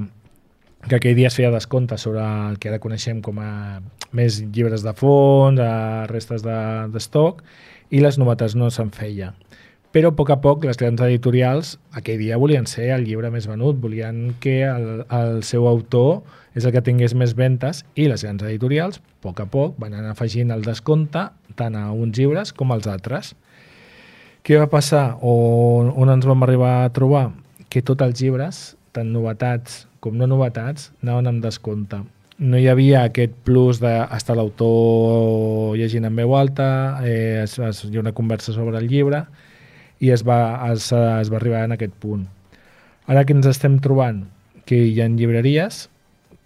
Que 0.86 1.00
aquell 1.00 1.16
dia 1.18 1.30
es 1.32 1.36
feia 1.38 1.50
descompte 1.54 1.98
sobre 1.98 2.22
el 2.22 2.60
que 2.62 2.70
ara 2.70 2.78
coneixem 2.82 3.22
com 3.26 3.40
a 3.42 3.80
més 4.14 4.42
llibres 4.54 4.84
de 4.86 4.94
fons, 4.98 5.58
a 5.60 6.06
restes 6.12 6.44
de- 6.46 6.88
d'estoc, 6.94 7.42
i 7.90 8.02
les 8.02 8.18
novetats 8.22 8.54
no 8.58 8.70
se'n 8.74 8.92
feia. 8.94 9.32
Però 9.96 10.10
a 10.12 10.16
poc 10.16 10.28
a 10.34 10.36
poc 10.44 10.66
les 10.68 10.76
grans 10.76 11.00
editorials 11.06 11.78
aquell 11.96 12.18
dia 12.20 12.36
volien 12.36 12.66
ser 12.68 12.90
el 12.92 13.06
llibre 13.08 13.30
més 13.32 13.46
venut, 13.48 13.78
volien 13.80 14.34
que 14.44 14.58
el, 14.68 15.06
el 15.08 15.38
seu 15.48 15.70
autor 15.70 16.18
és 16.52 16.66
el 16.68 16.74
que 16.76 16.82
tingués 16.84 17.16
més 17.16 17.32
ventes 17.38 17.80
i 17.96 18.10
les 18.12 18.26
grans 18.28 18.44
editorials, 18.44 19.00
a 19.00 19.24
poc 19.24 19.40
a 19.40 19.46
poc, 19.48 19.78
van 19.80 19.96
anar 19.96 20.12
afegint 20.12 20.52
el 20.52 20.68
descompte 20.68 21.30
tant 21.56 21.78
a 21.80 21.86
uns 21.96 22.20
llibres 22.20 22.52
com 22.52 22.76
als 22.76 22.90
altres. 22.92 23.32
Què 24.44 24.60
va 24.60 24.68
passar? 24.68 25.06
On, 25.24 25.94
on 25.96 26.12
ens 26.12 26.28
vam 26.28 26.44
arribar 26.44 26.74
a 26.82 26.92
trobar? 26.92 27.30
Que 27.72 27.80
tots 27.80 28.04
els 28.04 28.20
llibres, 28.20 28.62
tant 28.92 29.16
novetats 29.16 29.86
com 30.04 30.20
no 30.20 30.28
novetats, 30.28 30.92
anaven 31.08 31.32
amb 31.32 31.48
descompte. 31.48 32.04
No 32.44 32.60
hi 32.60 32.68
havia 32.68 33.08
aquest 33.08 33.40
plus 33.48 33.80
d'estar 33.80 34.36
l'autor 34.36 35.80
llegint 35.80 36.12
en 36.12 36.20
veu 36.20 36.36
alta, 36.36 36.68
eh, 37.08 37.46
es, 37.48 37.56
es, 37.64 37.86
hi 37.88 37.96
ha 37.96 38.04
una 38.04 38.14
conversa 38.14 38.52
sobre 38.52 38.84
el 38.84 38.92
llibre, 38.92 39.24
i 40.06 40.12
es 40.14 40.24
va, 40.28 40.40
es, 40.72 40.92
es 40.94 41.32
va 41.34 41.40
arribar 41.40 41.66
en 41.66 41.76
aquest 41.76 41.94
punt. 42.02 42.28
Ara 43.10 43.26
que 43.26 43.34
ens 43.38 43.48
estem 43.50 43.80
trobant 43.82 44.24
que 44.70 44.78
hi 44.88 45.02
ha 45.02 45.10
llibreries 45.10 45.86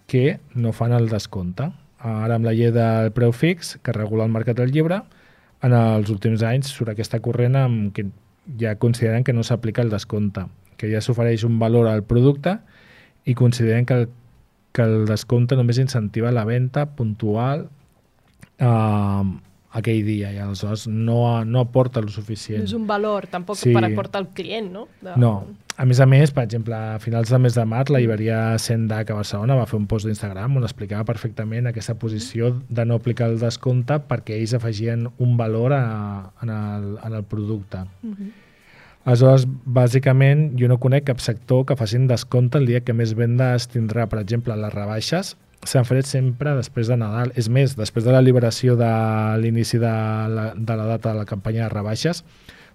que 0.10 0.40
no 0.56 0.74
fan 0.76 0.96
el 0.96 1.10
descompte. 1.12 1.70
Ara 2.00 2.40
amb 2.40 2.48
la 2.48 2.56
llei 2.56 2.72
del 2.76 3.12
preu 3.16 3.34
fix, 3.36 3.78
que 3.84 3.96
regula 3.96 4.26
el 4.28 4.34
mercat 4.34 4.60
del 4.60 4.72
llibre, 4.76 5.02
en 5.64 5.76
els 5.76 6.10
últims 6.12 6.44
anys 6.48 6.72
surt 6.72 6.94
aquesta 6.94 7.20
corrent 7.24 7.58
amb 7.60 7.92
que 7.96 8.08
ja 8.60 8.78
consideren 8.80 9.26
que 9.28 9.36
no 9.36 9.44
s'aplica 9.44 9.84
el 9.84 9.92
descompte, 9.92 10.46
que 10.80 10.90
ja 10.92 11.04
s'ofereix 11.04 11.44
un 11.48 11.60
valor 11.60 11.90
al 11.92 12.06
producte 12.08 12.58
i 13.28 13.36
consideren 13.36 13.86
que 13.86 14.00
el, 14.00 14.08
que 14.72 14.88
el 14.88 15.06
descompte 15.10 15.60
només 15.60 15.82
incentiva 15.84 16.32
la 16.32 16.48
venda 16.48 16.86
puntual 16.96 17.68
eh, 18.58 19.24
aquell 19.72 20.04
dia 20.06 20.32
i 20.34 20.38
aleshores 20.42 20.88
no, 20.88 21.44
no 21.46 21.60
aporta 21.62 22.00
el 22.02 22.10
suficient. 22.10 22.64
No 22.64 22.70
és 22.70 22.74
un 22.74 22.88
valor, 22.90 23.28
tampoc 23.30 23.58
Sí. 23.60 23.74
per 23.74 23.84
aportar 23.86 24.22
el 24.24 24.30
client, 24.34 24.72
no? 24.74 24.88
De... 25.02 25.14
No. 25.18 25.46
A 25.80 25.86
més 25.86 26.00
a 26.04 26.06
més, 26.10 26.32
per 26.36 26.44
exemple, 26.44 26.76
a 26.76 26.98
finals 27.00 27.30
del 27.32 27.40
mes 27.40 27.56
de 27.56 27.64
març, 27.64 27.90
la 27.94 28.02
llibreria 28.02 28.58
Sendac 28.60 29.12
a 29.12 29.20
Barcelona 29.22 29.56
va 29.56 29.66
fer 29.70 29.78
un 29.78 29.86
post 29.88 30.06
d'Instagram 30.10 30.58
on 30.60 30.64
explicava 30.68 31.06
perfectament 31.08 31.70
aquesta 31.70 31.96
posició 31.96 32.50
de 32.68 32.84
no 32.86 32.98
aplicar 33.00 33.30
el 33.30 33.38
descompte 33.40 34.00
perquè 34.10 34.36
ells 34.42 34.54
afegien 34.58 35.08
un 35.20 35.38
valor 35.38 35.72
a, 35.78 36.34
en, 36.42 36.50
el, 36.50 36.98
en 37.06 37.14
el 37.22 37.24
producte. 37.24 37.86
Mhm. 38.02 38.32
Aleshores, 39.06 39.46
bàsicament, 39.66 40.50
jo 40.60 40.68
no 40.68 40.78
conec 40.78 41.06
cap 41.08 41.22
sector 41.24 41.64
que 41.66 41.78
facin 41.80 42.08
descompte 42.10 42.60
el 42.60 42.68
dia 42.68 42.82
que 42.84 42.94
més 42.94 43.14
vendes 43.16 43.70
tindrà. 43.72 44.10
Per 44.12 44.20
exemple, 44.20 44.58
les 44.60 44.74
rebaixes 44.74 45.38
s'han 45.68 45.88
fet 45.88 46.08
sempre 46.08 46.56
després 46.58 46.88
de 46.92 46.98
Nadal. 47.00 47.34
És 47.40 47.50
més, 47.50 47.76
després 47.78 48.06
de 48.06 48.14
la 48.16 48.22
liberació 48.24 48.76
de 48.80 48.92
l'inici 49.42 49.80
de, 49.82 49.96
de 50.56 50.80
la 50.80 50.88
data 50.96 51.12
de 51.12 51.18
la 51.20 51.28
campanya 51.30 51.68
de 51.68 51.74
rebaixes, 51.74 52.24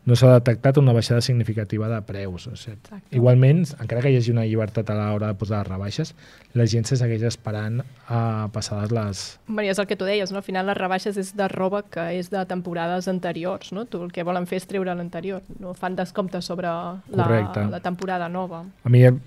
no 0.07 0.16
s'ha 0.16 0.34
detectat 0.34 0.76
una 0.76 0.92
baixada 0.92 1.20
significativa 1.24 1.88
de 1.88 2.00
preus. 2.05 2.46
O 2.46 2.57
sigui, 2.57 2.76
igualment, 3.16 3.64
encara 3.80 4.02
que 4.02 4.11
hi 4.12 4.18
hagi 4.18 4.32
una 4.34 4.44
llibertat 4.44 4.90
a 4.90 4.94
l'hora 4.98 5.28
de 5.32 5.34
posar 5.40 5.62
les 5.62 5.68
rebaixes, 5.72 6.14
la 6.55 6.66
gent 6.66 6.84
se 6.86 6.96
segueix 7.00 7.22
esperant 7.24 7.80
a 8.09 8.48
passades 8.52 8.92
les... 8.92 9.22
I 9.48 9.68
és 9.72 9.78
el 9.80 9.86
que 9.88 9.96
tu 9.96 10.05
deies, 10.05 10.30
no? 10.30 10.38
Al 10.38 10.44
final 10.46 10.66
les 10.68 10.76
rebaixes 10.76 11.16
és 11.16 11.32
de 11.36 11.48
roba 11.48 11.82
que 11.88 12.05
és 12.18 12.28
de 12.30 12.44
temporades 12.46 13.09
anteriors, 13.09 13.72
no? 13.72 13.86
Tu 13.86 14.02
el 14.05 14.12
que 14.12 14.22
volen 14.22 14.46
fer 14.46 14.61
és 14.61 14.66
treure 14.68 14.94
l'anterior, 14.94 15.40
no 15.59 15.72
fan 15.74 15.96
descompte 15.96 16.42
sobre 16.42 16.68
la, 16.68 17.00
Correcte. 17.24 17.64
la 17.72 17.80
temporada 17.80 18.28
nova. 18.28 18.62
A 18.84 18.88
mi 18.92 19.02
el, 19.05 19.18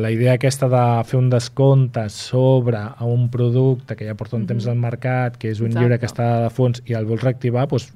la 0.00 0.10
idea 0.10 0.34
aquesta 0.38 0.68
de 0.72 0.84
fer 1.04 1.18
un 1.20 1.28
descompte 1.30 2.08
sobre 2.08 2.78
a 2.78 3.04
un 3.04 3.28
producte 3.30 3.96
que 3.96 4.06
ja 4.08 4.14
porta 4.14 4.36
un 4.36 4.42
Mhm. 4.42 4.48
temps 4.48 4.66
al 4.66 4.76
mercat, 4.76 5.36
que 5.36 5.50
és 5.50 5.60
un 5.60 5.66
Exacte. 5.66 5.80
llibre 5.84 5.98
que 6.00 6.06
està 6.06 6.42
de 6.44 6.50
fons 6.50 6.82
i 6.86 6.94
el 6.94 7.04
vols 7.06 7.22
reactivar, 7.22 7.68
doncs 7.68 7.92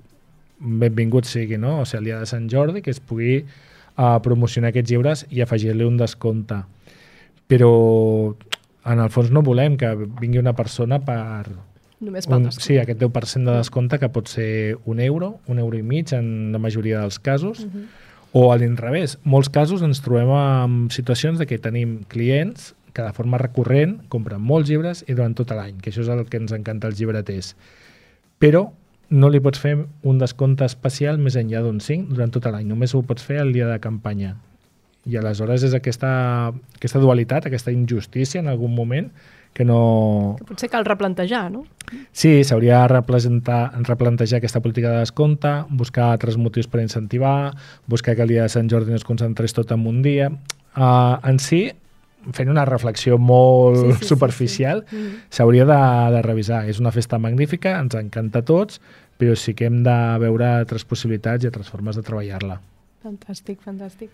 benvingut 0.60 1.24
sigui, 1.28 1.58
no? 1.58 1.80
O 1.82 1.84
sigui, 1.86 1.98
el 2.00 2.04
dia 2.10 2.18
de 2.20 2.26
Sant 2.26 2.48
Jordi 2.50 2.82
que 2.82 2.90
es 2.90 3.00
pugui 3.00 3.40
uh, 3.44 4.18
promocionar 4.24 4.70
aquests 4.72 4.90
llibres 4.90 5.26
i 5.30 5.42
afegir-li 5.44 5.84
un 5.86 5.96
descompte. 6.00 6.62
Però 7.48 7.70
en 8.88 9.00
el 9.00 9.10
fons 9.12 9.30
no 9.34 9.42
volem 9.44 9.76
que 9.80 9.90
vingui 10.20 10.40
una 10.42 10.54
persona 10.56 11.00
per... 11.04 11.46
Només 11.98 12.28
pel 12.30 12.36
un, 12.38 12.44
descompte. 12.46 12.62
sí, 12.64 12.76
aquest 12.78 13.00
10% 13.02 13.50
de 13.50 13.56
descompte 13.58 13.98
que 13.98 14.08
pot 14.14 14.28
ser 14.30 14.76
un 14.86 15.00
euro, 15.02 15.40
un 15.50 15.58
euro 15.58 15.76
i 15.78 15.82
mig 15.82 16.12
en 16.14 16.52
la 16.54 16.60
majoria 16.62 17.00
dels 17.00 17.18
casos, 17.18 17.64
Mhm. 17.66 17.88
o 18.32 18.52
a 18.52 18.56
l'inrevés. 18.56 19.18
Molts 19.24 19.48
casos 19.48 19.82
ens 19.82 20.00
trobem 20.04 20.28
en 20.30 20.90
situacions 20.90 21.38
de 21.40 21.46
que 21.46 21.58
tenim 21.58 22.04
clients 22.06 22.74
que 22.92 23.02
de 23.02 23.12
forma 23.12 23.38
recurrent 23.38 23.98
compren 24.08 24.40
molts 24.40 24.68
llibres 24.70 25.04
i 25.08 25.14
durant 25.14 25.34
tot 25.34 25.50
l'any, 25.50 25.78
que 25.80 25.90
això 25.90 26.02
és 26.02 26.08
el 26.08 26.26
que 26.28 26.36
ens 26.36 26.52
encanta 26.52 26.86
als 26.86 26.98
llibreters. 27.00 27.56
Però 28.38 28.72
no 29.10 29.30
li 29.32 29.40
pots 29.40 29.60
fer 29.60 29.74
un 30.04 30.18
descompte 30.20 30.66
especial 30.68 31.18
més 31.22 31.38
enllà 31.40 31.62
d'un 31.64 31.80
5 31.80 32.12
durant 32.12 32.32
tot 32.34 32.48
l'any, 32.50 32.66
només 32.68 32.94
ho 32.94 33.02
pots 33.06 33.24
fer 33.24 33.40
el 33.42 33.54
dia 33.56 33.68
de 33.70 33.78
campanya. 33.80 34.36
I 35.08 35.16
aleshores 35.16 35.64
és 35.64 35.74
aquesta, 35.76 36.10
aquesta 36.76 37.00
dualitat, 37.00 37.46
aquesta 37.48 37.72
injustícia 37.72 38.42
en 38.42 38.48
algun 38.52 38.74
moment 38.76 39.08
que 39.56 39.64
no... 39.64 40.36
Que 40.38 40.44
potser 40.50 40.68
cal 40.68 40.84
replantejar, 40.84 41.46
no? 41.50 41.64
Sí, 42.12 42.44
s'hauria 42.44 42.82
de 42.84 43.00
replantejar, 43.00 44.42
aquesta 44.42 44.60
política 44.60 44.92
de 44.92 45.06
descompte, 45.06 45.54
buscar 45.70 46.10
altres 46.12 46.36
motius 46.36 46.68
per 46.68 46.82
incentivar, 46.84 47.54
buscar 47.88 48.14
que 48.14 48.26
el 48.26 48.34
dia 48.34 48.44
de 48.44 48.52
Sant 48.52 48.68
Jordi 48.68 48.92
no 48.92 49.00
es 49.00 49.08
concentrés 49.08 49.56
tot 49.56 49.72
en 49.72 49.86
un 49.88 50.02
dia. 50.04 50.28
Uh, 50.76 51.16
en 51.24 51.40
si, 51.40 51.64
fent 52.32 52.48
una 52.50 52.64
reflexió 52.68 53.18
molt 53.18 53.76
Sí, 53.78 53.92
sí, 53.92 53.98
sí, 54.00 54.08
superficial, 54.12 54.84
sí. 54.88 54.96
Mhm. 54.96 55.20
s'hauria 55.30 55.64
de, 55.64 55.78
de 56.16 56.22
revisar. 56.22 56.64
És 56.68 56.80
una 56.80 56.92
festa 56.92 57.18
magnífica, 57.18 57.78
ens 57.80 57.94
encanta 57.94 58.40
a 58.40 58.42
tots, 58.44 58.80
però 59.18 59.34
sí 59.36 59.54
que 59.54 59.66
hem 59.66 59.82
de 59.82 59.98
veure 60.22 60.46
altres 60.46 60.84
possibilitats 60.84 61.44
i 61.44 61.50
altres 61.50 61.68
formes 61.70 61.96
de 61.96 62.02
treballar-la. 62.02 62.60
Fantàstic, 63.02 63.60
fantàstic. 63.64 64.10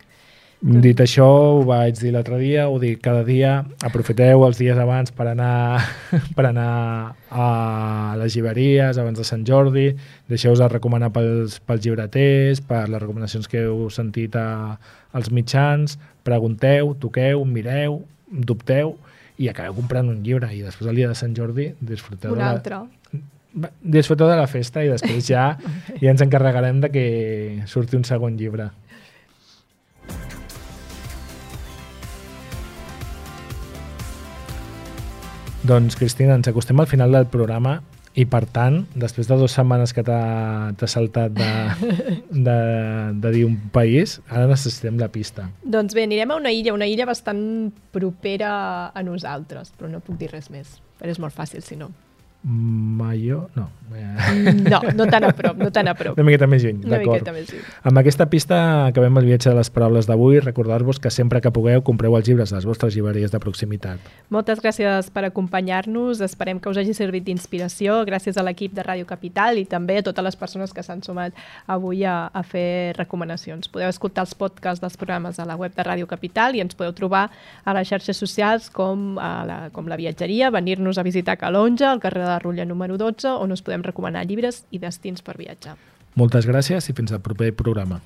Dit 0.64 0.96
això, 1.02 1.26
ho 1.58 1.64
vaig 1.68 1.98
dir 1.98 2.14
l'altre 2.14 2.38
dia, 2.40 2.62
ho 2.72 2.78
dic 2.80 3.02
cada 3.04 3.20
dia, 3.26 3.58
aprofiteu 3.84 4.46
els 4.46 4.56
dies 4.56 4.78
abans 4.80 5.12
per 5.12 5.26
anar, 5.28 5.82
per 6.36 6.46
anar 6.48 6.68
a 7.28 7.48
les 8.16 8.32
llibreries 8.32 8.96
abans 8.96 9.18
de 9.20 9.26
Sant 9.28 9.42
Jordi, 9.44 9.90
deixeu-vos 10.32 10.62
a 10.64 10.70
recomanar 10.72 11.10
pels, 11.12 11.58
pels 11.68 11.84
llibreters, 11.84 12.62
per 12.64 12.86
les 12.88 13.02
recomanacions 13.02 13.50
que 13.50 13.60
heu 13.66 13.90
sentit 13.92 14.38
a, 14.40 14.78
als 15.12 15.28
mitjans, 15.28 15.98
pregunteu, 16.24 16.94
toqueu, 17.02 17.44
mireu, 17.44 17.98
dubteu 18.32 18.94
i 19.36 19.50
acabeu 19.52 19.76
comprant 19.82 20.08
un 20.08 20.22
llibre 20.24 20.48
i 20.54 20.62
després 20.64 20.88
el 20.88 20.96
dia 20.96 21.10
de 21.10 21.18
Sant 21.18 21.34
Jordi 21.36 21.74
disfruteu 21.84 22.32
Un 22.32 22.40
de 22.40 22.44
la, 22.46 22.54
altre. 22.56 22.80
Disfruteu 23.84 24.32
de 24.32 24.40
la 24.40 24.48
festa 24.48 24.80
i 24.80 24.88
després 24.88 25.28
ja, 25.28 25.44
ja 26.00 26.08
ens 26.14 26.24
encarregarem 26.24 26.80
de 26.86 26.90
que 26.94 27.04
surti 27.68 28.00
un 28.00 28.08
segon 28.08 28.40
llibre. 28.40 28.70
Doncs, 35.64 35.96
Cristina, 35.96 36.34
ens 36.36 36.48
acostem 36.50 36.80
al 36.80 36.86
final 36.90 37.14
del 37.16 37.24
programa 37.32 37.78
i, 38.12 38.26
per 38.28 38.42
tant, 38.52 38.82
després 39.00 39.30
de 39.30 39.38
dues 39.40 39.54
setmanes 39.56 39.94
que 39.96 40.04
t'ha 40.04 40.88
saltat 40.92 41.32
de, 41.32 41.48
de, 42.48 42.56
de 43.16 43.32
dir 43.32 43.46
un 43.48 43.56
país, 43.72 44.18
ara 44.28 44.44
necessitem 44.50 45.00
la 45.00 45.08
pista. 45.08 45.48
Doncs 45.64 45.96
bé, 45.96 46.04
anirem 46.04 46.34
a 46.34 46.38
una 46.42 46.52
illa, 46.52 46.76
una 46.76 46.86
illa 46.90 47.08
bastant 47.08 47.40
propera 47.96 48.52
a 48.92 49.06
nosaltres, 49.06 49.72
però 49.78 49.88
no 49.88 50.04
puc 50.04 50.20
dir 50.20 50.28
res 50.34 50.52
més, 50.52 50.76
però 51.00 51.16
és 51.16 51.22
molt 51.22 51.32
fàcil, 51.32 51.64
si 51.64 51.80
no. 51.80 51.88
Mayo... 52.44 53.48
No. 53.54 53.70
No, 53.94 54.80
no 54.94 55.06
tan 55.06 55.24
a 55.24 55.32
prop, 55.32 55.56
no 55.56 55.70
tan 55.70 55.88
a 55.88 55.94
prop. 55.94 56.16
Una 56.18 56.26
miqueta 56.26 56.48
més 56.50 56.64
lluny, 56.64 56.80
d'acord. 56.88 57.28
Amb 57.86 58.00
aquesta 58.00 58.26
pista 58.32 58.58
acabem 58.88 59.20
el 59.20 59.28
viatge 59.28 59.52
de 59.52 59.56
les 59.58 59.70
paraules 59.70 60.08
d'avui. 60.08 60.40
Recordar-vos 60.42 60.98
que 61.00 61.12
sempre 61.14 61.40
que 61.44 61.52
pugueu 61.54 61.82
compreu 61.86 62.16
els 62.18 62.26
llibres 62.28 62.52
a 62.52 62.58
les 62.58 62.66
vostres 62.66 62.96
llibreries 62.96 63.32
de 63.32 63.40
proximitat. 63.42 64.02
Moltes 64.34 64.62
gràcies 64.64 65.10
per 65.14 65.26
acompanyar-nos. 65.28 66.22
Esperem 66.24 66.60
que 66.60 66.72
us 66.72 66.80
hagi 66.80 66.94
servit 66.96 67.26
d'inspiració. 67.28 68.00
Gràcies 68.08 68.38
a 68.40 68.46
l'equip 68.46 68.74
de 68.74 68.86
Ràdio 68.86 69.06
Capital 69.06 69.60
i 69.60 69.66
també 69.68 70.00
a 70.00 70.06
totes 70.06 70.26
les 70.26 70.38
persones 70.40 70.74
que 70.74 70.82
s'han 70.82 71.04
sumat 71.04 71.36
avui 71.70 72.04
a, 72.08 72.30
a 72.32 72.42
fer 72.42 72.94
recomanacions. 72.98 73.70
Podeu 73.70 73.92
escoltar 73.92 74.26
els 74.26 74.34
podcasts 74.34 74.82
dels 74.82 74.98
programes 74.98 75.38
a 75.38 75.46
la 75.48 75.58
web 75.60 75.76
de 75.76 75.86
Ràdio 75.86 76.08
Capital 76.10 76.56
i 76.56 76.64
ens 76.64 76.74
podeu 76.74 76.96
trobar 76.96 77.28
a 77.64 77.76
les 77.76 77.88
xarxes 77.88 78.18
socials 78.18 78.70
com, 78.74 79.14
a 79.22 79.32
la, 79.46 79.58
com 79.76 79.88
la 79.88 80.00
viatgeria, 80.00 80.50
venir-nos 80.54 80.98
a 80.98 81.06
visitar 81.06 81.38
Calonja, 81.38 81.92
al 81.92 82.02
carrer 82.02 82.24
de 82.24 82.33
la 82.34 82.42
Rutlla 82.42 82.66
número 82.66 82.98
12, 83.00 83.38
on 83.38 83.54
us 83.54 83.62
podem 83.62 83.86
recomanar 83.86 84.26
llibres 84.26 84.64
i 84.74 84.82
destins 84.82 85.22
per 85.22 85.38
viatjar. 85.38 85.78
Moltes 86.18 86.46
gràcies 86.46 86.90
i 86.90 86.94
fins 86.94 87.14
al 87.14 87.22
proper 87.22 87.54
programa. 87.56 88.02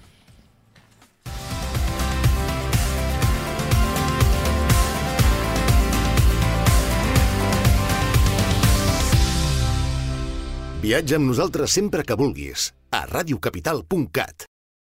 Viatja 10.79 11.19
amb 11.19 11.27
nosaltres 11.29 11.75
sempre 11.75 12.05
que 12.07 12.17
vulguis 12.17 12.71
a 12.95 13.03
radiocapital.cat. 13.11 14.47